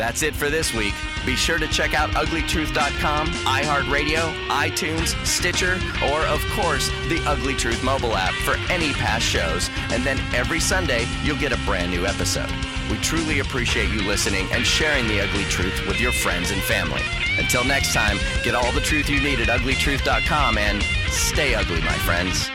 That's 0.00 0.22
it 0.22 0.34
for 0.34 0.48
this 0.48 0.72
week. 0.72 0.94
Be 1.26 1.36
sure 1.36 1.58
to 1.58 1.68
check 1.68 1.92
out 1.92 2.08
uglytruth.com, 2.12 3.26
iHeartRadio, 3.28 4.32
iTunes, 4.48 5.14
Stitcher, 5.26 5.78
or 6.02 6.22
of 6.22 6.42
course, 6.52 6.88
the 7.10 7.22
Ugly 7.26 7.56
Truth 7.56 7.84
mobile 7.84 8.16
app 8.16 8.32
for 8.32 8.54
any 8.72 8.94
past 8.94 9.26
shows. 9.26 9.68
And 9.90 10.02
then 10.02 10.18
every 10.34 10.58
Sunday, 10.58 11.06
you'll 11.22 11.36
get 11.36 11.52
a 11.52 11.58
brand 11.66 11.90
new 11.90 12.06
episode. 12.06 12.50
We 12.90 12.96
truly 12.96 13.40
appreciate 13.40 13.90
you 13.90 14.00
listening 14.00 14.48
and 14.52 14.64
sharing 14.64 15.06
the 15.06 15.20
ugly 15.20 15.44
truth 15.44 15.86
with 15.86 16.00
your 16.00 16.12
friends 16.12 16.50
and 16.50 16.62
family. 16.62 17.02
Until 17.38 17.62
next 17.64 17.92
time, 17.92 18.16
get 18.42 18.54
all 18.54 18.72
the 18.72 18.80
truth 18.80 19.10
you 19.10 19.20
need 19.20 19.38
at 19.40 19.48
uglytruth.com 19.48 20.56
and 20.56 20.82
stay 21.10 21.54
ugly, 21.54 21.82
my 21.82 21.98
friends. 22.06 22.50